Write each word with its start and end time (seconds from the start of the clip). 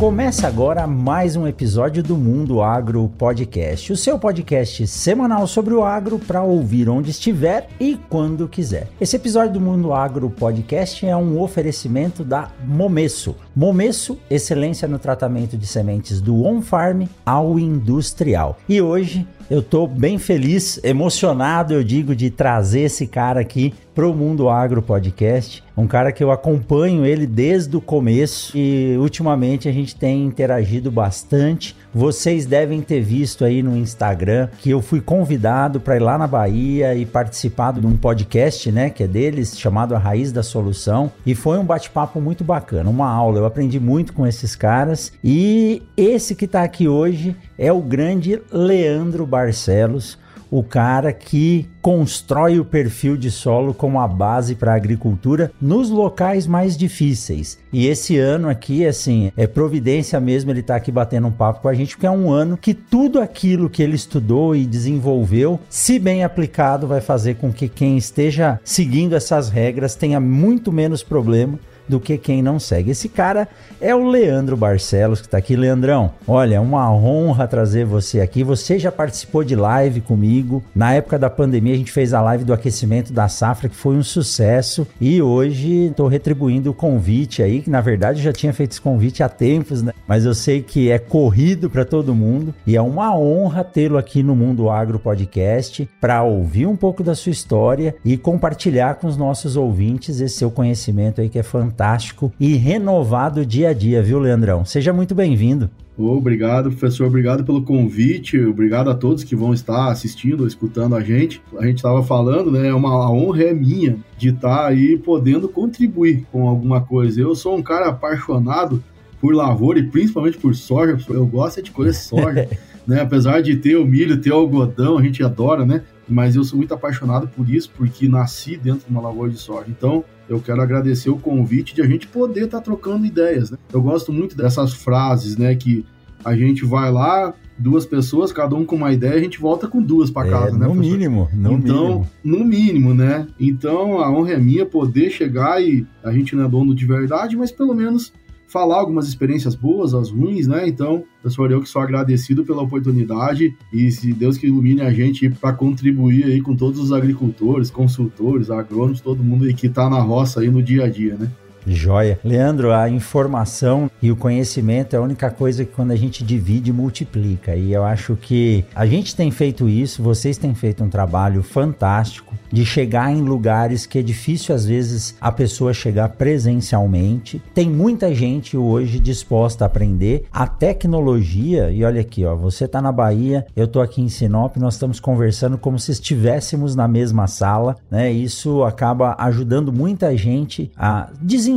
Começa 0.00 0.48
agora 0.48 0.86
mais 0.86 1.36
um 1.36 1.46
episódio 1.46 2.02
do 2.02 2.16
Mundo 2.16 2.62
Agro 2.62 3.06
Podcast, 3.18 3.92
o 3.92 3.96
seu 3.98 4.18
podcast 4.18 4.86
semanal 4.86 5.46
sobre 5.46 5.74
o 5.74 5.84
agro 5.84 6.18
para 6.18 6.42
ouvir 6.42 6.88
onde 6.88 7.10
estiver 7.10 7.68
e 7.78 8.00
quando 8.08 8.48
quiser. 8.48 8.88
Esse 8.98 9.16
episódio 9.16 9.52
do 9.52 9.60
Mundo 9.60 9.92
Agro 9.92 10.30
Podcast 10.30 11.04
é 11.04 11.14
um 11.14 11.38
oferecimento 11.38 12.24
da 12.24 12.50
Momesso. 12.64 13.36
Momesso, 13.54 14.18
excelência 14.30 14.86
no 14.86 14.98
tratamento 14.98 15.56
de 15.56 15.66
sementes 15.66 16.20
do 16.20 16.44
on-farm 16.44 17.04
ao 17.26 17.58
industrial. 17.58 18.56
E 18.68 18.80
hoje 18.80 19.26
eu 19.50 19.60
tô 19.60 19.84
bem 19.88 20.16
feliz, 20.16 20.78
emocionado, 20.84 21.74
eu 21.74 21.82
digo, 21.82 22.14
de 22.14 22.30
trazer 22.30 22.82
esse 22.82 23.08
cara 23.08 23.40
aqui 23.40 23.74
pro 23.92 24.14
Mundo 24.14 24.48
Agro 24.48 24.80
Podcast. 24.80 25.64
Um 25.76 25.86
cara 25.86 26.12
que 26.12 26.22
eu 26.22 26.30
acompanho 26.30 27.04
ele 27.04 27.26
desde 27.26 27.76
o 27.76 27.80
começo 27.80 28.56
e 28.56 28.96
ultimamente 28.98 29.68
a 29.68 29.72
gente 29.72 29.96
tem 29.96 30.24
interagido 30.24 30.90
bastante. 30.90 31.76
Vocês 31.92 32.46
devem 32.46 32.80
ter 32.80 33.00
visto 33.00 33.44
aí 33.44 33.62
no 33.62 33.76
Instagram 33.76 34.48
que 34.60 34.70
eu 34.70 34.80
fui 34.80 35.00
convidado 35.00 35.80
para 35.80 35.96
ir 35.96 36.00
lá 36.00 36.16
na 36.16 36.28
Bahia 36.28 36.94
e 36.94 37.04
participar 37.04 37.72
de 37.72 37.84
um 37.84 37.96
podcast, 37.96 38.70
né, 38.70 38.88
que 38.88 39.02
é 39.02 39.08
deles, 39.08 39.58
chamado 39.58 39.96
A 39.96 39.98
Raiz 39.98 40.30
da 40.30 40.42
Solução, 40.42 41.10
e 41.26 41.34
foi 41.34 41.58
um 41.58 41.64
bate-papo 41.64 42.20
muito 42.20 42.44
bacana, 42.44 42.88
uma 42.88 43.10
aula. 43.10 43.39
Eu 43.40 43.46
aprendi 43.46 43.80
muito 43.80 44.12
com 44.12 44.26
esses 44.26 44.54
caras 44.54 45.14
e 45.24 45.82
esse 45.96 46.34
que 46.34 46.44
está 46.44 46.62
aqui 46.62 46.86
hoje 46.86 47.34
é 47.56 47.72
o 47.72 47.80
grande 47.80 48.38
Leandro 48.52 49.24
Barcelos, 49.26 50.18
o 50.50 50.62
cara 50.62 51.10
que 51.10 51.66
constrói 51.80 52.60
o 52.60 52.64
perfil 52.66 53.16
de 53.16 53.30
solo 53.30 53.72
como 53.72 53.98
a 53.98 54.06
base 54.06 54.54
para 54.54 54.72
a 54.72 54.76
agricultura 54.76 55.50
nos 55.58 55.88
locais 55.88 56.46
mais 56.46 56.76
difíceis. 56.76 57.58
E 57.72 57.86
esse 57.86 58.18
ano 58.18 58.46
aqui, 58.46 58.84
assim, 58.84 59.32
é 59.38 59.46
providência 59.46 60.20
mesmo 60.20 60.50
ele 60.50 60.62
tá 60.62 60.76
aqui 60.76 60.92
batendo 60.92 61.28
um 61.28 61.32
papo 61.32 61.62
com 61.62 61.68
a 61.68 61.74
gente, 61.74 61.94
porque 61.94 62.06
é 62.06 62.10
um 62.10 62.30
ano 62.30 62.58
que 62.58 62.74
tudo 62.74 63.20
aquilo 63.22 63.70
que 63.70 63.82
ele 63.82 63.96
estudou 63.96 64.54
e 64.54 64.66
desenvolveu, 64.66 65.58
se 65.70 65.98
bem 65.98 66.24
aplicado, 66.24 66.86
vai 66.86 67.00
fazer 67.00 67.36
com 67.36 67.50
que 67.50 67.70
quem 67.70 67.96
esteja 67.96 68.60
seguindo 68.62 69.16
essas 69.16 69.48
regras 69.48 69.94
tenha 69.94 70.20
muito 70.20 70.70
menos 70.70 71.02
problema 71.02 71.58
do 71.90 72.00
que 72.00 72.16
quem 72.16 72.40
não 72.40 72.58
segue. 72.58 72.92
Esse 72.92 73.08
cara 73.08 73.48
é 73.80 73.94
o 73.94 74.08
Leandro 74.08 74.56
Barcelos, 74.56 75.20
que 75.20 75.26
está 75.26 75.36
aqui. 75.36 75.56
Leandrão, 75.56 76.12
olha, 76.26 76.54
é 76.54 76.60
uma 76.60 76.90
honra 76.92 77.48
trazer 77.48 77.84
você 77.84 78.20
aqui. 78.20 78.44
Você 78.44 78.78
já 78.78 78.92
participou 78.92 79.42
de 79.42 79.56
live 79.56 80.00
comigo. 80.00 80.62
Na 80.74 80.94
época 80.94 81.18
da 81.18 81.28
pandemia, 81.28 81.74
a 81.74 81.76
gente 81.76 81.90
fez 81.90 82.14
a 82.14 82.22
live 82.22 82.44
do 82.44 82.52
aquecimento 82.52 83.12
da 83.12 83.28
safra, 83.28 83.68
que 83.68 83.74
foi 83.74 83.96
um 83.96 84.02
sucesso. 84.02 84.86
E 85.00 85.20
hoje 85.20 85.86
estou 85.86 86.06
retribuindo 86.06 86.70
o 86.70 86.74
convite 86.74 87.42
aí, 87.42 87.60
que 87.60 87.70
na 87.70 87.80
verdade 87.80 88.20
eu 88.20 88.24
já 88.24 88.32
tinha 88.32 88.52
feito 88.52 88.72
esse 88.72 88.80
convite 88.80 89.22
há 89.22 89.28
tempos, 89.28 89.82
né? 89.82 89.92
Mas 90.06 90.24
eu 90.24 90.34
sei 90.34 90.62
que 90.62 90.90
é 90.90 90.98
corrido 90.98 91.68
para 91.68 91.84
todo 91.84 92.14
mundo. 92.14 92.54
E 92.66 92.76
é 92.76 92.80
uma 92.80 93.16
honra 93.16 93.64
tê-lo 93.64 93.98
aqui 93.98 94.22
no 94.22 94.36
Mundo 94.36 94.70
Agro 94.70 94.98
Podcast 94.98 95.88
para 96.00 96.22
ouvir 96.22 96.66
um 96.66 96.76
pouco 96.76 97.02
da 97.02 97.14
sua 97.14 97.32
história 97.32 97.96
e 98.04 98.16
compartilhar 98.16 98.94
com 98.94 99.08
os 99.08 99.16
nossos 99.16 99.56
ouvintes 99.56 100.20
esse 100.20 100.36
seu 100.36 100.50
conhecimento 100.50 101.20
aí 101.20 101.28
que 101.28 101.38
é 101.38 101.42
fantástico 101.42 101.79
fantástico 101.80 102.30
e 102.38 102.56
renovado 102.56 103.46
dia 103.46 103.70
a 103.70 103.72
dia, 103.72 104.02
viu, 104.02 104.18
Leandrão? 104.18 104.66
Seja 104.66 104.92
muito 104.92 105.14
bem-vindo. 105.14 105.70
Obrigado, 105.96 106.70
professor. 106.70 107.06
Obrigado 107.06 107.42
pelo 107.42 107.62
convite. 107.62 108.38
Obrigado 108.38 108.90
a 108.90 108.94
todos 108.94 109.24
que 109.24 109.34
vão 109.34 109.54
estar 109.54 109.90
assistindo, 109.90 110.46
escutando 110.46 110.94
a 110.94 111.00
gente. 111.00 111.42
A 111.58 111.64
gente 111.64 111.76
estava 111.76 112.02
falando, 112.02 112.50
né? 112.50 112.72
Uma 112.74 112.90
a 112.90 113.10
honra 113.10 113.44
é 113.44 113.54
minha 113.54 113.96
de 114.18 114.28
estar 114.28 114.66
aí 114.66 114.98
podendo 114.98 115.48
contribuir 115.48 116.26
com 116.30 116.46
alguma 116.46 116.82
coisa. 116.82 117.18
Eu 117.18 117.34
sou 117.34 117.56
um 117.56 117.62
cara 117.62 117.88
apaixonado 117.88 118.82
por 119.18 119.34
lavoura 119.34 119.78
e 119.78 119.82
principalmente 119.84 120.36
por 120.36 120.54
soja. 120.54 120.98
Eu 121.08 121.26
gosto 121.26 121.62
de 121.62 121.70
colher 121.70 121.94
soja, 121.94 122.46
né? 122.86 123.00
Apesar 123.00 123.40
de 123.40 123.56
ter 123.56 123.76
o 123.76 123.86
milho, 123.86 124.20
ter 124.20 124.32
o 124.32 124.36
algodão, 124.36 124.98
a 124.98 125.02
gente 125.02 125.22
adora, 125.22 125.64
né? 125.64 125.82
Mas 126.06 126.36
eu 126.36 126.44
sou 126.44 126.58
muito 126.58 126.74
apaixonado 126.74 127.28
por 127.28 127.48
isso, 127.48 127.70
porque 127.74 128.06
nasci 128.06 128.56
dentro 128.56 128.86
de 128.86 128.90
uma 128.90 129.00
lavoura 129.00 129.30
de 129.30 129.38
soja. 129.38 129.66
Então, 129.68 130.04
eu 130.30 130.40
quero 130.40 130.62
agradecer 130.62 131.10
o 131.10 131.16
convite 131.16 131.74
de 131.74 131.82
a 131.82 131.86
gente 131.86 132.06
poder 132.06 132.44
estar 132.44 132.58
tá 132.58 132.64
trocando 132.64 133.04
ideias. 133.04 133.50
Né? 133.50 133.58
Eu 133.72 133.82
gosto 133.82 134.12
muito 134.12 134.36
dessas 134.36 134.72
frases, 134.72 135.36
né? 135.36 135.56
Que 135.56 135.84
a 136.24 136.36
gente 136.36 136.64
vai 136.64 136.90
lá, 136.92 137.34
duas 137.58 137.84
pessoas, 137.84 138.30
cada 138.30 138.54
um 138.54 138.64
com 138.64 138.76
uma 138.76 138.92
ideia, 138.92 139.14
a 139.14 139.20
gente 139.20 139.40
volta 139.40 139.66
com 139.66 139.82
duas 139.82 140.08
para 140.08 140.28
é, 140.28 140.30
casa, 140.30 140.56
é, 140.56 140.58
né? 140.58 140.66
No 140.66 140.74
professor? 140.74 140.92
mínimo, 140.92 141.28
no 141.34 141.52
então, 141.54 141.84
mínimo. 141.84 142.06
no 142.22 142.44
mínimo, 142.44 142.94
né? 142.94 143.26
Então 143.40 144.00
a 144.00 144.08
honra 144.08 144.34
é 144.34 144.38
minha 144.38 144.64
poder 144.64 145.10
chegar 145.10 145.60
e 145.60 145.84
a 146.04 146.12
gente 146.12 146.36
não 146.36 146.44
é 146.44 146.48
dono 146.48 146.74
de 146.74 146.86
verdade, 146.86 147.36
mas 147.36 147.50
pelo 147.50 147.74
menos 147.74 148.12
falar 148.50 148.78
algumas 148.78 149.06
experiências 149.06 149.54
boas, 149.54 149.94
as 149.94 150.10
ruins, 150.10 150.46
né? 150.46 150.68
Então, 150.68 151.04
pessoal, 151.22 151.48
eu 151.50 151.62
que 151.62 151.68
sou 151.68 151.80
agradecido 151.80 152.44
pela 152.44 152.62
oportunidade 152.62 153.56
e 153.72 153.90
se 153.90 154.12
Deus 154.12 154.36
que 154.36 154.48
ilumine 154.48 154.82
a 154.82 154.92
gente 154.92 155.30
para 155.30 155.52
contribuir 155.52 156.24
aí 156.24 156.40
com 156.42 156.56
todos 156.56 156.80
os 156.80 156.92
agricultores, 156.92 157.70
consultores, 157.70 158.50
agrônomos, 158.50 159.00
todo 159.00 159.22
mundo 159.22 159.44
aí 159.44 159.54
que 159.54 159.68
está 159.68 159.88
na 159.88 160.00
roça 160.00 160.40
aí 160.40 160.50
no 160.50 160.62
dia 160.62 160.84
a 160.84 160.88
dia, 160.88 161.14
né? 161.14 161.30
Joia. 161.66 162.18
Leandro, 162.24 162.72
a 162.72 162.88
informação 162.88 163.90
e 164.02 164.10
o 164.10 164.16
conhecimento 164.16 164.94
é 164.94 164.98
a 164.98 165.02
única 165.02 165.30
coisa 165.30 165.64
que 165.64 165.72
quando 165.72 165.90
a 165.90 165.96
gente 165.96 166.24
divide, 166.24 166.72
multiplica. 166.72 167.54
E 167.54 167.72
eu 167.72 167.84
acho 167.84 168.16
que 168.16 168.64
a 168.74 168.86
gente 168.86 169.14
tem 169.14 169.30
feito 169.30 169.68
isso, 169.68 170.02
vocês 170.02 170.38
têm 170.38 170.54
feito 170.54 170.82
um 170.82 170.88
trabalho 170.88 171.42
fantástico 171.42 172.34
de 172.52 172.64
chegar 172.64 173.12
em 173.12 173.22
lugares 173.22 173.86
que 173.86 173.98
é 173.98 174.02
difícil 174.02 174.54
às 174.54 174.66
vezes 174.66 175.14
a 175.20 175.30
pessoa 175.30 175.72
chegar 175.72 176.08
presencialmente. 176.10 177.40
Tem 177.54 177.68
muita 177.70 178.12
gente 178.14 178.56
hoje 178.56 178.98
disposta 178.98 179.64
a 179.64 179.66
aprender 179.66 180.24
a 180.32 180.46
tecnologia. 180.46 181.70
E 181.70 181.84
olha 181.84 182.00
aqui, 182.00 182.24
ó, 182.24 182.34
você 182.34 182.66
tá 182.66 182.82
na 182.82 182.90
Bahia, 182.90 183.46
eu 183.54 183.68
tô 183.68 183.80
aqui 183.80 184.02
em 184.02 184.08
Sinop, 184.08 184.56
nós 184.56 184.74
estamos 184.74 184.98
conversando 184.98 185.56
como 185.56 185.78
se 185.78 185.92
estivéssemos 185.92 186.74
na 186.74 186.88
mesma 186.88 187.26
sala, 187.26 187.76
né? 187.90 188.10
Isso 188.10 188.64
acaba 188.64 189.14
ajudando 189.18 189.72
muita 189.72 190.16
gente 190.16 190.70
a 190.76 191.10
desenvolver 191.22 191.49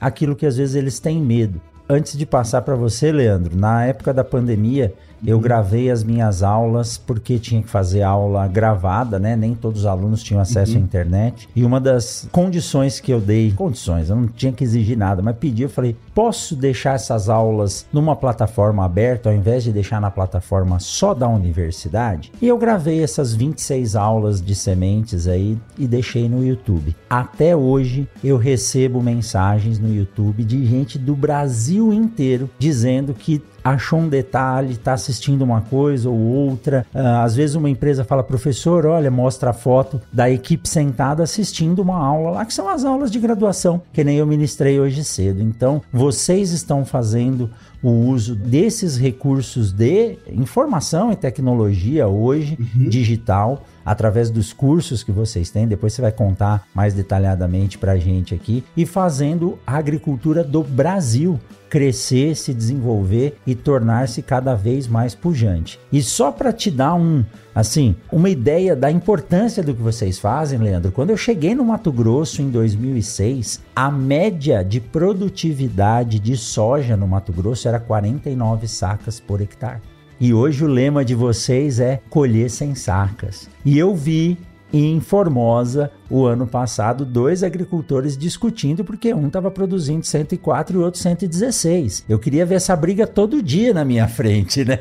aquilo 0.00 0.36
que 0.36 0.46
às 0.46 0.56
vezes 0.56 0.74
eles 0.74 1.00
têm 1.00 1.20
medo. 1.20 1.60
Antes 1.88 2.16
de 2.16 2.24
passar 2.24 2.62
para 2.62 2.76
você, 2.76 3.10
Leandro, 3.10 3.56
na 3.56 3.84
época 3.84 4.14
da 4.14 4.22
pandemia, 4.22 4.94
eu 5.26 5.36
uhum. 5.36 5.42
gravei 5.42 5.90
as 5.90 6.04
minhas 6.04 6.42
aulas 6.42 6.96
porque 6.96 7.38
tinha 7.38 7.60
que 7.60 7.68
fazer 7.68 8.02
aula 8.02 8.46
gravada, 8.46 9.18
né? 9.18 9.36
Nem 9.36 9.54
todos 9.54 9.80
os 9.80 9.86
alunos 9.86 10.22
tinham 10.22 10.40
acesso 10.40 10.72
uhum. 10.72 10.78
à 10.78 10.80
internet. 10.82 11.48
E 11.54 11.64
uma 11.64 11.80
das 11.80 12.28
condições 12.30 13.00
que 13.00 13.12
eu 13.12 13.20
dei, 13.20 13.52
condições, 13.52 14.08
eu 14.08 14.16
não 14.16 14.28
tinha 14.28 14.52
que 14.52 14.64
exigir 14.64 14.96
nada, 14.96 15.20
mas 15.20 15.36
pedi, 15.36 15.62
eu 15.62 15.68
falei: 15.68 15.96
posso 16.20 16.54
deixar 16.54 16.96
essas 16.96 17.30
aulas 17.30 17.86
numa 17.90 18.14
plataforma 18.14 18.84
aberta 18.84 19.30
ao 19.30 19.34
invés 19.34 19.64
de 19.64 19.72
deixar 19.72 20.02
na 20.02 20.10
plataforma 20.10 20.78
só 20.78 21.14
da 21.14 21.26
universidade? 21.26 22.30
E 22.42 22.46
eu 22.46 22.58
gravei 22.58 23.02
essas 23.02 23.34
26 23.34 23.96
aulas 23.96 24.42
de 24.42 24.54
sementes 24.54 25.26
aí 25.26 25.56
e 25.78 25.86
deixei 25.86 26.28
no 26.28 26.44
YouTube. 26.44 26.94
Até 27.08 27.56
hoje 27.56 28.06
eu 28.22 28.36
recebo 28.36 29.02
mensagens 29.02 29.78
no 29.78 29.90
YouTube 29.90 30.44
de 30.44 30.66
gente 30.66 30.98
do 30.98 31.16
Brasil 31.16 31.90
inteiro 31.90 32.50
dizendo 32.58 33.14
que 33.14 33.42
achou 33.64 34.00
um 34.00 34.08
detalhe, 34.08 34.72
está 34.72 34.92
assistindo 34.92 35.42
uma 35.42 35.60
coisa 35.60 36.08
ou 36.08 36.18
outra. 36.18 36.86
Uh, 36.94 37.24
às 37.24 37.36
vezes 37.36 37.54
uma 37.54 37.68
empresa 37.68 38.04
fala, 38.04 38.22
professor, 38.22 38.86
olha, 38.86 39.10
mostra 39.10 39.50
a 39.50 39.52
foto 39.52 40.00
da 40.12 40.30
equipe 40.30 40.68
sentada 40.68 41.22
assistindo 41.22 41.80
uma 41.80 41.96
aula 41.96 42.30
lá, 42.30 42.44
que 42.44 42.54
são 42.54 42.68
as 42.68 42.84
aulas 42.84 43.10
de 43.10 43.18
graduação, 43.18 43.82
que 43.92 44.02
nem 44.02 44.16
eu 44.16 44.26
ministrei 44.26 44.80
hoje 44.80 45.04
cedo. 45.04 45.42
Então, 45.42 45.82
vocês 46.10 46.50
estão 46.50 46.84
fazendo 46.84 47.48
o 47.80 47.88
uso 47.88 48.34
desses 48.34 48.96
recursos 48.96 49.70
de 49.70 50.18
informação 50.32 51.12
e 51.12 51.16
tecnologia 51.16 52.08
hoje, 52.08 52.58
uhum. 52.58 52.88
digital, 52.88 53.64
através 53.84 54.28
dos 54.28 54.52
cursos 54.52 55.04
que 55.04 55.12
vocês 55.12 55.50
têm, 55.50 55.68
depois 55.68 55.92
você 55.92 56.02
vai 56.02 56.10
contar 56.10 56.66
mais 56.74 56.94
detalhadamente 56.94 57.78
para 57.78 57.92
a 57.92 57.96
gente 57.96 58.34
aqui, 58.34 58.64
e 58.76 58.84
fazendo 58.84 59.56
a 59.64 59.76
agricultura 59.76 60.42
do 60.42 60.64
Brasil 60.64 61.38
crescer, 61.70 62.34
se 62.34 62.52
desenvolver 62.52 63.36
e 63.46 63.54
tornar-se 63.54 64.20
cada 64.20 64.56
vez 64.56 64.88
mais 64.88 65.14
pujante. 65.14 65.78
E 65.92 66.02
só 66.02 66.32
para 66.32 66.52
te 66.52 66.70
dar 66.70 66.94
um, 66.94 67.24
assim, 67.54 67.94
uma 68.10 68.28
ideia 68.28 68.74
da 68.74 68.90
importância 68.90 69.62
do 69.62 69.72
que 69.72 69.80
vocês 69.80 70.18
fazem, 70.18 70.58
Leandro, 70.58 70.90
quando 70.90 71.10
eu 71.10 71.16
cheguei 71.16 71.54
no 71.54 71.64
Mato 71.64 71.92
Grosso 71.92 72.42
em 72.42 72.50
2006, 72.50 73.62
a 73.74 73.90
média 73.90 74.64
de 74.64 74.80
produtividade 74.80 76.18
de 76.18 76.36
soja 76.36 76.96
no 76.96 77.06
Mato 77.06 77.32
Grosso 77.32 77.68
era 77.68 77.78
49 77.78 78.66
sacas 78.66 79.20
por 79.20 79.40
hectare. 79.40 79.80
E 80.20 80.34
hoje 80.34 80.64
o 80.64 80.68
lema 80.68 81.02
de 81.02 81.14
vocês 81.14 81.80
é 81.80 82.00
colher 82.10 82.50
sem 82.50 82.74
sacas. 82.74 83.48
E 83.64 83.78
eu 83.78 83.94
vi 83.94 84.36
em 84.72 85.00
Formosa 85.00 85.90
o 86.10 86.24
ano 86.26 86.46
passado, 86.46 87.04
dois 87.04 87.44
agricultores 87.44 88.18
discutindo 88.18 88.84
porque 88.84 89.14
um 89.14 89.28
estava 89.28 89.50
produzindo 89.50 90.04
104 90.04 90.76
e 90.76 90.78
o 90.78 90.84
outro 90.84 91.00
116. 91.00 92.04
Eu 92.08 92.18
queria 92.18 92.44
ver 92.44 92.56
essa 92.56 92.74
briga 92.74 93.06
todo 93.06 93.40
dia 93.40 93.72
na 93.72 93.84
minha 93.84 94.08
frente, 94.08 94.64
né? 94.66 94.80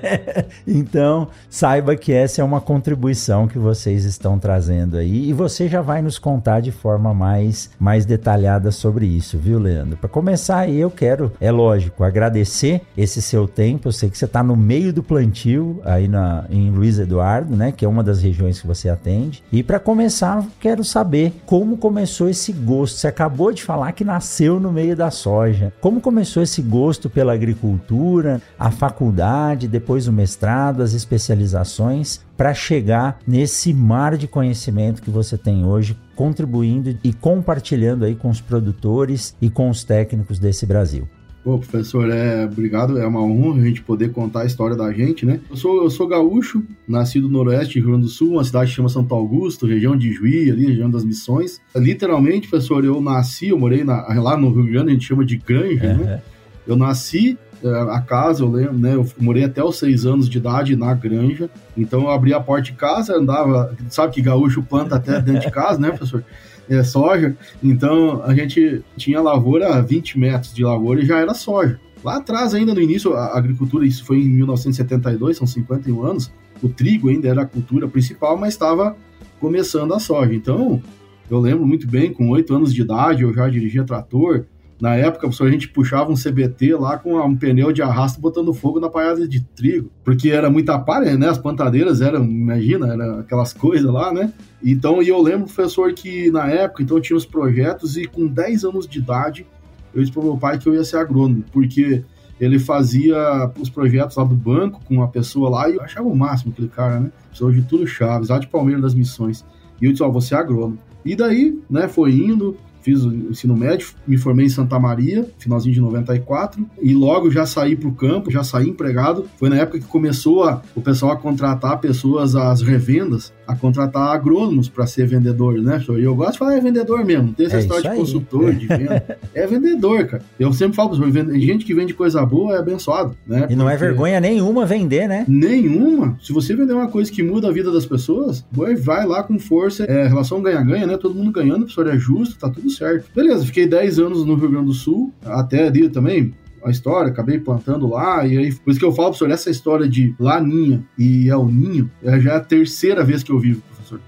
Então, 0.65 1.27
saiba 1.47 1.95
que 1.95 2.11
essa 2.11 2.41
é 2.41 2.43
uma 2.43 2.59
contribuição 2.59 3.47
que 3.47 3.59
vocês 3.59 4.05
estão 4.05 4.39
trazendo 4.39 4.97
aí 4.97 5.29
e 5.29 5.33
você 5.33 5.67
já 5.67 5.81
vai 5.81 6.01
nos 6.01 6.17
contar 6.17 6.61
de 6.61 6.71
forma 6.71 7.13
mais, 7.13 7.69
mais 7.79 8.05
detalhada 8.05 8.71
sobre 8.71 9.05
isso, 9.05 9.37
viu, 9.37 9.59
Leandro? 9.59 9.97
Para 9.97 10.09
começar 10.09 10.67
eu 10.69 10.89
quero, 10.89 11.31
é 11.39 11.51
lógico, 11.51 12.03
agradecer 12.03 12.81
esse 12.97 13.21
seu 13.21 13.47
tempo. 13.47 13.87
Eu 13.87 13.91
sei 13.91 14.09
que 14.09 14.17
você 14.17 14.25
está 14.25 14.41
no 14.41 14.55
meio 14.55 14.91
do 14.91 15.03
plantio 15.03 15.79
aí 15.83 16.07
na, 16.07 16.45
em 16.49 16.71
Luiz 16.71 16.97
Eduardo, 16.97 17.55
né? 17.55 17.71
Que 17.71 17.85
é 17.85 17.87
uma 17.87 18.03
das 18.03 18.21
regiões 18.21 18.59
que 18.59 18.67
você 18.67 18.89
atende. 18.89 19.43
E 19.51 19.61
para 19.61 19.78
começar, 19.79 20.45
quero 20.59 20.83
saber 20.83 21.33
como 21.45 21.77
começou 21.77 22.29
esse 22.29 22.51
gosto. 22.51 22.97
Você 22.97 23.07
acabou 23.07 23.51
de 23.51 23.63
falar 23.63 23.91
que 23.93 24.03
nasceu 24.03 24.59
no 24.59 24.71
meio 24.71 24.95
da 24.95 25.09
soja. 25.09 25.73
Como 25.81 26.01
começou 26.01 26.43
esse 26.43 26.61
gosto 26.61 27.09
pela 27.09 27.33
agricultura, 27.33 28.41
a 28.57 28.69
faculdade, 28.69 29.67
depois 29.67 30.07
o 30.07 30.13
mestrado, 30.13 30.83
as 30.83 30.93
especializações, 30.93 32.21
para 32.37 32.53
chegar 32.53 33.19
nesse 33.27 33.73
mar 33.73 34.15
de 34.15 34.27
conhecimento 34.27 35.01
que 35.01 35.09
você 35.09 35.37
tem 35.37 35.65
hoje, 35.65 35.97
contribuindo 36.15 36.97
e 37.03 37.11
compartilhando 37.11 38.05
aí 38.05 38.15
com 38.15 38.29
os 38.29 38.41
produtores 38.41 39.35
e 39.41 39.49
com 39.49 39.69
os 39.69 39.83
técnicos 39.83 40.39
desse 40.39 40.65
Brasil. 40.65 41.07
Pô, 41.43 41.57
professor, 41.57 42.09
é, 42.11 42.45
obrigado, 42.45 42.97
é 42.97 43.07
uma 43.07 43.21
honra 43.21 43.61
a 43.61 43.65
gente 43.65 43.81
poder 43.81 44.11
contar 44.11 44.41
a 44.41 44.45
história 44.45 44.75
da 44.75 44.91
gente, 44.91 45.25
né? 45.25 45.39
Eu 45.49 45.55
sou, 45.55 45.83
eu 45.83 45.89
sou 45.89 46.05
gaúcho, 46.05 46.63
nascido 46.85 47.29
no 47.29 47.37
noroeste 47.37 47.79
Rio 47.79 47.89
Grande 47.89 48.03
do 48.03 48.09
Sul, 48.09 48.33
uma 48.33 48.43
cidade 48.43 48.69
que 48.69 48.75
chama 48.75 48.89
Santo 48.89 49.15
Augusto, 49.15 49.65
região 49.65 49.95
de 49.95 50.11
Juí, 50.11 50.51
ali, 50.51 50.65
região 50.65 50.89
das 50.89 51.05
Missões. 51.05 51.61
Literalmente, 51.73 52.49
professor, 52.49 52.83
eu 52.83 53.01
nasci, 53.01 53.47
eu 53.47 53.57
morei 53.57 53.85
na, 53.85 54.05
lá 54.19 54.35
no 54.35 54.51
Rio 54.51 54.65
Grande, 54.65 54.89
a 54.89 54.93
gente 54.93 55.05
chama 55.05 55.23
de 55.23 55.37
granja, 55.37 55.85
é, 55.85 55.93
né? 55.93 56.21
Eu 56.67 56.75
nasci, 56.75 57.37
é, 57.63 57.67
a 57.67 58.01
casa, 58.01 58.43
eu 58.43 58.51
lembro, 58.51 58.77
né? 58.77 58.95
Eu 58.95 59.07
morei 59.17 59.45
até 59.45 59.63
os 59.63 59.77
seis 59.77 60.05
anos 60.05 60.29
de 60.29 60.37
idade 60.37 60.75
na 60.75 60.93
granja, 60.93 61.49
então 61.77 62.01
eu 62.01 62.09
abria 62.09 62.35
a 62.35 62.41
porta 62.41 62.63
de 62.63 62.73
casa, 62.73 63.15
andava, 63.15 63.75
sabe 63.89 64.13
que 64.13 64.21
gaúcho 64.21 64.61
planta 64.61 64.97
até 64.97 65.21
dentro 65.21 65.41
de 65.41 65.51
casa, 65.51 65.79
né, 65.79 65.89
professor? 65.89 66.23
é, 66.69 66.83
soja. 66.83 67.35
Então 67.61 68.21
a 68.23 68.33
gente 68.33 68.83
tinha 68.95 69.21
lavoura 69.21 69.75
a 69.75 69.81
20 69.81 70.19
metros 70.19 70.53
de 70.53 70.63
lavoura 70.63 71.01
e 71.01 71.05
já 71.05 71.19
era 71.19 71.33
soja. 71.33 71.79
Lá 72.03 72.17
atrás, 72.17 72.53
ainda 72.53 72.73
no 72.73 72.81
início, 72.81 73.13
a 73.13 73.37
agricultura, 73.37 73.85
isso 73.85 74.05
foi 74.05 74.19
em 74.19 74.29
1972, 74.29 75.37
são 75.37 75.45
51 75.45 76.01
anos, 76.03 76.31
o 76.61 76.69
trigo 76.69 77.09
ainda 77.09 77.27
era 77.27 77.41
a 77.41 77.45
cultura 77.45 77.87
principal, 77.89 78.37
mas 78.37 78.53
estava 78.53 78.95
começando 79.39 79.93
a 79.93 79.99
soja. 79.99 80.33
Então, 80.33 80.81
eu 81.29 81.39
lembro 81.39 81.65
muito 81.65 81.87
bem, 81.87 82.13
com 82.13 82.29
8 82.29 82.55
anos 82.55 82.73
de 82.73 82.81
idade, 82.81 83.23
eu 83.23 83.33
já 83.33 83.49
dirigia 83.49 83.83
trator, 83.83 84.45
na 84.81 84.95
época, 84.95 85.27
a 85.27 85.51
gente 85.51 85.67
puxava 85.67 86.09
um 86.09 86.15
CBT 86.15 86.75
lá 86.75 86.97
com 86.97 87.19
um 87.19 87.35
pneu 87.35 87.73
de 87.73 87.81
arrasto 87.81 88.21
botando 88.21 88.53
fogo 88.53 88.79
na 88.79 88.89
palhada 88.89 89.27
de 89.27 89.41
trigo, 89.41 89.91
porque 90.05 90.29
era 90.29 90.49
muita 90.49 90.79
palha, 90.79 91.17
né? 91.17 91.27
As 91.27 91.37
plantadeiras 91.37 91.99
eram, 91.99 92.23
imagina, 92.23 92.93
eram 92.93 93.19
aquelas 93.19 93.51
coisas 93.51 93.91
lá, 93.91 94.13
né? 94.13 94.31
Então, 94.63 95.03
e 95.03 95.09
eu 95.09 95.21
lembro, 95.21 95.47
professor, 95.47 95.91
que 95.91 96.31
na 96.31 96.47
época, 96.47 96.81
então, 96.81 97.01
tinha 97.01 97.17
os 97.17 97.25
projetos 97.25 97.97
e 97.97 98.05
com 98.05 98.25
10 98.25 98.63
anos 98.63 98.87
de 98.87 98.99
idade, 98.99 99.45
eu 99.93 99.99
disse 100.01 100.13
para 100.13 100.23
meu 100.23 100.37
pai 100.37 100.57
que 100.57 100.67
eu 100.67 100.73
ia 100.73 100.83
ser 100.85 100.97
agrônomo, 100.97 101.43
porque 101.51 102.03
ele 102.39 102.57
fazia 102.57 103.51
os 103.59 103.69
projetos 103.69 104.15
lá 104.15 104.23
do 104.23 104.35
banco 104.35 104.81
com 104.85 104.93
uma 104.93 105.09
pessoa 105.09 105.49
lá 105.49 105.69
e 105.69 105.75
eu 105.75 105.81
achava 105.81 106.07
o 106.07 106.15
máximo 106.15 106.53
aquele 106.53 106.69
cara, 106.69 107.01
né? 107.01 107.11
Pessoa 107.29 107.51
de 107.51 107.61
tudo 107.63 107.85
Chaves, 107.85 108.29
lá 108.29 108.39
de 108.39 108.47
Palmeiras 108.47 108.81
das 108.81 108.95
Missões. 108.95 109.45
E 109.81 109.85
eu 109.85 109.91
disse, 109.91 110.03
ó, 110.03 110.07
oh, 110.07 110.11
você 110.11 110.35
é 110.35 110.37
agrônomo. 110.37 110.79
E 111.03 111.15
daí, 111.15 111.59
né, 111.69 111.87
foi 111.89 112.13
indo, 112.13 112.55
fiz 112.81 113.03
o 113.03 113.13
ensino 113.13 113.55
médio, 113.55 113.89
me 114.07 114.17
formei 114.17 114.45
em 114.45 114.49
Santa 114.49 114.79
Maria, 114.79 115.27
finalzinho 115.37 115.73
de 115.73 115.81
94, 115.81 116.65
e 116.81 116.93
logo 116.93 117.31
já 117.31 117.45
saí 117.45 117.75
para 117.75 117.89
o 117.89 117.93
campo, 117.93 118.31
já 118.31 118.43
saí 118.43 118.69
empregado. 118.69 119.25
Foi 119.37 119.49
na 119.49 119.57
época 119.57 119.79
que 119.79 119.85
começou 119.85 120.43
a, 120.43 120.61
o 120.75 120.81
pessoal 120.81 121.11
a 121.11 121.17
contratar 121.17 121.79
pessoas, 121.79 122.35
as 122.35 122.61
revendas, 122.61 123.33
a 123.47 123.55
contratar 123.55 124.09
agrônomos 124.09 124.69
para 124.69 124.85
ser 124.85 125.07
vendedor, 125.07 125.59
né? 125.61 125.83
E 125.89 126.03
eu 126.03 126.15
gosto 126.15 126.33
de 126.33 126.39
falar 126.39 126.55
é 126.55 126.61
vendedor 126.61 127.03
mesmo, 127.03 127.27
não 127.27 127.33
tem 127.33 127.47
essa 127.47 127.57
é 127.57 127.59
história 127.59 127.89
de 127.89 127.95
consultor, 127.95 128.53
de 128.53 128.67
venda. 128.67 129.17
é 129.33 129.47
vendedor, 129.47 130.05
cara. 130.05 130.23
Eu 130.39 130.53
sempre 130.53 130.75
falo 130.75 130.89
para 130.89 131.39
gente 131.39 131.65
que 131.65 131.73
vende 131.73 131.93
coisa 131.93 132.25
boa 132.25 132.55
é 132.55 132.59
abençoado, 132.59 133.15
né? 133.25 133.47
E 133.49 133.55
não 133.55 133.69
é 133.69 133.75
vergonha 133.75 134.19
nenhuma 134.19 134.65
vender, 134.65 135.07
né? 135.07 135.25
Nenhuma. 135.27 136.17
Se 136.21 136.31
você 136.31 136.55
vender 136.55 136.73
uma 136.73 136.87
coisa 136.87 137.11
que 137.11 137.23
muda 137.23 137.47
a 137.47 137.51
vida 137.51 137.71
das 137.71 137.85
pessoas, 137.85 138.45
vai 138.51 139.05
lá 139.05 139.23
com 139.23 139.39
força. 139.39 139.83
É 139.85 140.07
relação 140.07 140.41
ganha-ganha, 140.41 140.85
né? 140.85 140.97
Todo 140.97 141.15
mundo 141.15 141.31
ganhando, 141.31 141.63
o 141.63 141.65
professor 141.65 141.87
é 141.87 141.97
justo, 141.97 142.37
tá 142.37 142.49
tudo 142.49 142.68
certo. 142.69 143.09
Beleza, 143.13 143.45
fiquei 143.45 143.67
10 143.67 143.99
anos 143.99 144.25
no 144.25 144.35
Rio 144.35 144.49
Grande 144.49 144.67
do 144.67 144.73
Sul, 144.73 145.13
até 145.23 145.67
ali 145.67 145.89
também, 145.89 146.33
a 146.63 146.69
história, 146.69 147.09
acabei 147.09 147.39
plantando 147.39 147.87
lá, 147.87 148.25
e 148.25 148.37
aí, 148.37 148.53
por 148.53 148.71
isso 148.71 148.79
que 148.79 148.85
eu 148.85 148.91
falo, 148.91 149.09
professor, 149.09 149.31
essa 149.31 149.49
história 149.49 149.87
de 149.87 150.13
Laninha 150.19 150.83
e 150.97 151.29
El 151.29 151.45
Ninho, 151.47 151.89
é 152.03 152.19
já 152.19 152.37
a 152.37 152.39
terceira 152.39 153.03
vez 153.03 153.23
que 153.23 153.31
eu 153.31 153.39
vivo 153.39 153.61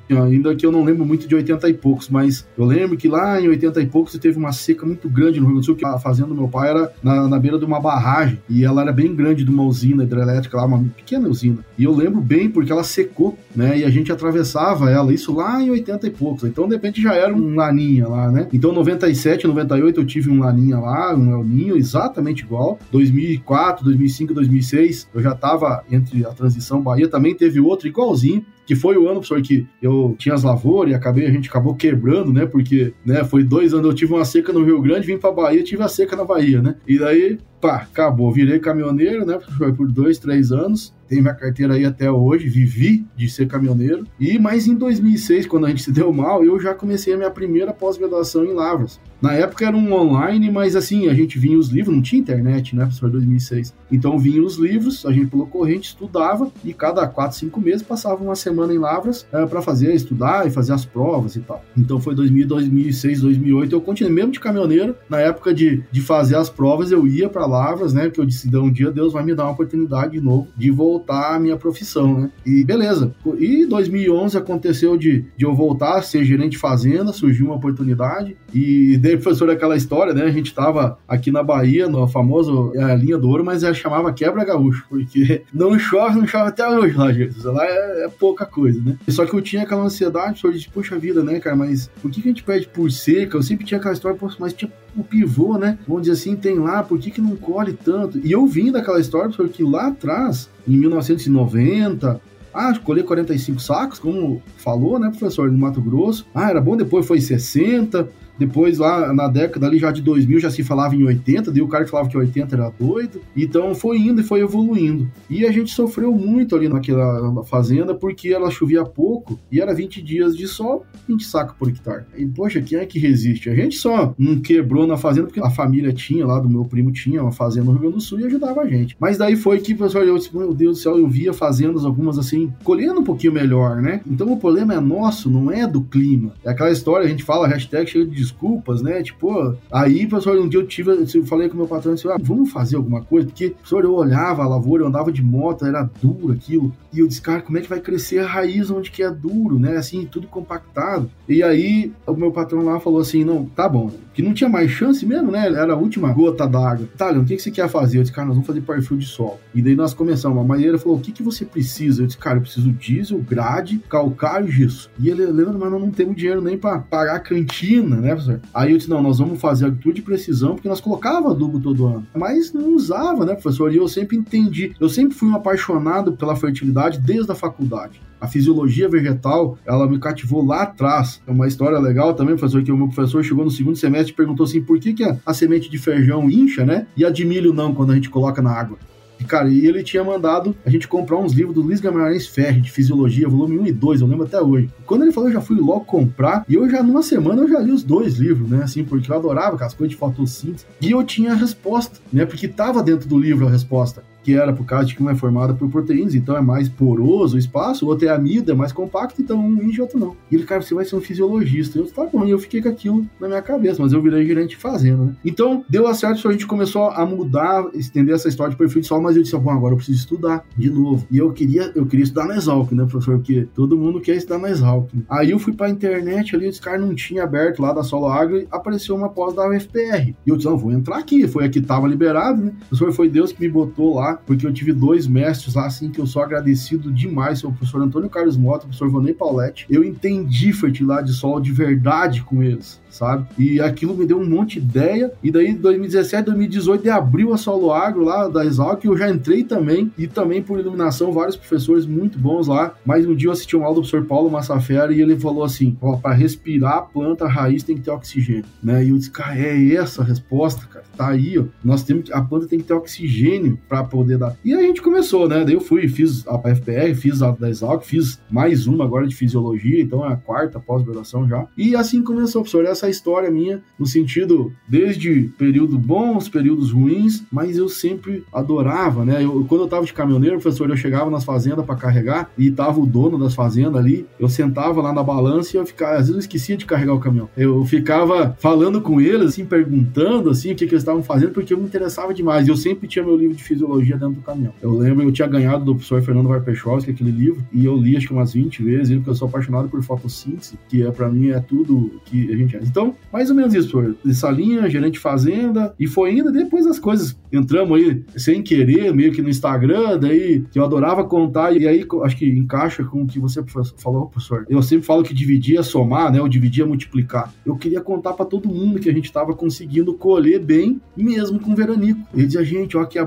Ainda 0.10 0.56
que 0.56 0.66
eu 0.66 0.72
não 0.72 0.84
lembro 0.84 1.06
muito 1.06 1.28
de 1.28 1.36
80 1.36 1.70
e 1.70 1.74
poucos, 1.74 2.10
mas 2.10 2.48
eu 2.58 2.66
lembro 2.66 2.98
que 2.98 3.08
lá 3.08 3.40
em 3.40 3.48
80 3.48 3.82
e 3.82 3.86
poucos 3.86 4.18
teve 4.18 4.38
uma 4.38 4.52
seca 4.52 4.86
muito 4.86 5.10
grande 5.10 5.40
no 5.40 5.46
Rio 5.46 5.56
Grande 5.56 5.62
do 5.62 5.66
Sul, 5.66 5.76
que 5.76 5.86
a 5.86 5.98
fazenda 5.98 6.30
do 6.30 6.36
meu 6.36 6.48
pai 6.48 6.70
era 6.70 6.92
na, 7.02 7.28
na 7.28 7.40
beira 7.40 7.58
de 7.58 7.66
uma 7.66 7.80
barragem, 7.80 8.40
e 8.50 8.64
ela 8.64 8.82
era 8.82 8.92
bem 8.92 9.16
grande 9.16 9.44
de 9.44 9.50
uma 9.50 9.64
usina 9.64 10.04
hidrelétrica 10.04 10.58
lá, 10.58 10.66
uma 10.66 10.84
pequena 10.96 11.28
usina. 11.28 11.60
E 11.78 11.84
eu 11.84 11.96
lembro 11.96 12.22
bem 12.22 12.50
porque 12.50 12.72
ela 12.72 12.84
secou, 12.84 13.38
né? 13.56 13.80
E 13.80 13.84
a 13.84 13.90
gente 13.90 14.12
atravessava 14.12 14.90
ela, 14.90 15.14
isso 15.14 15.34
lá 15.34 15.62
em 15.62 15.70
80 15.70 16.08
e 16.08 16.10
poucos. 16.12 16.44
Então, 16.44 16.68
de 16.68 16.76
repente, 16.76 17.02
já 17.02 17.14
era 17.14 17.34
um 17.34 17.56
laninha 17.56 18.08
lá, 18.08 18.32
né? 18.32 18.48
Então, 18.52 18.72
97, 18.74 19.48
98 19.48 20.00
eu 20.00 20.06
tive 20.06 20.30
um 20.30 20.40
laninha 20.40 20.80
lá, 20.80 21.16
um 21.16 21.32
El 21.32 21.44
Ninho, 21.44 21.78
exatamente 21.78 22.44
igual. 22.44 22.80
2004, 22.92 23.84
2005, 23.86 24.34
2006, 24.34 25.08
eu 25.14 25.22
já 25.22 25.34
tava 25.34 25.84
entre 25.90 26.26
a 26.26 26.30
transição 26.30 26.82
Bahia, 26.82 27.08
também 27.08 27.36
teve 27.36 27.60
outro 27.60 27.88
igualzinho 27.88 28.46
que 28.72 28.76
foi 28.76 28.96
o 28.96 29.06
ano, 29.06 29.20
professor, 29.20 29.42
que 29.42 29.68
eu 29.82 30.16
tinha 30.18 30.34
as 30.34 30.44
lavouras 30.44 30.94
e 30.94 30.96
acabei, 30.96 31.28
a 31.28 31.30
gente 31.30 31.50
acabou 31.50 31.76
quebrando, 31.76 32.32
né? 32.32 32.46
Porque, 32.46 32.94
né, 33.06 33.22
foi 33.22 33.44
dois 33.44 33.74
anos, 33.74 33.86
eu 33.86 33.94
tive 33.94 34.14
uma 34.14 34.24
seca 34.24 34.54
no 34.54 34.64
Rio 34.64 34.82
Grande, 34.82 35.06
vim 35.06 35.18
pra 35.18 35.30
Bahia, 35.30 35.62
tive 35.62 35.84
a 35.84 35.90
seca 35.90 36.16
na 36.16 36.24
Bahia, 36.24 36.62
né? 36.62 36.76
E 36.88 36.98
daí, 36.98 37.38
pá, 37.62 37.76
acabou. 37.78 38.32
Virei 38.32 38.60
caminhoneiro, 38.60 39.26
né? 39.26 39.40
Foi 39.58 39.72
por 39.72 39.90
dois, 39.90 40.18
três 40.18 40.52
anos. 40.52 40.94
Tenho 41.12 41.22
minha 41.22 41.36
carteira 41.36 41.74
aí 41.74 41.84
até 41.84 42.10
hoje, 42.10 42.48
vivi 42.48 43.06
de 43.18 43.30
ser 43.30 43.46
caminhoneiro. 43.46 44.08
E 44.18 44.40
mais 44.40 44.66
em 44.66 44.76
2006, 44.76 45.46
quando 45.46 45.66
a 45.66 45.70
gente 45.70 45.84
se 45.84 45.92
deu 45.92 46.12
mal, 46.14 46.42
eu 46.42 46.58
já 46.58 46.74
comecei 46.74 47.14
a 47.14 47.18
minha 47.18 47.30
primeira 47.30 47.74
pós-graduação 47.74 48.46
em 48.46 48.54
Lavras. 48.54 48.98
Na 49.22 49.34
época 49.34 49.68
era 49.68 49.76
um 49.76 49.94
online, 49.94 50.50
mas 50.50 50.74
assim, 50.74 51.10
a 51.10 51.14
gente 51.14 51.38
vinha 51.38 51.60
os 51.60 51.68
livros, 51.68 51.94
não 51.94 52.02
tinha 52.02 52.20
internet, 52.20 52.76
né, 52.76 52.86
professor, 52.86 53.10
2006. 53.10 53.74
Então 53.92 54.18
vinha 54.18 54.42
os 54.42 54.56
livros, 54.56 55.06
a 55.06 55.12
gente 55.12 55.28
pelo 55.28 55.46
corrente 55.46 55.90
estudava 55.90 56.50
e 56.64 56.74
cada 56.74 57.06
quatro, 57.08 57.38
cinco 57.38 57.60
meses 57.60 57.84
passava 57.84 58.24
uma 58.24 58.36
semana 58.36 58.74
em 58.74 58.80
Lavras 58.80 59.28
é, 59.32 59.46
para 59.46 59.62
fazer, 59.62 59.94
estudar 59.94 60.48
e 60.48 60.50
fazer 60.50 60.72
as 60.74 60.86
provas 60.86 61.36
e 61.36 61.42
tal. 61.42 61.64
Então 61.78 62.00
foi 62.00 62.16
2000, 62.16 62.48
2006, 62.48 63.22
2008, 63.22 63.76
eu 63.76 63.82
continuei 63.82 64.14
mesmo 64.14 64.32
de 64.32 64.40
caminhoneiro. 64.40 64.96
Na 65.10 65.20
época 65.20 65.54
de, 65.54 65.84
de 65.92 66.02
fazer 66.02 66.38
as 66.38 66.50
provas, 66.50 66.92
eu 66.92 67.06
ia 67.06 67.30
para 67.30 67.46
Lavras, 67.52 67.94
né, 67.94 68.04
porque 68.06 68.22
eu 68.22 68.26
disse, 68.26 68.50
um 68.56 68.72
dia 68.72 68.92
Deus 68.92 69.14
vai 69.14 69.24
me 69.24 69.36
dar 69.36 69.44
uma 69.44 69.52
oportunidade 69.52 70.14
de 70.14 70.22
novo 70.22 70.48
de 70.56 70.72
voltar 70.72 71.36
à 71.36 71.40
minha 71.40 71.58
profissão, 71.58 72.20
né. 72.20 72.32
E 72.46 72.64
beleza. 72.64 73.14
E 73.38 73.66
2011 73.66 74.38
aconteceu 74.38 74.98
de, 74.98 75.26
de 75.36 75.46
eu 75.46 75.54
voltar 75.54 75.98
a 75.98 76.02
ser 76.02 76.24
gerente 76.24 76.52
de 76.52 76.58
fazenda, 76.58 77.14
surgiu 77.14 77.48
uma 77.48 77.56
oportunidade 77.56 78.36
e 78.54 78.98
daí, 78.98 79.18
professor, 79.18 79.50
aquela 79.50 79.76
história, 79.76 80.14
né? 80.14 80.24
A 80.24 80.32
gente 80.32 80.54
tava 80.54 80.98
aqui 81.08 81.32
na 81.32 81.44
Bahia, 81.44 81.88
no 81.88 82.08
famoso 82.08 82.72
é 82.76 82.96
linha 82.96 83.18
do 83.18 83.30
ouro, 83.30 83.44
mas 83.44 83.64
ela 83.64 83.74
chamava 83.74 84.14
quebra 84.14 84.44
gaúcho, 84.44 84.86
porque 84.90 85.44
não 85.54 85.78
chove, 85.80 86.20
não 86.20 86.28
chove 86.28 86.50
até 86.50 86.68
hoje 86.68 86.96
lá, 86.98 87.12
gente. 87.12 87.40
Lá 87.44 87.66
é, 87.66 88.06
é, 88.06 88.10
pouca 88.10 88.46
coisa, 88.46 88.82
né? 88.82 88.98
Só 89.08 89.26
que 89.26 89.34
eu 89.34 89.42
tinha 89.42 89.64
aquela 89.64 89.84
ansiedade, 89.84 90.40
professor, 90.40 90.54
de 90.54 90.70
puxa 90.70 90.98
vida, 90.98 91.24
né, 91.24 91.40
cara? 91.40 91.56
Mas 91.56 91.90
por 92.02 92.12
que, 92.12 92.22
que 92.22 92.28
a 92.28 92.32
gente 92.32 92.44
perde 92.44 92.68
por 92.68 92.92
seca? 92.92 93.38
Eu 93.38 93.44
sempre 93.44 93.66
tinha 93.66 93.80
aquela 93.80 93.94
história, 93.94 94.18
mas 94.40 94.54
tinha 94.54 94.72
o 94.96 95.04
pivô, 95.04 95.58
né? 95.58 95.78
Dizer 96.00 96.12
assim, 96.12 96.36
tem 96.36 96.60
lá, 96.60 96.84
por 96.84 97.00
que, 97.00 97.12
que 97.12 97.22
não 97.22 97.36
colhe 97.36 97.74
tanto? 97.74 98.20
E 98.24 98.32
eu 98.32 98.46
vim 98.46 98.72
daquela 98.72 99.00
história, 99.00 99.30
professor, 99.30 99.50
que 99.50 99.64
lá 99.64 99.88
atrás, 99.88 100.50
em 100.68 100.78
1990, 100.78 102.22
ah, 102.54 102.78
colher 102.84 103.06
45 103.06 103.62
sacos, 103.62 104.00
como 104.00 104.42
falou, 104.58 105.00
né, 105.00 105.10
professor, 105.10 105.50
no 105.50 105.58
Mato 105.58 105.82
Grosso. 105.82 106.26
Ah, 106.34 106.50
era 106.50 106.60
bom, 106.60 106.76
depois 106.76 107.06
foi 107.06 107.22
60, 107.22 108.10
Depois, 108.42 108.80
lá 108.80 109.14
na 109.14 109.28
década 109.28 109.68
ali 109.68 109.78
já 109.78 109.92
de 109.92 110.02
2000, 110.02 110.40
já 110.40 110.50
se 110.50 110.64
falava 110.64 110.96
em 110.96 111.04
80, 111.04 111.52
daí 111.52 111.62
o 111.62 111.68
cara 111.68 111.86
falava 111.86 112.10
que 112.10 112.18
80 112.18 112.56
era 112.56 112.72
doido. 112.72 113.22
Então 113.38 113.76
foi 113.76 114.00
indo 114.00 114.22
e 114.22 114.24
foi 114.24 114.42
evoluindo. 114.42 115.08
E 115.30 115.46
a 115.46 115.52
gente 115.52 115.72
sofreu 115.72 116.12
muito 116.12 116.56
ali 116.56 116.68
naquela 116.68 117.44
fazenda 117.44 117.94
porque 117.94 118.30
ela 118.30 118.50
chovia 118.50 118.84
pouco 118.84 119.40
e 119.52 119.62
era 119.62 119.76
20 119.76 120.02
dias 120.02 120.36
de 120.36 120.48
sol, 120.48 120.84
20 121.08 121.24
sacos 121.24 121.56
por 121.56 121.70
hectare. 121.70 122.06
E 122.18 122.26
poxa, 122.26 122.60
quem 122.62 122.80
é 122.80 122.86
que 122.88 122.98
resiste? 122.98 123.48
A 123.48 123.54
gente 123.54 123.76
só 123.76 124.16
não 124.18 124.40
quebrou 124.40 124.88
na 124.88 124.98
fazenda 124.98 125.28
porque 125.28 125.40
a 125.40 125.52
família 125.52 125.94
tinha 125.94 126.26
lá, 126.26 126.40
do 126.40 126.50
meu 126.50 126.66
primo 126.66 126.92
tinha 126.92 127.22
uma 127.22 127.32
fazenda 127.32 127.68
no 127.68 127.74
Rio 127.74 127.82
Grande 127.82 127.98
do 127.98 128.02
Sul 128.02 128.22
e 128.22 128.26
ajudava 128.26 128.62
a 128.62 128.68
gente. 128.68 128.98
Mas 129.00 129.20
daí 129.20 129.36
foi 129.36 129.60
que, 129.60 129.76
pessoal, 129.76 130.04
eu 130.04 130.18
disse, 130.18 130.36
meu 130.36 130.52
Deus 130.52 130.78
do 130.78 130.82
céu, 130.82 130.98
eu 130.98 131.08
via 131.08 131.32
fazendas 131.32 131.86
algumas 131.86 132.18
assim, 132.18 132.52
colhendo 132.64 133.02
um 133.02 133.04
pouquinho 133.04 133.34
melhor, 133.34 133.84
né? 133.84 134.02
Então 134.08 134.32
o 134.34 134.38
problema 134.38 134.74
é 134.74 134.80
nosso, 134.80 135.30
não 135.30 135.52
é 135.52 135.68
do 135.68 135.82
clima. 135.82 136.34
É 136.44 136.50
aquela 136.50 136.72
história, 136.72 137.06
a 137.06 137.10
gente 137.10 137.24
fala, 137.24 137.48
hashtag 137.48 137.88
cheio 137.88 138.08
de 138.08 138.22
desculpas, 138.32 138.82
né? 138.82 139.04
Tipo, 139.04 139.56
aí, 139.72 140.08
pessoal, 140.08 140.38
um 140.38 140.48
dia 140.48 140.60
eu 140.60 140.68
tive, 140.68 140.92
eu 140.92 141.26
falei 141.26 141.50
com 141.50 141.58
meu 141.58 141.68
patrão, 141.68 141.94
assim, 141.94 142.08
ah, 142.10 142.18
vamos 142.20 142.52
fazer 142.52 142.78
alguma 142.78 143.02
coisa, 143.02 143.28
porque, 143.28 143.50
professor, 143.50 143.84
eu 143.84 143.94
olhava 143.94 144.44
a 144.44 144.48
lavoura, 144.48 144.84
eu 144.84 144.88
andava 144.88 145.12
de 145.12 145.22
moto, 145.22 145.66
era 145.66 145.90
duro 146.02 146.34
aquilo, 146.34 146.74
e 146.94 147.00
eu 147.00 147.08
disse, 147.08 147.22
cara, 147.22 147.42
como 147.42 147.58
é 147.58 147.62
que 147.62 147.70
vai 147.70 147.80
crescer 147.80 148.20
a 148.20 148.28
raiz 148.28 148.70
onde 148.70 148.92
que 148.92 149.04
é 149.04 149.10
duro, 149.10 149.60
né? 149.60 149.78
Assim, 149.78 150.06
tudo 150.06 150.28
compactado. 150.28 151.10
E 151.28 151.44
aí, 151.44 151.92
o 152.06 152.14
meu 152.14 152.32
patrão 152.32 152.64
lá 152.64 152.80
falou 152.80 153.00
assim, 153.00 153.24
não, 153.24 153.46
tá 153.46 153.68
bom, 153.68 153.92
que 154.14 154.22
não 154.22 154.34
tinha 154.34 154.50
mais 154.50 154.72
chance 154.72 155.06
mesmo, 155.06 155.32
né? 155.32 155.48
Era 155.48 155.74
a 155.74 155.78
última 155.78 156.12
gota 156.12 156.48
d'água. 156.48 156.88
Tá, 156.98 157.10
Leon, 157.10 157.22
o 157.22 157.26
que, 157.26 157.36
que 157.36 157.42
você 157.42 157.52
quer 157.52 157.70
fazer? 157.70 157.98
Eu 157.98 158.02
disse, 158.02 158.14
cara, 158.14 158.28
nós 158.28 158.36
vamos 158.36 158.48
fazer 158.48 158.62
perfil 158.62 158.98
de 158.98 159.06
solo. 159.06 159.40
E 159.54 159.62
daí 159.62 159.76
nós 159.76 159.94
começamos. 159.94 160.38
A 160.38 160.44
Maíra 160.44 160.78
falou, 160.78 160.98
o 160.98 161.02
que, 161.02 161.12
que 161.12 161.24
você 161.24 161.46
precisa? 161.46 162.02
Eu 162.02 162.08
disse, 162.08 162.18
cara, 162.18 162.38
eu 162.38 162.42
preciso 162.42 162.72
diesel, 162.72 163.20
grade, 163.20 163.80
calcário 163.90 164.48
e 164.48 164.52
gesso. 164.52 164.90
E 165.00 165.10
ele, 165.10 165.26
Leandro, 165.26 165.60
mas 165.60 165.72
nós 165.72 165.82
não 165.82 165.92
temos 165.92 166.16
dinheiro 166.16 166.42
nem 166.42 166.58
para 166.58 166.80
pagar 166.80 167.16
a 167.16 167.20
cantina, 167.20 167.98
né, 167.98 168.14
Aí 168.54 168.72
eu 168.72 168.78
disse, 168.78 168.90
não, 168.90 169.02
nós 169.02 169.20
vamos 169.20 169.40
fazer 169.40 169.66
agricultura 169.66 169.96
de 169.96 170.02
precisão, 170.02 170.56
porque 170.56 170.70
nós 170.70 170.82
colocava 170.82 171.32
adubo 171.32 171.60
todo 171.60 171.88
ano. 171.88 172.06
Mas 172.16 172.54
não 172.54 172.76
usava, 172.76 173.26
né, 173.26 173.34
professor? 173.34 173.74
E 173.74 173.78
eu 173.78 173.88
sempre 173.88 174.18
entendi. 174.18 174.76
Eu 174.80 174.90
sempre 174.90 175.16
fui 175.16 175.30
um 175.30 175.36
apaixonado 175.36 176.14
pela 176.14 176.36
fertilidade 176.36 177.00
desde 177.00 177.32
a 177.32 177.36
faculdade 177.36 178.02
a 178.22 178.28
fisiologia 178.28 178.88
vegetal, 178.88 179.58
ela 179.66 179.90
me 179.90 179.98
cativou 179.98 180.46
lá 180.46 180.62
atrás. 180.62 181.20
É 181.26 181.32
uma 181.32 181.48
história 181.48 181.80
legal 181.80 182.14
também, 182.14 182.36
professor, 182.36 182.64
que 182.64 182.72
o 182.72 182.78
meu 182.78 182.88
professor 182.88 183.24
chegou 183.24 183.44
no 183.44 183.50
segundo 183.50 183.76
semestre 183.76 184.14
e 184.14 184.16
perguntou 184.16 184.44
assim, 184.44 184.62
por 184.62 184.80
que, 184.80 184.94
que 184.94 185.04
a, 185.04 185.18
a 185.26 185.34
semente 185.34 185.72
de 185.72 185.80
feijão 185.80 186.30
incha, 186.30 186.64
né? 186.64 186.86
E 186.96 187.04
a 187.04 187.10
de 187.10 187.26
milho 187.26 187.52
não, 187.52 187.74
quando 187.74 187.92
a 187.92 187.96
gente 187.96 188.12
coloca 188.12 188.40
na 188.40 188.52
água. 188.52 188.78
Cara, 189.26 189.50
e 189.50 189.66
ele 189.66 189.84
tinha 189.84 190.04
mandado 190.04 190.56
a 190.66 190.70
gente 190.70 190.88
comprar 190.88 191.18
uns 191.18 191.34
livros 191.34 191.56
do 191.56 191.62
Luiz 191.62 191.80
Guimarães 191.80 192.28
Ferre, 192.28 192.62
de 192.62 192.72
Fisiologia, 192.72 193.28
volume 193.28 193.60
1 193.60 193.68
e 193.68 193.72
2, 193.72 194.02
eu 194.02 194.08
lembro 194.08 194.26
até 194.26 194.42
hoje. 194.42 194.70
Quando 194.86 195.04
ele 195.04 195.12
falou, 195.12 195.30
eu 195.30 195.34
já 195.34 195.42
fui 195.42 195.58
logo 195.58 195.82
comprar, 195.82 196.46
e 196.48 196.56
eu 196.56 196.70
já, 196.70 196.84
numa 196.84 197.04
semana, 197.04 197.42
eu 197.42 197.50
já 197.50 197.60
li 197.60 197.72
os 197.72 197.84
dois 197.84 198.18
livros, 198.18 198.50
né, 198.50 198.62
assim, 198.64 198.84
porque 198.84 199.12
eu 199.12 199.16
adorava 199.16 199.56
aquelas 199.56 199.74
coisas 199.74 199.92
de 199.92 199.98
fotossíntese. 199.98 200.66
E 200.82 200.92
eu 200.92 201.04
tinha 201.04 201.32
a 201.32 201.36
resposta, 201.36 202.00
né, 202.12 202.26
porque 202.26 202.48
tava 202.48 202.84
dentro 202.84 203.08
do 203.08 203.18
livro 203.18 203.48
a 203.48 203.50
resposta 203.50 204.04
que 204.24 204.34
era 204.34 204.54
por 204.54 204.66
causa 204.66 204.86
de 204.86 204.96
que 204.96 205.02
uma 205.02 205.12
é 205.12 205.16
formada 205.16 205.54
por 205.54 205.70
proteínas, 205.70 206.16
então 206.16 206.36
é 206.36 206.42
mais 206.42 206.70
poroso 206.70 207.36
o 207.36 207.40
espaço, 207.40 207.86
o 207.86 207.90
outro 207.90 208.08
é 208.08 208.10
amido, 208.10 208.52
é 208.52 208.56
mais 208.56 208.72
compacto, 208.72 209.22
então 209.22 209.40
um 209.40 209.64
incha, 209.64 209.82
outro 209.82 210.00
não. 210.00 210.16
E 210.30 210.36
ele, 210.36 210.44
cara, 210.44 210.62
você 210.62 210.74
vai 210.74 210.86
ser 210.86 210.96
um 210.96 211.02
fisiologista. 211.02 211.80
Eu, 211.80 211.86
tá 211.88 212.06
bom, 212.06 212.26
e 212.26 212.32
eu 212.32 212.40
fiquei 212.40 212.62
com 212.62 212.70
aquilo 212.70 213.06
na 213.20 213.28
minha 213.28 213.42
cabeça, 213.42 213.82
mas 213.82 213.94
eu 213.94 214.02
virei 214.02 214.26
gerente 214.26 214.56
fazendo, 214.58 215.06
né? 215.06 215.16
Então, 215.26 215.64
deu 215.70 215.88
a 215.88 215.94
certo, 215.94 216.28
a 216.28 216.32
gente 216.32 216.48
começou 216.48 216.90
a 216.90 217.06
mudar, 217.06 217.66
estender 217.74 218.16
essa 218.16 218.28
história 218.28 218.52
de 218.52 218.58
perfil 218.58 218.82
de 218.82 218.88
solo, 218.88 219.04
mas 219.04 219.16
eu 219.16 219.24
disse, 219.24 219.38
bom, 219.38 219.52
agora 219.52 219.74
eu 219.74 219.78
preciso 219.78 220.00
estudar 220.00 220.46
de 220.58 220.70
novo. 220.70 221.06
E 221.10 221.18
eu 221.18 221.32
queria, 221.32 221.72
eu 221.76 221.86
queria 221.86 222.04
estudar 222.04 222.26
na 222.26 222.36
Exalc, 222.36 222.72
né, 222.72 222.86
professor? 222.86 223.18
Porque 223.18 223.48
todo 223.54 223.78
mundo 223.78 224.00
quer 224.00 224.16
estudar 224.16 224.40
na 224.40 224.50
Exalc. 224.50 224.90
Aí 225.10 225.32
eu 225.32 225.40
fui 225.40 225.54
pra 225.54 225.70
internet 225.70 226.36
ali, 226.36 226.48
os 226.48 226.60
caras 226.60 226.82
não 226.82 226.94
tinha 226.94 227.24
aberto 227.24 227.62
lá 227.62 227.74
da 227.74 227.84
Solo 227.84 228.08
Agro 228.08 228.46
apareceu 228.52 228.96
uma 228.96 229.10
pós 229.10 229.34
da 229.34 229.48
UFPR. 229.48 230.14
E 230.26 230.30
eu 230.30 230.36
disse, 230.36 230.48
não, 230.48 230.58
vou 230.58 230.72
entrar 230.72 230.98
aqui. 230.98 231.28
Foi 231.28 231.46
aqui, 231.46 231.62
tava 231.62 231.88
liberado, 231.88 232.42
né? 232.42 232.52
O 232.66 232.70
professor 232.70 232.94
foi 232.94 233.10
Deus 233.10 233.32
que 233.32 233.42
me 233.42 233.50
botou 233.50 233.96
lá 233.96 234.11
porque 234.26 234.46
eu 234.46 234.54
tive 234.54 234.74
dois 234.74 235.08
mestres 235.08 235.56
lá, 235.56 235.66
assim, 235.66 235.90
que 235.90 236.00
eu 236.00 236.08
sou 236.08 236.22
agradecido 236.22 236.92
demais, 236.92 237.44
o 237.44 237.52
professor 237.52 237.82
Antônio 237.82 238.10
Carlos 238.10 238.38
Mota, 238.38 238.66
o 238.66 238.68
professor 238.68 238.90
Vonei 238.90 239.14
Pauletti. 239.14 239.66
Eu 239.70 239.84
entendi 239.84 240.54
fertilidade 240.54 241.08
de 241.08 241.14
solo 241.14 241.40
de 241.40 241.52
verdade 241.52 242.24
com 242.24 242.42
eles 242.42 242.82
sabe? 242.92 243.26
E 243.38 243.60
aquilo 243.60 243.96
me 243.96 244.06
deu 244.06 244.20
um 244.20 244.30
monte 244.30 244.60
de 244.60 244.68
ideia. 244.68 245.12
E 245.24 245.32
daí, 245.32 245.54
2017, 245.54 246.26
2018, 246.26 246.90
abriu 246.92 247.34
a 247.34 247.38
Solo 247.38 247.72
Agro 247.72 248.04
lá 248.04 248.28
da 248.28 248.46
Exalc, 248.46 248.84
eu 248.84 248.98
já 248.98 249.10
entrei 249.10 249.44
também. 249.44 249.92
E 249.98 250.08
também 250.08 250.42
por 250.42 250.60
iluminação, 250.60 251.12
vários 251.12 251.36
professores 251.36 251.86
muito 251.86 252.20
bons 252.20 252.48
lá. 252.48 252.76
Mas 252.86 253.08
um 253.08 253.16
dia 253.16 253.30
eu 253.30 253.32
assisti 253.32 253.56
um 253.56 253.64
aula 253.64 253.76
do 253.76 253.82
professor 253.82 254.06
Paulo 254.06 254.30
Massafera 254.30 254.94
e 254.94 255.02
ele 255.02 255.18
falou 255.20 255.44
assim: 255.44 255.78
ó, 255.82 255.96
para 255.96 256.14
respirar 256.14 256.78
a 256.78 256.82
planta, 256.82 257.26
a 257.26 257.30
raiz 257.30 257.64
tem 257.64 257.76
que 257.76 257.82
ter 257.82 257.92
oxigênio, 257.92 258.46
né? 258.62 258.84
E 258.84 258.90
eu 258.90 258.98
disse, 258.98 259.10
cara, 259.10 259.40
é 259.40 259.76
essa 259.76 260.02
a 260.02 260.06
resposta, 260.06 260.66
cara. 260.68 260.86
Tá 260.98 261.08
aí, 261.08 261.40
ó. 261.40 261.46
Nós 261.64 261.84
temos 261.84 262.12
a 262.12 262.22
planta 262.22 262.48
tem 262.48 262.60
que 262.60 262.66
ter 262.66 262.74
oxigênio 262.74 263.58
para 263.70 263.84
poder 263.84 264.01
dar. 264.18 264.36
E 264.44 264.54
a 264.54 264.62
gente 264.62 264.82
começou, 264.82 265.28
né? 265.28 265.46
Daí 265.46 265.54
eu 265.54 265.62
fui, 265.62 265.88
fiz 265.88 266.28
a 266.28 266.38
FPR, 266.38 266.94
fiz 266.96 267.22
a 267.22 267.32
da 267.32 267.50
Exalc, 267.50 267.84
fiz 267.84 268.20
mais 268.30 268.68
uma 268.68 268.84
agora 268.84 269.08
de 269.08 269.16
fisiologia, 269.16 269.82
então 269.82 270.06
é 270.06 270.12
a 270.12 270.18
quarta 270.18 270.60
pós-graduação 270.60 271.28
já. 271.28 271.48
E 271.58 271.76
assim 271.76 272.04
começou, 272.04 272.42
professor. 272.42 272.66
Essa 272.66 272.82
essa 272.82 272.90
história 272.90 273.30
minha, 273.30 273.62
no 273.78 273.86
sentido 273.86 274.52
desde 274.68 275.30
períodos 275.38 275.76
bons, 275.78 276.28
períodos 276.28 276.72
ruins, 276.72 277.24
mas 277.32 277.58
eu 277.58 277.70
sempre 277.70 278.24
adorava, 278.34 279.06
né? 279.06 279.24
Eu, 279.24 279.46
quando 279.48 279.62
eu 279.62 279.68
tava 279.68 279.86
de 279.86 279.94
caminhoneiro, 279.94 280.40
professor, 280.40 280.70
eu 280.70 280.76
chegava 280.76 281.10
nas 281.10 281.24
fazendas 281.24 281.66
para 281.66 281.76
carregar 281.76 282.32
e 282.38 282.50
tava 282.50 282.80
o 282.80 282.86
dono 282.86 283.20
das 283.20 283.36
fazendas 283.36 283.76
ali, 283.76 284.08
eu 284.20 284.28
sentava 284.28 284.82
lá 284.82 284.92
na 284.92 285.04
balança 285.04 285.56
e 285.56 285.60
eu 285.60 285.66
ficava, 285.66 285.94
às 285.94 286.08
vezes 286.08 286.14
eu 286.14 286.20
esquecia 286.20 286.58
de 286.58 286.66
carregar 286.66 286.94
o 286.94 287.00
caminhão. 287.00 287.30
Eu 287.38 287.64
ficava 287.66 288.36
falando 288.40 288.82
com 288.82 289.00
eles, 289.00 289.28
assim, 289.28 289.46
perguntando, 289.46 290.30
assim, 290.30 290.52
o 290.52 290.56
que, 290.56 290.66
que 290.66 290.74
eles 290.74 290.82
estavam 290.82 291.04
fazendo, 291.04 291.32
porque 291.32 291.54
eu 291.54 291.58
me 291.58 291.66
interessava 291.66 292.14
demais. 292.14 292.48
Eu 292.48 292.58
sempre 292.58 292.88
tinha 292.88 293.06
meu 293.06 293.16
livro 293.16 293.36
de 293.36 293.44
fisiologia 293.44 293.91
dentro 293.98 294.16
do 294.16 294.22
caminhão. 294.22 294.54
Eu 294.62 294.78
lembro, 294.78 295.04
eu 295.04 295.12
tinha 295.12 295.28
ganhado 295.28 295.64
do 295.66 295.76
professor 295.76 296.02
Fernando 296.02 296.28
Varpechowski 296.28 296.92
aquele 296.92 297.12
livro, 297.12 297.44
e 297.52 297.66
eu 297.66 297.76
li 297.76 297.98
acho 297.98 298.08
que 298.08 298.14
umas 298.14 298.34
20 298.34 298.64
vezes, 298.64 298.96
porque 298.96 299.10
eu 299.10 299.16
sou 299.16 299.28
apaixonado 299.28 299.70
por 299.70 299.82
fotossíntese, 299.84 300.58
que 300.68 300.84
é 300.84 300.92
para 300.92 301.10
mim 301.10 301.30
é 301.30 301.40
tudo 301.40 302.00
que 302.06 302.32
a 302.32 302.36
gente 302.36 302.56
é. 302.56 302.60
Então, 302.64 302.96
mais 303.12 303.30
ou 303.30 303.36
menos 303.36 303.54
isso, 303.54 303.72
foi 303.72 303.96
essa 304.08 304.30
linha, 304.30 304.70
gerente 304.70 304.94
de 304.94 305.00
fazenda, 305.00 305.74
e 305.80 305.88
foi 305.88 306.14
indo, 306.18 306.32
depois 306.32 306.66
as 306.66 306.80
coisas 306.80 307.18
entramos 307.32 307.78
aí 307.78 308.04
sem 308.16 308.42
querer, 308.42 308.94
meio 308.94 309.12
que 309.12 309.22
no 309.22 309.30
Instagram, 309.30 309.98
daí 309.98 310.44
que 310.52 310.60
eu 310.60 310.64
adorava 310.64 311.04
contar, 311.04 311.56
e 311.56 311.68
aí 311.68 311.86
acho 312.04 312.18
que 312.18 312.26
encaixa 312.30 312.84
com 312.84 313.04
o 313.04 313.08
que 313.08 313.20
você 313.20 313.44
falou, 313.78 314.08
professor. 314.08 314.46
Eu 314.50 314.62
sempre 314.62 314.86
falo 314.86 315.04
que 315.04 315.14
dividir 315.14 315.58
é 315.58 315.64
somar, 315.64 316.12
né? 316.12 316.20
Eu 316.20 316.28
dividir 316.28 316.64
é 316.64 316.66
multiplicar. 316.66 317.34
Eu 317.46 317.56
queria 317.56 317.82
contar 317.82 318.14
para 318.14 318.26
todo 318.26 318.50
mundo 318.50 318.80
que 318.80 318.90
a 318.90 318.94
gente 318.94 319.06
estava 319.06 319.34
conseguindo 319.34 319.94
colher 319.94 320.40
bem, 320.40 320.82
mesmo 320.96 321.40
com 321.40 321.52
o 321.52 321.56
veranico. 321.56 322.02
Ele 322.14 322.26
dizia, 322.26 322.44
gente, 322.44 322.78
ó, 322.78 322.82
aqui 322.82 322.98
é 322.98 323.02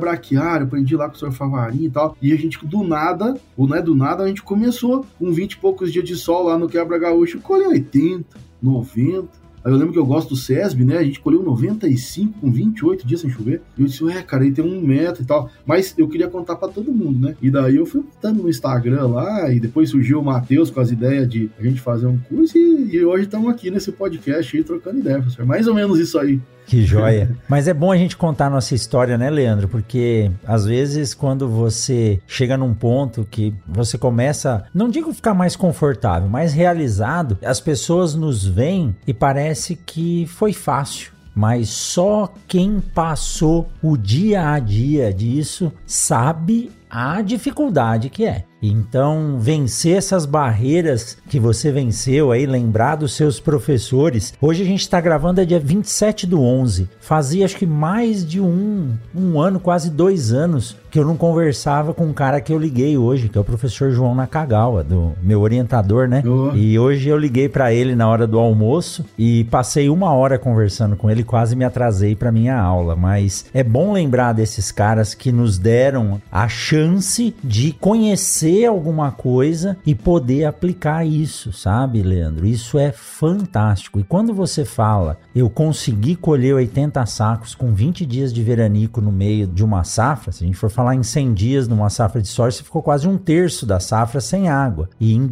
aprendi 0.75 0.97
lá 0.97 1.09
com 1.09 1.15
o 1.15 1.19
senhor 1.19 1.33
Favarinho 1.33 1.87
e 1.87 1.91
tal. 1.91 2.17
E 2.21 2.33
a 2.33 2.37
gente, 2.37 2.65
do 2.67 2.83
nada, 2.83 3.37
ou 3.57 3.67
não 3.67 3.77
é 3.77 3.83
do 3.83 3.95
nada, 3.95 4.25
a 4.25 4.29
gente 4.29 4.43
começou 4.43 5.07
com 5.19 5.33
20 5.33 5.53
e 5.53 5.57
poucos 5.59 5.93
dias 5.93 6.05
de 6.05 6.17
sol 6.17 6.45
lá 6.45 6.59
no 6.59 6.69
Quebra 6.69 6.99
Gaúcho, 6.99 7.41
colheu 7.41 7.71
80, 7.71 8.25
90, 8.63 9.45
Aí 9.65 9.73
eu 9.73 9.79
lembro 9.79 9.95
que 9.95 9.99
eu 9.99 10.05
gosto 10.05 10.29
do 10.29 10.37
SESB, 10.37 10.85
né? 10.85 10.99
A 10.99 11.03
gente 11.03 11.19
colheu 11.19 11.43
95 11.43 12.39
com 12.39 12.53
28 12.53 13.07
dias 13.07 13.23
sem 13.23 13.31
chover. 13.31 13.63
E 13.79 13.81
eu 13.81 13.87
disse, 13.87 14.05
ué, 14.05 14.23
cara, 14.23 14.45
aí 14.45 14.53
tem 14.53 14.63
um 14.63 14.79
metro 14.79 15.23
e 15.23 15.25
tal. 15.25 15.51
Mas 15.65 15.95
eu 15.97 16.07
queria 16.07 16.29
contar 16.29 16.57
para 16.57 16.69
todo 16.69 16.93
mundo, 16.93 17.29
né? 17.29 17.35
E 17.41 17.51
daí 17.51 17.77
eu 17.77 17.87
fui 17.87 18.03
botando 18.03 18.43
no 18.43 18.51
Instagram 18.51 19.07
lá, 19.07 19.51
e 19.51 19.59
depois 19.59 19.89
surgiu 19.89 20.21
o 20.21 20.23
Matheus 20.23 20.69
com 20.69 20.81
as 20.81 20.91
ideias 20.91 21.27
de 21.27 21.51
a 21.59 21.63
gente 21.63 21.81
fazer 21.81 22.07
um 22.07 22.19
curso, 22.19 22.59
e, 22.59 22.95
e 22.95 23.05
hoje 23.07 23.25
estamos 23.25 23.49
aqui 23.49 23.71
nesse 23.71 23.91
podcast 23.91 24.55
aí 24.55 24.63
trocando 24.63 24.99
ideia, 24.99 25.17
professor. 25.17 25.47
Mais 25.47 25.67
ou 25.67 25.75
menos 25.75 25.99
isso 25.99 26.19
aí. 26.19 26.43
Que 26.67 26.85
joia. 26.85 27.37
Mas 27.49 27.69
é 27.69 27.75
bom 27.75 27.93
a 27.93 27.97
gente 27.97 28.17
contar 28.17 28.47
a 28.47 28.51
nossa 28.51 28.75
história, 28.75 29.19
né, 29.19 29.31
Leandro? 29.31 29.69
Porque 29.69 30.31
às 30.47 30.65
vezes 30.65 31.15
quando 31.15 31.49
você 31.49 32.21
chega 32.27 32.57
num 32.57 32.75
ponto 32.75 33.27
que 33.31 33.55
você 33.67 33.99
começa, 33.99 34.65
não 34.75 34.89
digo 34.89 35.13
ficar 35.13 35.35
mais 35.35 35.57
confortável, 35.57 36.29
mais 36.29 36.53
realizado, 36.53 37.39
as 37.45 37.61
pessoas 37.61 38.15
nos 38.15 38.47
veem 38.47 38.95
e 39.07 39.15
parece 39.15 39.77
que 39.77 40.27
foi 40.27 40.53
fácil 40.53 41.15
mas 41.35 41.69
só 41.69 42.33
quem 42.47 42.81
passou 42.81 43.69
o 43.83 43.97
dia 43.97 44.53
a 44.53 44.59
dia 44.61 45.13
disso 45.13 45.73
sabe 45.85 46.71
a 46.89 47.21
dificuldade 47.23 48.09
que 48.09 48.25
é. 48.25 48.45
Então, 48.67 49.39
vencer 49.39 49.97
essas 49.97 50.27
barreiras 50.27 51.17
que 51.29 51.41
você 51.41 51.73
venceu 51.73 52.33
aí, 52.33 52.47
lembrar 52.47 52.97
dos 52.97 53.15
seus 53.15 53.41
professores. 53.41 54.35
Hoje 54.41 54.63
a 54.63 54.67
gente 54.67 54.81
está 54.81 55.01
gravando 55.01 55.41
é 55.41 55.45
dia 55.45 55.59
27 55.59 56.27
do 56.27 56.43
11. 56.43 56.89
Fazia 57.01 57.45
acho 57.45 57.57
que 57.57 57.67
mais 57.67 58.25
de 58.25 58.41
um, 58.41 58.93
um 59.15 59.41
ano, 59.41 59.59
quase 59.59 59.91
dois 59.91 60.33
anos, 60.33 60.77
que 60.91 60.99
eu 60.99 61.05
não 61.05 61.17
conversava 61.17 61.93
com 61.93 62.07
um 62.07 62.13
cara 62.13 62.41
que 62.41 62.53
eu 62.53 62.59
liguei 62.59 62.97
hoje, 62.97 63.29
que 63.29 63.37
é 63.37 63.41
o 63.41 63.45
professor 63.45 63.91
João 63.91 64.15
Nakagawa, 64.15 64.85
do 64.85 65.13
meu 65.23 65.41
orientador, 65.41 66.09
né? 66.09 66.23
Oh. 66.25 66.55
E 66.55 66.79
hoje 66.79 67.09
eu 67.09 67.19
liguei 67.19 67.49
para 67.49 67.73
ele 67.73 67.95
na 67.95 68.09
hora 68.09 68.27
do 68.27 68.39
almoço 68.39 69.05
e 69.19 69.45
passei 69.45 69.89
uma 69.89 70.13
hora 70.13 70.39
conversando 70.39 70.97
com 70.97 71.11
ele, 71.11 71.25
quase 71.25 71.57
me 71.57 71.65
atrasei 71.65 72.15
para 72.15 72.33
minha 72.33 72.59
aula. 72.59 72.95
Mas 72.95 73.47
é 73.53 73.63
bom 73.63 73.93
lembrar 73.93 74.33
desses 74.33 74.71
caras 74.71 75.15
que 75.15 75.33
nos 75.33 75.59
deram 75.59 76.21
a 76.31 76.49
chance 76.49 77.05
chance 77.05 77.35
de 77.43 77.73
conhecer 77.73 78.54
alguma 78.63 79.11
coisa 79.11 79.77
e 79.85 79.95
poder 79.95 80.45
aplicar 80.45 81.05
isso, 81.05 81.53
sabe, 81.53 82.03
Leandro? 82.03 82.47
Isso 82.47 82.79
é 82.79 82.93
fantástico. 82.93 83.99
E 83.99 84.05
quando 84.05 84.33
você 84.33 84.65
fala, 84.65 85.19
eu 85.35 85.51
consegui 85.51 86.15
colher 86.15 86.55
80 86.55 87.05
sacos 87.07 87.55
com 87.55 87.73
20 87.73 88.07
dias 88.07 88.33
de 88.33 88.43
veranico 88.43 89.01
no 89.01 89.11
meio 89.11 89.47
de 89.47 89.65
uma 89.65 89.83
safra, 89.83 90.33
se 90.33 90.45
a 90.45 90.47
gente 90.47 90.57
for 90.57 90.71
falar 90.71 90.95
em 90.95 91.03
100 91.03 91.35
dias 91.35 91.69
numa 91.69 91.91
safra 91.91 92.23
de 92.23 92.29
soja, 92.29 92.57
você 92.57 92.63
ficou 92.63 92.83
quase 92.83 93.09
um 93.09 93.19
terço 93.19 93.67
da 93.67 93.81
safra 93.81 94.21
sem 94.21 94.49
água. 94.49 94.89
E 95.01 95.15
em 95.15 95.27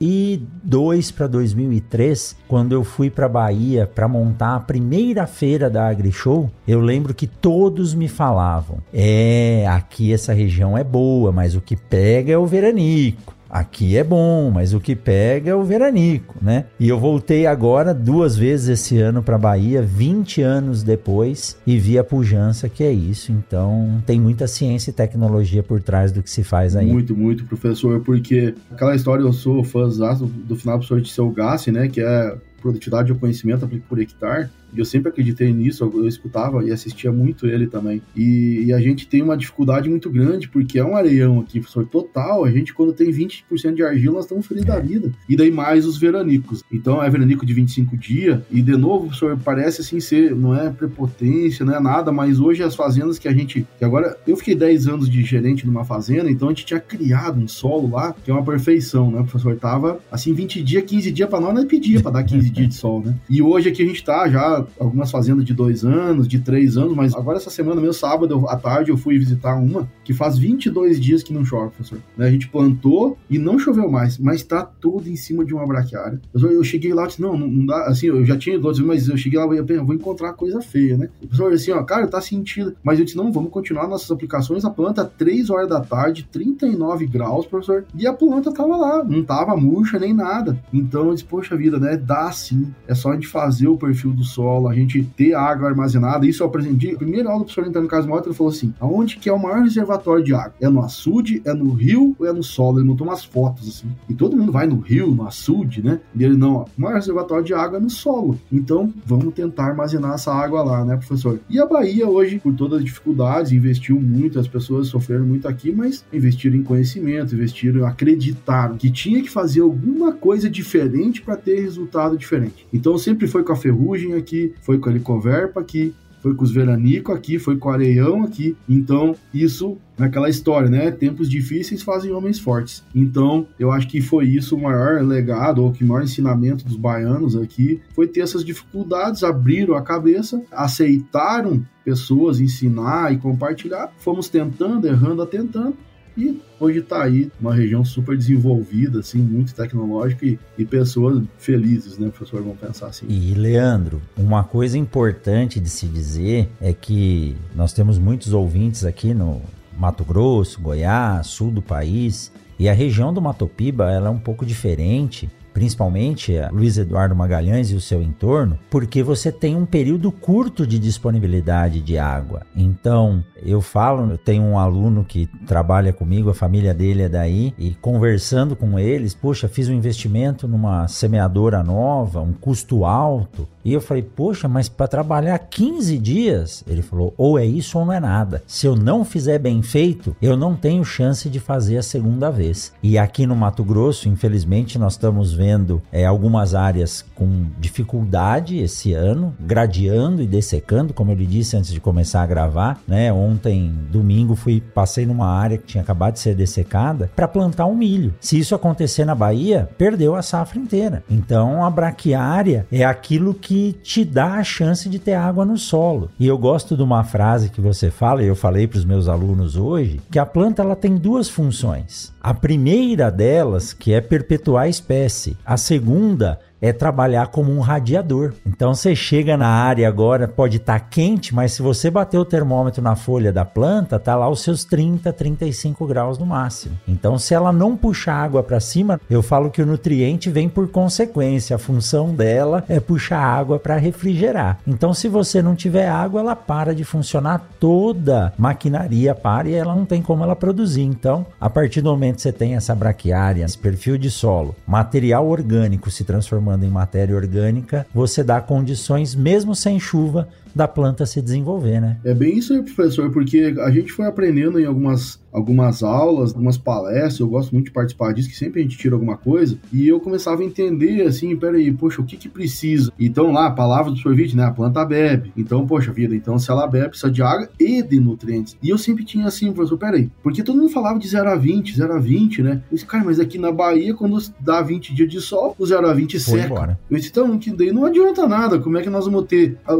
2002 0.00 1.10
para 1.10 1.26
2003, 1.26 2.34
quando 2.48 2.72
eu 2.72 2.82
fui 2.82 3.10
para 3.10 3.28
Bahia 3.28 3.86
para 3.86 4.08
montar 4.08 4.56
a 4.56 4.60
primeira 4.60 5.26
feira 5.26 5.68
da 5.68 5.88
AgriShow, 5.88 6.50
eu 6.66 6.80
lembro 6.80 7.12
que 7.12 7.26
todos 7.26 7.92
me 7.92 8.08
falavam: 8.08 8.78
"É, 8.94 9.66
aqui 9.68 10.12
essa 10.12 10.32
região 10.32 10.76
é 10.76 10.82
boa, 10.82 11.30
mas 11.30 11.54
o 11.54 11.60
que 11.60 11.76
pega 11.76 12.32
é 12.32 12.38
o 12.38 12.46
veranico". 12.46 13.39
Aqui 13.50 13.96
é 13.96 14.04
bom, 14.04 14.50
mas 14.50 14.72
o 14.72 14.80
que 14.80 14.94
pega 14.94 15.50
é 15.50 15.54
o 15.54 15.64
veranico, 15.64 16.36
né? 16.40 16.66
E 16.78 16.88
eu 16.88 17.00
voltei 17.00 17.46
agora 17.46 17.92
duas 17.92 18.36
vezes 18.36 18.68
esse 18.68 18.98
ano 18.98 19.22
para 19.22 19.36
Bahia, 19.36 19.82
20 19.82 20.40
anos 20.40 20.82
depois, 20.84 21.56
e 21.66 21.76
vi 21.76 21.98
a 21.98 22.04
pujança 22.04 22.68
que 22.68 22.84
é 22.84 22.92
isso. 22.92 23.32
Então, 23.32 24.00
tem 24.06 24.20
muita 24.20 24.46
ciência 24.46 24.90
e 24.90 24.94
tecnologia 24.94 25.62
por 25.62 25.82
trás 25.82 26.12
do 26.12 26.22
que 26.22 26.30
se 26.30 26.44
faz 26.44 26.76
aí. 26.76 26.86
Muito, 26.86 27.16
muito, 27.16 27.44
professor, 27.44 28.00
porque 28.00 28.54
aquela 28.70 28.94
história 28.94 29.22
eu 29.22 29.32
sou 29.32 29.64
fãzão 29.64 30.30
do 30.44 30.54
final 30.54 30.76
do 30.76 30.80
professor 30.80 31.00
de 31.00 31.10
seu 31.10 31.28
Gassi, 31.30 31.72
né, 31.72 31.88
que 31.88 32.00
é 32.00 32.36
produtividade 32.60 33.10
ou 33.10 33.18
conhecimento 33.18 33.68
por 33.88 33.98
hectare, 33.98 34.48
e 34.72 34.78
eu 34.78 34.84
sempre 34.84 35.08
acreditei 35.08 35.52
nisso, 35.52 35.84
eu, 35.84 36.06
escutava 36.06 36.64
e 36.64 36.70
assistia 36.70 37.12
muito 37.12 37.46
ele 37.46 37.66
também. 37.66 38.02
E, 38.16 38.64
e, 38.66 38.72
a 38.72 38.80
gente 38.80 39.06
tem 39.06 39.22
uma 39.22 39.36
dificuldade 39.36 39.88
muito 39.88 40.10
grande, 40.10 40.48
porque 40.48 40.78
é 40.78 40.84
um 40.84 40.96
areião 40.96 41.40
aqui, 41.40 41.60
professor, 41.60 41.86
total. 41.86 42.44
A 42.44 42.50
gente, 42.50 42.72
quando 42.74 42.92
tem 42.92 43.10
20% 43.10 43.74
de 43.74 43.82
argila, 43.82 44.14
nós 44.14 44.24
estamos 44.24 44.46
felizes 44.46 44.66
da 44.66 44.76
é. 44.76 44.80
vida. 44.80 45.12
E 45.28 45.36
daí 45.36 45.50
mais 45.50 45.86
os 45.86 45.98
veranicos. 45.98 46.64
Então 46.72 47.02
é 47.02 47.08
veranico 47.08 47.44
de 47.44 47.54
25 47.54 47.96
dias, 47.96 48.40
e 48.50 48.62
de 48.62 48.76
novo, 48.76 49.06
professor, 49.06 49.38
parece 49.44 49.80
assim 49.80 50.00
ser, 50.00 50.34
não 50.34 50.54
é 50.54 50.70
prepotência, 50.70 51.64
não 51.64 51.74
é 51.74 51.80
nada, 51.80 52.12
mas 52.12 52.40
hoje 52.40 52.62
as 52.62 52.74
fazendas 52.74 53.18
que 53.18 53.28
a 53.28 53.32
gente. 53.32 53.66
Que 53.78 53.84
agora, 53.84 54.16
eu 54.26 54.36
fiquei 54.36 54.54
10 54.54 54.88
anos 54.88 55.08
de 55.08 55.22
gerente 55.22 55.66
numa 55.66 55.84
fazenda, 55.84 56.30
então 56.30 56.48
a 56.48 56.50
gente 56.50 56.66
tinha 56.66 56.80
criado 56.80 57.40
um 57.40 57.48
solo 57.48 57.90
lá, 57.90 58.12
que 58.12 58.30
é 58.30 58.34
uma 58.34 58.44
perfeição, 58.44 59.10
né, 59.10 59.18
professor? 59.22 59.56
Tava 59.56 60.00
assim, 60.10 60.32
20 60.32 60.62
dias, 60.62 60.84
15 60.84 61.10
dias 61.10 61.28
para 61.28 61.40
nós, 61.40 61.54
nós 61.54 61.64
pedia 61.64 62.00
para 62.00 62.12
dar 62.12 62.24
15 62.24 62.50
dias 62.50 62.68
de 62.68 62.74
sol, 62.74 63.02
né? 63.04 63.14
E 63.28 63.42
hoje 63.42 63.68
aqui 63.68 63.82
a 63.82 63.86
gente 63.86 64.04
tá 64.04 64.28
já 64.28 64.59
algumas 64.78 65.10
fazendas 65.10 65.44
de 65.44 65.54
dois 65.54 65.84
anos, 65.84 66.26
de 66.26 66.38
três 66.38 66.76
anos, 66.76 66.94
mas 66.94 67.14
agora 67.14 67.36
essa 67.36 67.50
semana, 67.50 67.80
meu 67.80 67.92
sábado 67.92 68.46
à 68.48 68.56
tarde, 68.56 68.90
eu 68.90 68.96
fui 68.96 69.18
visitar 69.18 69.56
uma 69.56 69.88
que 70.04 70.12
faz 70.12 70.38
22 70.38 71.00
dias 71.00 71.22
que 71.22 71.32
não 71.32 71.44
chove, 71.44 71.70
professor. 71.70 71.98
Né? 72.16 72.26
A 72.26 72.30
gente 72.30 72.48
plantou 72.48 73.16
e 73.28 73.38
não 73.38 73.58
choveu 73.58 73.90
mais, 73.90 74.18
mas 74.18 74.42
tá 74.42 74.62
tudo 74.64 75.08
em 75.08 75.16
cima 75.16 75.44
de 75.44 75.54
uma 75.54 75.66
braquiária. 75.66 76.20
Eu, 76.34 76.64
cheguei 76.64 76.92
lá 76.92 77.04
e 77.04 77.08
disse, 77.08 77.20
não, 77.20 77.36
não 77.36 77.66
dá, 77.66 77.86
assim, 77.86 78.06
eu 78.06 78.24
já 78.24 78.36
tinha 78.36 78.58
dois, 78.58 78.78
mas 78.80 79.08
eu 79.08 79.16
cheguei 79.16 79.38
lá 79.38 79.54
e 79.54 79.58
eu 79.58 79.84
vou 79.84 79.94
encontrar 79.94 80.32
coisa 80.32 80.60
feia, 80.60 80.96
né? 80.96 81.08
O 81.22 81.26
professor 81.26 81.52
assim, 81.52 81.70
ó, 81.72 81.82
cara, 81.82 82.06
tá 82.06 82.20
sentindo. 82.20 82.74
Mas 82.82 82.98
eu 82.98 83.04
disse, 83.04 83.16
não, 83.16 83.32
vamos 83.32 83.50
continuar 83.50 83.88
nossas 83.88 84.10
aplicações. 84.10 84.64
A 84.64 84.70
planta, 84.70 85.04
3 85.04 85.50
horas 85.50 85.68
da 85.68 85.80
tarde, 85.80 86.28
39 86.30 87.06
graus, 87.06 87.46
professor, 87.46 87.84
e 87.94 88.06
a 88.06 88.12
planta 88.12 88.52
tava 88.52 88.76
lá, 88.76 89.04
não 89.04 89.22
tava 89.22 89.56
murcha 89.56 89.98
nem 89.98 90.14
nada. 90.14 90.58
Então 90.72 91.08
eu 91.08 91.14
disse, 91.14 91.24
poxa 91.24 91.56
vida, 91.56 91.78
né? 91.78 91.96
Dá 91.96 92.30
sim. 92.32 92.72
É 92.86 92.94
só 92.94 93.10
a 93.10 93.14
gente 93.14 93.26
fazer 93.26 93.68
o 93.68 93.76
perfil 93.76 94.12
do 94.12 94.24
solo, 94.24 94.49
a 94.68 94.74
gente 94.74 95.02
ter 95.16 95.34
água 95.34 95.68
armazenada. 95.68 96.26
Isso 96.26 96.42
eu 96.42 96.46
aprendi. 96.46 96.92
A 96.92 96.96
primeira 96.96 97.28
aula 97.28 97.40
do 97.40 97.44
professor 97.44 97.68
Antônio 97.68 97.88
Casmota, 97.88 98.28
ele 98.28 98.36
falou 98.36 98.52
assim: 98.52 98.74
aonde 98.80 99.16
que 99.16 99.28
é 99.28 99.32
o 99.32 99.38
maior 99.38 99.62
reservatório 99.62 100.24
de 100.24 100.34
água? 100.34 100.54
É 100.60 100.68
no 100.68 100.82
açude, 100.82 101.42
é 101.44 101.52
no 101.52 101.72
rio 101.72 102.14
ou 102.18 102.26
é 102.26 102.32
no 102.32 102.42
solo? 102.42 102.78
Ele 102.78 102.88
montou 102.88 103.06
umas 103.06 103.24
fotos 103.24 103.68
assim. 103.68 103.88
E 104.08 104.14
todo 104.14 104.36
mundo 104.36 104.52
vai 104.52 104.66
no 104.66 104.78
rio, 104.78 105.14
no 105.14 105.26
açude, 105.26 105.82
né? 105.82 106.00
E 106.14 106.24
ele 106.24 106.36
não, 106.36 106.54
ó, 106.54 106.64
o 106.76 106.80
maior 106.80 106.96
reservatório 106.96 107.44
de 107.44 107.54
água 107.54 107.78
é 107.78 107.80
no 107.80 107.90
solo. 107.90 108.38
Então 108.52 108.92
vamos 109.04 109.34
tentar 109.34 109.66
armazenar 109.66 110.14
essa 110.14 110.32
água 110.32 110.62
lá, 110.62 110.84
né, 110.84 110.96
professor? 110.96 111.38
E 111.48 111.58
a 111.58 111.66
Bahia 111.66 112.08
hoje, 112.08 112.38
por 112.38 112.54
todas 112.54 112.78
as 112.78 112.84
dificuldades, 112.84 113.52
investiu 113.52 114.00
muito, 114.00 114.38
as 114.38 114.48
pessoas 114.48 114.88
sofreram 114.88 115.24
muito 115.24 115.46
aqui, 115.46 115.72
mas 115.72 116.04
investiram 116.12 116.56
em 116.56 116.62
conhecimento, 116.62 117.34
investiram, 117.34 117.86
acreditaram 117.86 118.76
que 118.76 118.90
tinha 118.90 119.22
que 119.22 119.30
fazer 119.30 119.60
alguma 119.60 120.12
coisa 120.12 120.48
diferente 120.48 121.22
para 121.22 121.36
ter 121.36 121.60
resultado 121.60 122.16
diferente. 122.16 122.66
Então 122.72 122.96
sempre 122.98 123.26
foi 123.26 123.42
com 123.42 123.52
a 123.52 123.56
ferrugem 123.56 124.14
aqui, 124.14 124.39
foi 124.62 124.78
com 124.78 124.88
a 124.88 124.92
Helicoverpa 124.92 125.60
aqui, 125.60 125.94
foi 126.20 126.34
com 126.34 126.44
os 126.44 126.52
Veranico 126.52 127.12
aqui, 127.12 127.38
foi 127.38 127.56
com 127.56 127.68
o 127.68 127.72
Areião 127.72 128.22
aqui. 128.22 128.56
Então, 128.68 129.16
isso 129.32 129.78
naquela 129.98 130.28
história, 130.28 130.68
né? 130.68 130.90
Tempos 130.90 131.28
difíceis 131.28 131.82
fazem 131.82 132.12
homens 132.12 132.38
fortes. 132.38 132.84
Então, 132.94 133.46
eu 133.58 133.72
acho 133.72 133.88
que 133.88 134.00
foi 134.00 134.26
isso 134.26 134.54
o 134.54 134.62
maior 134.62 135.02
legado, 135.02 135.62
ou 135.62 135.72
que 135.72 135.84
maior 135.84 136.02
ensinamento 136.02 136.64
dos 136.64 136.76
baianos 136.76 137.36
aqui, 137.36 137.80
foi 137.94 138.06
ter 138.06 138.20
essas 138.20 138.44
dificuldades, 138.44 139.24
abriram 139.24 139.74
a 139.74 139.82
cabeça, 139.82 140.42
aceitaram 140.52 141.64
pessoas 141.84 142.40
ensinar 142.40 143.12
e 143.12 143.18
compartilhar. 143.18 143.92
Fomos 143.98 144.28
tentando, 144.28 144.86
errando, 144.86 145.22
atentando, 145.22 145.76
e 146.16 146.40
hoje 146.58 146.80
está 146.80 147.04
aí 147.04 147.30
uma 147.40 147.54
região 147.54 147.84
super 147.84 148.16
desenvolvida, 148.16 149.00
assim, 149.00 149.18
muito 149.18 149.54
tecnológica 149.54 150.26
e, 150.26 150.38
e, 150.58 150.64
pessoas 150.64 151.22
felizes, 151.38 151.98
né, 151.98 152.08
professor? 152.08 152.42
Vamos 152.42 152.58
pensar 152.58 152.88
assim. 152.88 153.06
E, 153.08 153.34
Leandro, 153.34 154.02
uma 154.16 154.44
coisa 154.44 154.76
importante 154.76 155.60
de 155.60 155.68
se 155.68 155.86
dizer 155.86 156.48
é 156.60 156.72
que 156.72 157.36
nós 157.54 157.72
temos 157.72 157.98
muitos 157.98 158.32
ouvintes 158.32 158.84
aqui 158.84 159.14
no 159.14 159.40
Mato 159.78 160.04
Grosso, 160.04 160.60
Goiás, 160.60 161.28
sul 161.28 161.50
do 161.50 161.62
país, 161.62 162.30
e 162.58 162.68
a 162.68 162.74
região 162.74 163.12
do 163.12 163.22
Mato 163.22 163.46
Piba 163.46 163.90
ela 163.90 164.08
é 164.08 164.10
um 164.10 164.18
pouco 164.18 164.44
diferente 164.44 165.30
principalmente 165.52 166.36
a 166.38 166.50
Luiz 166.50 166.78
Eduardo 166.78 167.14
Magalhães 167.14 167.70
e 167.70 167.74
o 167.74 167.80
seu 167.80 168.02
entorno, 168.02 168.58
porque 168.70 169.02
você 169.02 169.30
tem 169.32 169.56
um 169.56 169.66
período 169.66 170.10
curto 170.10 170.66
de 170.66 170.78
disponibilidade 170.78 171.80
de 171.80 171.98
água. 171.98 172.42
Então, 172.54 173.24
eu 173.42 173.60
falo, 173.60 174.10
eu 174.10 174.18
tenho 174.18 174.42
um 174.42 174.58
aluno 174.58 175.04
que 175.04 175.28
trabalha 175.46 175.92
comigo, 175.92 176.30
a 176.30 176.34
família 176.34 176.74
dele 176.74 177.02
é 177.02 177.08
daí, 177.08 177.54
e 177.58 177.74
conversando 177.74 178.54
com 178.54 178.78
eles, 178.78 179.14
poxa, 179.14 179.48
fiz 179.48 179.68
um 179.68 179.74
investimento 179.74 180.46
numa 180.46 180.86
semeadora 180.88 181.62
nova, 181.62 182.20
um 182.20 182.32
custo 182.32 182.84
alto, 182.84 183.48
e 183.64 183.72
eu 183.72 183.80
falei, 183.80 184.02
poxa, 184.02 184.48
mas 184.48 184.68
para 184.68 184.88
trabalhar 184.88 185.38
15 185.38 185.98
dias, 185.98 186.64
ele 186.66 186.82
falou, 186.82 187.12
ou 187.16 187.38
é 187.38 187.44
isso 187.44 187.78
ou 187.78 187.84
não 187.84 187.92
é 187.92 188.00
nada. 188.00 188.42
Se 188.46 188.66
eu 188.66 188.74
não 188.74 189.04
fizer 189.04 189.38
bem 189.38 189.62
feito, 189.62 190.16
eu 190.20 190.36
não 190.36 190.56
tenho 190.56 190.84
chance 190.84 191.28
de 191.28 191.38
fazer 191.38 191.76
a 191.76 191.82
segunda 191.82 192.30
vez. 192.30 192.72
E 192.82 192.96
aqui 192.96 193.26
no 193.26 193.36
Mato 193.36 193.62
Grosso, 193.62 194.08
infelizmente, 194.08 194.78
nós 194.78 194.94
estamos 194.94 195.32
vendo 195.40 195.82
é, 195.92 196.06
algumas 196.06 196.54
áreas 196.54 197.04
com 197.14 197.46
dificuldade 197.58 198.58
esse 198.58 198.92
ano, 198.92 199.34
gradeando 199.38 200.22
e 200.22 200.26
dessecando, 200.26 200.92
como 200.92 201.12
ele 201.12 201.26
disse 201.26 201.56
antes 201.56 201.72
de 201.72 201.80
começar 201.80 202.22
a 202.22 202.26
gravar, 202.26 202.80
né? 202.86 203.12
Ontem, 203.12 203.72
domingo, 203.90 204.34
fui 204.34 204.60
passei 204.60 205.06
numa 205.06 205.28
área 205.28 205.58
que 205.58 205.66
tinha 205.66 205.82
acabado 205.82 206.14
de 206.14 206.20
ser 206.20 206.34
dessecada 206.34 207.10
para 207.14 207.28
plantar 207.28 207.66
um 207.66 207.74
milho. 207.74 208.14
Se 208.20 208.38
isso 208.38 208.54
acontecer 208.54 209.04
na 209.04 209.14
Bahia, 209.14 209.68
perdeu 209.78 210.14
a 210.14 210.22
safra 210.22 210.58
inteira. 210.58 211.02
Então, 211.10 211.64
a 211.64 211.70
braquiária 211.70 212.66
é 212.70 212.84
aquilo 212.84 213.34
que 213.34 213.50
que 213.50 213.72
te 213.82 214.04
dá 214.04 214.34
a 214.34 214.44
chance 214.44 214.88
de 214.88 215.00
ter 215.00 215.14
água 215.14 215.44
no 215.44 215.58
solo. 215.58 216.08
E 216.20 216.24
eu 216.24 216.38
gosto 216.38 216.76
de 216.76 216.84
uma 216.84 217.02
frase 217.02 217.50
que 217.50 217.60
você 217.60 217.90
fala, 217.90 218.22
e 218.22 218.28
eu 218.28 218.36
falei 218.36 218.68
para 218.68 218.78
os 218.78 218.84
meus 218.84 219.08
alunos 219.08 219.56
hoje, 219.56 220.00
que 220.08 220.20
a 220.20 220.24
planta 220.24 220.62
ela 220.62 220.76
tem 220.76 220.96
duas 220.96 221.28
funções. 221.28 222.12
A 222.20 222.32
primeira 222.32 223.10
delas, 223.10 223.72
que 223.72 223.92
é 223.92 224.00
perpetuar 224.00 224.66
a 224.66 224.68
espécie. 224.68 225.29
A 225.44 225.56
segunda 225.56 226.38
é 226.60 226.72
trabalhar 226.72 227.28
como 227.28 227.52
um 227.52 227.60
radiador. 227.60 228.32
Então 228.46 228.74
você 228.74 228.94
chega 228.94 229.36
na 229.36 229.48
área 229.48 229.88
agora, 229.88 230.28
pode 230.28 230.58
estar 230.58 230.78
tá 230.78 230.86
quente, 230.88 231.34
mas 231.34 231.52
se 231.52 231.62
você 231.62 231.90
bater 231.90 232.18
o 232.18 232.24
termômetro 232.24 232.82
na 232.82 232.94
folha 232.94 233.32
da 233.32 233.44
planta, 233.44 233.98
tá 233.98 234.14
lá 234.14 234.28
os 234.28 234.42
seus 234.42 234.64
30, 234.64 235.12
35 235.12 235.86
graus 235.86 236.18
no 236.18 236.26
máximo. 236.26 236.78
Então 236.86 237.18
se 237.18 237.34
ela 237.34 237.52
não 237.52 237.76
puxar 237.76 238.14
água 238.14 238.42
para 238.42 238.60
cima, 238.60 239.00
eu 239.08 239.22
falo 239.22 239.50
que 239.50 239.62
o 239.62 239.66
nutriente 239.66 240.30
vem 240.30 240.48
por 240.48 240.68
consequência. 240.68 241.56
A 241.56 241.58
função 241.58 242.14
dela 242.14 242.64
é 242.68 242.78
puxar 242.78 243.20
água 243.20 243.58
para 243.58 243.76
refrigerar. 243.76 244.58
Então 244.66 244.92
se 244.92 245.08
você 245.08 245.40
não 245.42 245.54
tiver 245.54 245.88
água, 245.88 246.20
ela 246.20 246.36
para 246.36 246.74
de 246.74 246.84
funcionar 246.84 247.48
toda 247.58 248.32
maquinaria 248.36 249.14
para 249.14 249.48
e 249.48 249.54
ela 249.54 249.74
não 249.74 249.84
tem 249.84 250.02
como 250.02 250.24
ela 250.24 250.36
produzir. 250.36 250.82
Então, 250.82 251.26
a 251.40 251.48
partir 251.48 251.80
do 251.80 251.90
momento 251.90 252.16
que 252.16 252.22
você 252.22 252.32
tem 252.32 252.54
essa 252.54 252.74
braquiária, 252.74 253.44
esse 253.44 253.56
perfil 253.56 253.96
de 253.96 254.10
solo, 254.10 254.54
material 254.66 255.26
orgânico 255.26 255.90
se 255.90 256.04
transformando 256.04 256.49
transformando 256.50 256.64
em 256.64 256.70
matéria 256.70 257.14
orgânica, 257.14 257.86
você 257.94 258.22
dá 258.24 258.40
condições, 258.40 259.14
mesmo 259.14 259.54
sem 259.54 259.78
chuva, 259.78 260.28
da 260.54 260.68
planta 260.68 261.06
se 261.06 261.20
desenvolver, 261.20 261.80
né? 261.80 261.98
É 262.04 262.14
bem 262.14 262.38
isso 262.38 262.52
aí, 262.52 262.62
professor, 262.62 263.10
porque 263.10 263.54
a 263.60 263.70
gente 263.70 263.92
foi 263.92 264.06
aprendendo 264.06 264.58
em 264.58 264.64
algumas 264.64 265.20
algumas 265.32 265.82
aulas, 265.82 266.32
algumas 266.32 266.58
palestras, 266.58 267.20
eu 267.20 267.28
gosto 267.28 267.52
muito 267.52 267.66
de 267.66 267.72
participar 267.72 268.12
disso, 268.12 268.28
que 268.28 268.36
sempre 268.36 268.60
a 268.60 268.62
gente 268.62 268.76
tira 268.76 268.94
alguma 268.94 269.16
coisa, 269.16 269.58
e 269.72 269.86
eu 269.86 270.00
começava 270.00 270.42
a 270.42 270.44
entender 270.44 271.02
assim, 271.02 271.36
peraí, 271.36 271.70
poxa, 271.72 272.00
o 272.00 272.04
que 272.04 272.16
que 272.16 272.28
precisa? 272.28 272.92
Então 272.98 273.32
lá, 273.32 273.46
a 273.46 273.50
palavra 273.50 273.90
do 273.90 273.98
sorvete, 273.98 274.36
né, 274.36 274.44
a 274.44 274.50
planta 274.50 274.84
bebe. 274.84 275.32
Então, 275.36 275.66
poxa 275.66 275.92
vida, 275.92 276.14
então 276.14 276.38
se 276.38 276.50
ela 276.50 276.66
bebe, 276.66 276.90
precisa 276.90 277.10
de 277.10 277.22
água 277.22 277.48
e 277.58 277.82
de 277.82 278.00
nutrientes. 278.00 278.56
E 278.62 278.68
eu 278.68 278.78
sempre 278.78 279.04
tinha 279.04 279.26
assim, 279.26 279.52
professor, 279.52 279.78
peraí, 279.78 280.10
porque 280.22 280.42
todo 280.42 280.56
mundo 280.56 280.70
falava 280.70 280.98
de 280.98 281.08
0 281.08 281.30
a 281.30 281.36
20, 281.36 281.76
0 281.76 281.94
a 281.94 281.98
20, 281.98 282.42
né? 282.42 282.62
Eu 282.70 282.74
disse, 282.74 282.86
cara, 282.86 283.04
mas 283.04 283.20
aqui 283.20 283.38
na 283.38 283.52
Bahia, 283.52 283.94
quando 283.94 284.20
dá 284.40 284.60
20 284.60 284.94
dias 284.94 285.08
de 285.08 285.20
sol, 285.20 285.54
o 285.58 285.66
0 285.66 285.88
a 285.88 285.94
20 285.94 286.18
Foi 286.18 286.40
seca. 286.40 286.46
Embora. 286.46 286.78
Eu 286.90 286.96
disse, 286.96 287.10
então, 287.10 287.38
que 287.38 287.50
daí 287.50 287.72
não 287.72 287.84
adianta 287.84 288.26
nada, 288.26 288.58
como 288.58 288.76
é 288.78 288.82
que 288.82 288.90
nós 288.90 289.04
vamos 289.04 289.24
ter 289.26 289.56
ah, 289.64 289.76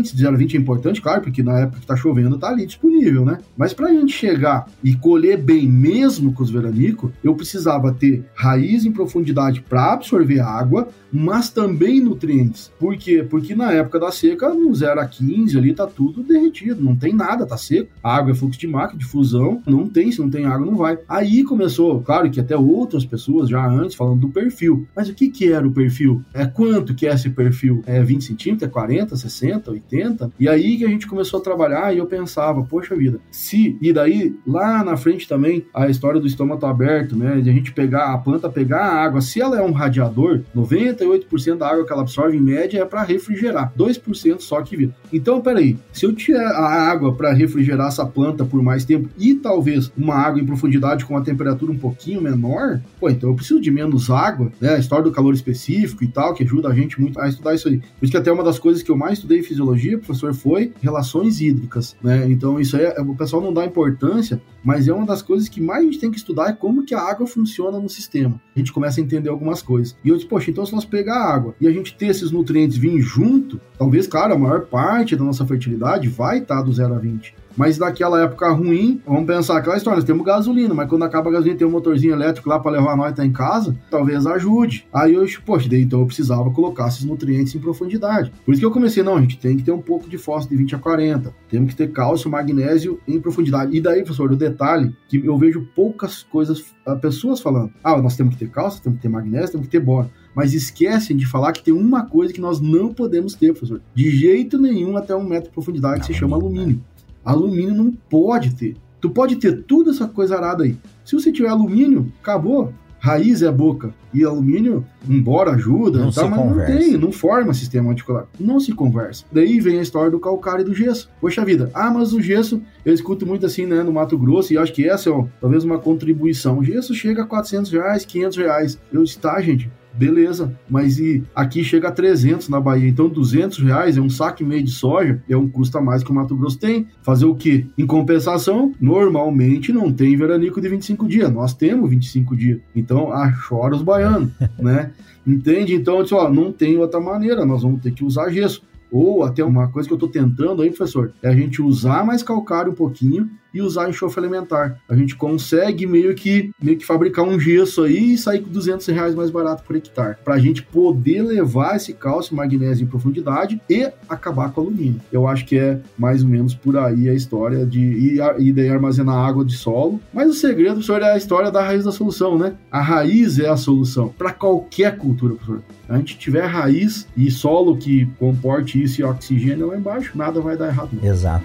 nutrientes 0.00 0.12
de 0.12 0.22
0 0.22 0.34
a 0.34 0.38
20 0.38 0.56
é 0.56 0.60
importante, 0.60 1.02
claro, 1.02 1.22
porque 1.22 1.42
na 1.42 1.60
época 1.60 1.80
que 1.80 1.86
tá 1.86 1.96
chovendo 1.96 2.38
tá 2.38 2.48
ali 2.48 2.66
disponível, 2.66 3.24
né? 3.24 3.38
Mas 3.56 3.72
pra 3.72 3.92
gente 3.92 4.12
chegar 4.12 4.66
e 4.82 4.94
colher 4.94 5.38
bem 5.38 5.68
mesmo 5.68 6.32
com 6.32 6.42
os 6.42 6.50
veranicos, 6.50 7.10
eu 7.22 7.34
precisava 7.34 7.92
ter 7.92 8.24
raiz 8.34 8.84
em 8.84 8.92
profundidade 8.92 9.60
para 9.60 9.92
absorver 9.92 10.40
água, 10.40 10.88
mas 11.12 11.50
também 11.50 12.00
nutrientes. 12.00 12.70
Por 12.78 12.96
quê? 12.96 13.24
Porque 13.28 13.54
na 13.54 13.72
época 13.72 13.98
da 13.98 14.10
seca, 14.10 14.52
no 14.54 14.74
0 14.74 15.00
a 15.00 15.06
15 15.06 15.58
ali 15.58 15.74
tá 15.74 15.86
tudo 15.86 16.22
derretido, 16.22 16.82
não 16.82 16.96
tem 16.96 17.14
nada, 17.14 17.46
tá 17.46 17.56
seco. 17.56 17.90
A 18.02 18.16
água 18.16 18.32
é 18.32 18.34
fluxo 18.34 18.58
de 18.58 18.66
máquina, 18.66 18.98
de 18.98 19.04
fusão, 19.04 19.62
não 19.66 19.88
tem, 19.88 20.10
se 20.10 20.20
não 20.20 20.30
tem 20.30 20.44
água 20.44 20.66
não 20.66 20.76
vai. 20.76 20.98
Aí 21.08 21.44
começou, 21.44 22.00
claro 22.00 22.30
que 22.30 22.40
até 22.40 22.56
outras 22.56 23.04
pessoas 23.04 23.48
já 23.48 23.66
antes 23.66 23.96
falando 23.96 24.20
do 24.20 24.28
perfil. 24.28 24.86
Mas 24.94 25.08
o 25.08 25.14
que 25.14 25.28
que 25.28 25.52
era 25.52 25.66
o 25.66 25.72
perfil? 25.72 26.22
É 26.32 26.46
quanto 26.46 26.94
que 26.94 27.06
é 27.06 27.14
esse 27.14 27.30
perfil? 27.30 27.82
É 27.86 28.02
20 28.02 28.24
centímetros, 28.24 28.68
é 28.68 28.70
40, 28.70 29.16
60, 29.16 29.70
80? 29.70 29.89
E 30.38 30.48
aí 30.48 30.76
que 30.76 30.84
a 30.84 30.88
gente 30.88 31.06
começou 31.06 31.40
a 31.40 31.42
trabalhar 31.42 31.94
e 31.94 31.98
eu 31.98 32.06
pensava, 32.06 32.62
poxa 32.62 32.94
vida, 32.94 33.20
se... 33.30 33.76
E 33.80 33.92
daí, 33.92 34.34
lá 34.46 34.84
na 34.84 34.96
frente 34.96 35.28
também, 35.28 35.64
a 35.72 35.88
história 35.88 36.20
do 36.20 36.26
estômago 36.26 36.64
aberto, 36.66 37.16
né? 37.16 37.40
De 37.40 37.50
a 37.50 37.52
gente 37.52 37.72
pegar, 37.72 38.12
a 38.12 38.18
planta 38.18 38.48
pegar 38.48 38.80
a 38.80 39.02
água, 39.02 39.20
se 39.20 39.40
ela 39.40 39.58
é 39.58 39.62
um 39.62 39.72
radiador, 39.72 40.42
90 40.54 41.00
98% 41.04 41.56
da 41.56 41.68
água 41.68 41.84
que 41.84 41.92
ela 41.92 42.02
absorve 42.02 42.36
em 42.36 42.40
média 42.40 42.80
é 42.80 42.84
para 42.84 43.02
refrigerar, 43.02 43.72
2% 43.76 44.40
só 44.40 44.60
que 44.62 44.76
vira. 44.76 44.94
Então, 45.12 45.40
peraí, 45.40 45.76
se 45.92 46.06
eu 46.06 46.12
tiver 46.14 46.44
a 46.44 46.64
água 46.64 47.14
para 47.14 47.32
refrigerar 47.32 47.88
essa 47.88 48.06
planta 48.06 48.44
por 48.44 48.62
mais 48.62 48.84
tempo 48.84 49.08
e 49.18 49.34
talvez 49.34 49.92
uma 49.96 50.14
água 50.14 50.40
em 50.40 50.46
profundidade 50.46 51.04
com 51.04 51.14
uma 51.14 51.24
temperatura 51.24 51.72
um 51.72 51.78
pouquinho 51.78 52.20
menor, 52.20 52.80
pô, 52.98 53.08
então 53.08 53.30
eu 53.30 53.34
preciso 53.34 53.60
de 53.60 53.70
menos 53.70 54.10
água, 54.10 54.52
né? 54.60 54.74
A 54.74 54.78
história 54.78 55.04
do 55.04 55.12
calor 55.12 55.34
específico 55.34 56.04
e 56.04 56.08
tal, 56.08 56.34
que 56.34 56.44
ajuda 56.44 56.68
a 56.68 56.74
gente 56.74 57.00
muito 57.00 57.20
a 57.20 57.28
estudar 57.28 57.54
isso 57.54 57.68
aí. 57.68 57.78
Por 57.78 58.04
isso 58.04 58.12
que 58.12 58.16
até 58.16 58.30
uma 58.30 58.44
das 58.44 58.58
coisas 58.58 58.82
que 58.82 58.90
eu 58.90 58.96
mais 58.96 59.14
estudei 59.14 59.40
em 59.40 59.42
fisiologia, 59.42 59.79
professor, 59.98 60.34
foi 60.34 60.72
relações 60.80 61.40
hídricas, 61.40 61.96
né? 62.02 62.30
Então 62.30 62.60
isso 62.60 62.76
aí, 62.76 62.86
o 62.98 63.14
pessoal 63.14 63.42
não 63.42 63.52
dá 63.52 63.64
importância, 63.64 64.40
mas 64.62 64.88
é 64.88 64.92
uma 64.92 65.06
das 65.06 65.22
coisas 65.22 65.48
que 65.48 65.60
mais 65.60 65.82
a 65.82 65.84
gente 65.84 65.98
tem 65.98 66.10
que 66.10 66.18
estudar 66.18 66.50
é 66.50 66.52
como 66.52 66.84
que 66.84 66.94
a 66.94 67.00
água 67.00 67.26
funciona 67.26 67.78
no 67.78 67.88
sistema. 67.88 68.40
A 68.54 68.58
gente 68.58 68.72
começa 68.72 69.00
a 69.00 69.04
entender 69.04 69.28
algumas 69.28 69.62
coisas. 69.62 69.96
E 70.04 70.08
eu 70.08 70.16
disse, 70.16 70.28
poxa, 70.28 70.50
então 70.50 70.64
se 70.66 70.72
nós 70.72 70.84
pegar 70.84 71.22
água 71.22 71.54
e 71.60 71.66
a 71.66 71.72
gente 71.72 71.94
ter 71.94 72.06
esses 72.06 72.30
nutrientes 72.30 72.76
vir 72.76 73.00
junto, 73.00 73.60
talvez, 73.78 74.06
claro, 74.06 74.34
a 74.34 74.38
maior 74.38 74.62
parte 74.66 75.16
da 75.16 75.24
nossa 75.24 75.46
fertilidade 75.46 76.08
vai 76.08 76.38
estar 76.38 76.56
tá 76.56 76.62
do 76.62 76.72
0 76.72 76.94
a 76.94 76.98
20. 76.98 77.39
Mas 77.56 77.78
daquela 77.78 78.22
época 78.22 78.50
ruim, 78.50 79.00
vamos 79.06 79.26
pensar 79.26 79.58
aquela 79.58 79.76
história, 79.76 79.96
nós 79.96 80.04
temos 80.04 80.24
gasolina, 80.24 80.74
mas 80.74 80.88
quando 80.88 81.04
acaba 81.04 81.28
a 81.28 81.32
gasolina 81.32 81.58
tem 81.58 81.66
um 81.66 81.70
motorzinho 81.70 82.12
elétrico 82.12 82.48
lá 82.48 82.58
para 82.58 82.72
levar 82.72 82.96
nós 82.96 83.12
até 83.12 83.24
em 83.24 83.32
casa, 83.32 83.76
talvez 83.90 84.26
ajude. 84.26 84.86
Aí 84.92 85.14
eu, 85.14 85.26
poxa, 85.44 85.68
daí 85.68 85.82
então 85.82 86.00
eu 86.00 86.06
precisava 86.06 86.50
colocar 86.50 86.88
esses 86.88 87.04
nutrientes 87.04 87.54
em 87.54 87.58
profundidade. 87.58 88.32
Por 88.44 88.52
isso 88.52 88.60
que 88.60 88.66
eu 88.66 88.70
comecei, 88.70 89.02
não, 89.02 89.16
a 89.16 89.20
gente 89.20 89.38
tem 89.38 89.56
que 89.56 89.62
ter 89.62 89.72
um 89.72 89.82
pouco 89.82 90.08
de 90.08 90.18
fósforo 90.18 90.50
de 90.50 90.62
20 90.62 90.76
a 90.76 90.78
40, 90.78 91.34
temos 91.48 91.70
que 91.70 91.76
ter 91.76 91.90
cálcio, 91.92 92.30
magnésio 92.30 93.00
em 93.06 93.20
profundidade. 93.20 93.76
E 93.76 93.80
daí, 93.80 94.02
professor, 94.02 94.30
o 94.32 94.36
detalhe 94.36 94.94
que 95.08 95.24
eu 95.24 95.36
vejo 95.36 95.66
poucas 95.74 96.22
coisas, 96.22 96.64
ah, 96.86 96.96
pessoas 96.96 97.40
falando, 97.40 97.72
ah, 97.82 98.00
nós 98.00 98.16
temos 98.16 98.34
que 98.34 98.44
ter 98.44 98.50
cálcio, 98.50 98.82
temos 98.82 98.98
que 98.98 99.02
ter 99.02 99.08
magnésio, 99.08 99.52
temos 99.52 99.66
que 99.66 99.72
ter 99.72 99.80
boro 99.80 100.10
mas 100.34 100.54
esquecem 100.54 101.16
de 101.16 101.26
falar 101.26 101.52
que 101.52 101.62
tem 101.62 101.74
uma 101.74 102.06
coisa 102.06 102.32
que 102.32 102.40
nós 102.40 102.60
não 102.60 102.92
podemos 102.92 103.34
ter, 103.34 103.52
professor. 103.52 103.80
De 103.94 104.10
jeito 104.10 104.58
nenhum 104.58 104.96
até 104.96 105.14
um 105.14 105.24
metro 105.24 105.48
de 105.48 105.54
profundidade, 105.54 106.00
que 106.00 106.06
se 106.06 106.14
chama 106.14 106.36
alumínio. 106.36 106.82
Alumínio 107.24 107.74
não 107.74 107.92
pode 107.92 108.54
ter. 108.54 108.76
Tu 109.00 109.08
pode 109.08 109.36
ter 109.36 109.62
tudo 109.64 109.90
essa 109.90 110.06
coisa 110.06 110.36
arada 110.36 110.64
aí. 110.64 110.76
Se 111.04 111.14
você 111.14 111.32
tiver 111.32 111.48
alumínio, 111.48 112.12
acabou. 112.20 112.72
Raiz 112.98 113.40
é 113.40 113.48
a 113.48 113.52
boca. 113.52 113.94
E 114.12 114.22
alumínio, 114.22 114.84
embora 115.08 115.52
ajuda, 115.52 116.00
não 116.00 116.12
tá, 116.12 116.28
mas 116.28 116.38
conversa. 116.38 116.72
não 116.72 116.78
tem, 116.80 116.98
não 116.98 117.10
forma 117.10 117.54
sistema 117.54 117.88
articular. 117.88 118.26
Não 118.38 118.60
se 118.60 118.72
conversa. 118.72 119.24
Daí 119.32 119.58
vem 119.58 119.78
a 119.78 119.82
história 119.82 120.10
do 120.10 120.20
calcário 120.20 120.60
e 120.60 120.64
do 120.64 120.74
gesso. 120.74 121.08
Poxa 121.18 121.42
vida, 121.42 121.70
ah, 121.72 121.90
mas 121.90 122.12
o 122.12 122.20
gesso, 122.20 122.60
eu 122.84 122.92
escuto 122.92 123.26
muito 123.26 123.46
assim, 123.46 123.64
né, 123.64 123.82
no 123.82 123.92
Mato 123.92 124.18
Grosso, 124.18 124.52
e 124.52 124.58
acho 124.58 124.72
que 124.74 124.86
essa 124.86 125.08
é 125.08 125.12
ó, 125.12 125.24
talvez 125.40 125.64
uma 125.64 125.78
contribuição. 125.78 126.58
O 126.58 126.64
gesso 126.64 126.94
chega 126.94 127.22
a 127.22 127.26
400 127.26 127.72
reais, 127.72 128.04
500 128.04 128.36
reais. 128.36 128.78
Eu 128.92 129.02
disse, 129.02 129.18
tá, 129.18 129.40
gente, 129.40 129.70
beleza, 129.92 130.52
mas 130.68 130.98
e 130.98 131.22
aqui 131.34 131.62
chega 131.64 131.88
a 131.88 131.92
300 131.92 132.48
na 132.48 132.60
Bahia, 132.60 132.88
então 132.88 133.08
200 133.08 133.58
reais 133.58 133.96
é 133.96 134.00
um 134.00 134.10
saco 134.10 134.42
e 134.42 134.46
meio 134.46 134.62
de 134.62 134.70
soja, 134.70 135.22
é 135.28 135.36
um 135.36 135.48
custo 135.48 135.76
a 135.78 135.80
mais 135.80 136.02
que 136.02 136.10
o 136.10 136.14
Mato 136.14 136.36
Grosso 136.36 136.58
tem. 136.58 136.86
Fazer 137.02 137.26
o 137.26 137.34
quê? 137.34 137.66
Em 137.76 137.86
compensação, 137.86 138.74
normalmente 138.80 139.72
não 139.72 139.92
tem 139.92 140.16
veranico 140.16 140.60
de 140.60 140.68
25 140.68 141.08
dias, 141.08 141.30
nós 141.32 141.54
temos 141.54 141.90
25 141.90 142.36
dias, 142.36 142.60
então 142.74 143.12
ah, 143.12 143.32
chora 143.48 143.74
os 143.74 143.82
baianos, 143.82 144.30
né? 144.58 144.92
Entende? 145.26 145.74
Então, 145.74 146.02
disse, 146.02 146.14
ó, 146.14 146.30
não 146.30 146.50
tem 146.50 146.78
outra 146.78 147.00
maneira, 147.00 147.44
nós 147.44 147.62
vamos 147.62 147.82
ter 147.82 147.92
que 147.92 148.04
usar 148.04 148.30
gesso. 148.30 148.62
Ou 148.90 149.22
até 149.22 149.44
uma 149.44 149.68
coisa 149.68 149.88
que 149.88 149.92
eu 149.92 149.96
estou 149.96 150.08
tentando 150.08 150.62
aí, 150.62 150.70
professor, 150.70 151.12
é 151.22 151.28
a 151.28 151.34
gente 151.34 151.62
usar 151.62 152.04
mais 152.04 152.22
calcário 152.22 152.72
um 152.72 152.74
pouquinho 152.74 153.30
e 153.52 153.60
usar 153.60 153.88
enxofre 153.88 154.20
alimentar. 154.20 154.76
A 154.88 154.94
gente 154.94 155.16
consegue 155.16 155.86
meio 155.86 156.14
que, 156.14 156.50
meio 156.62 156.78
que 156.78 156.86
fabricar 156.86 157.24
um 157.24 157.38
gesso 157.38 157.82
aí 157.82 158.14
e 158.14 158.18
sair 158.18 158.40
com 158.40 158.50
200 158.50 158.86
reais 158.88 159.14
mais 159.14 159.30
barato 159.30 159.62
por 159.62 159.76
hectare. 159.76 160.16
Para 160.24 160.34
a 160.34 160.38
gente 160.38 160.62
poder 160.62 161.22
levar 161.22 161.76
esse 161.76 161.92
cálcio 161.92 162.32
e 162.32 162.36
magnésio 162.36 162.84
em 162.84 162.88
profundidade 162.88 163.60
e 163.68 163.90
acabar 164.08 164.52
com 164.52 164.60
o 164.60 164.64
alumínio. 164.64 165.00
Eu 165.12 165.26
acho 165.26 165.44
que 165.44 165.58
é 165.58 165.78
mais 165.98 166.22
ou 166.22 166.28
menos 166.28 166.54
por 166.54 166.76
aí 166.76 167.08
a 167.08 167.14
história 167.14 167.66
de 167.66 167.80
ir, 167.80 168.20
ir 168.38 168.52
daí 168.52 168.68
armazenar 168.68 169.16
água 169.16 169.44
de 169.44 169.56
solo. 169.56 170.00
Mas 170.12 170.28
o 170.28 170.34
segredo, 170.34 170.74
professor, 170.74 171.02
é 171.02 171.12
a 171.12 171.16
história 171.16 171.50
da 171.50 171.62
raiz 171.62 171.84
da 171.84 171.92
solução, 171.92 172.38
né? 172.38 172.54
A 172.70 172.80
raiz 172.80 173.38
é 173.38 173.48
a 173.48 173.56
solução 173.56 174.08
para 174.16 174.32
qualquer 174.32 174.96
cultura, 174.96 175.34
professor. 175.34 175.62
A 175.88 175.96
gente 175.96 176.18
tiver 176.18 176.46
raiz 176.46 177.08
e 177.16 177.30
solo 177.30 177.76
que 177.76 178.06
comporte 178.18 178.80
isso 178.80 179.00
e 179.00 179.04
oxigênio 179.04 179.66
lá 179.66 179.76
embaixo, 179.76 180.16
nada 180.16 180.40
vai 180.40 180.56
dar 180.56 180.68
errado. 180.68 180.90
Não. 180.92 181.08
Exato. 181.08 181.44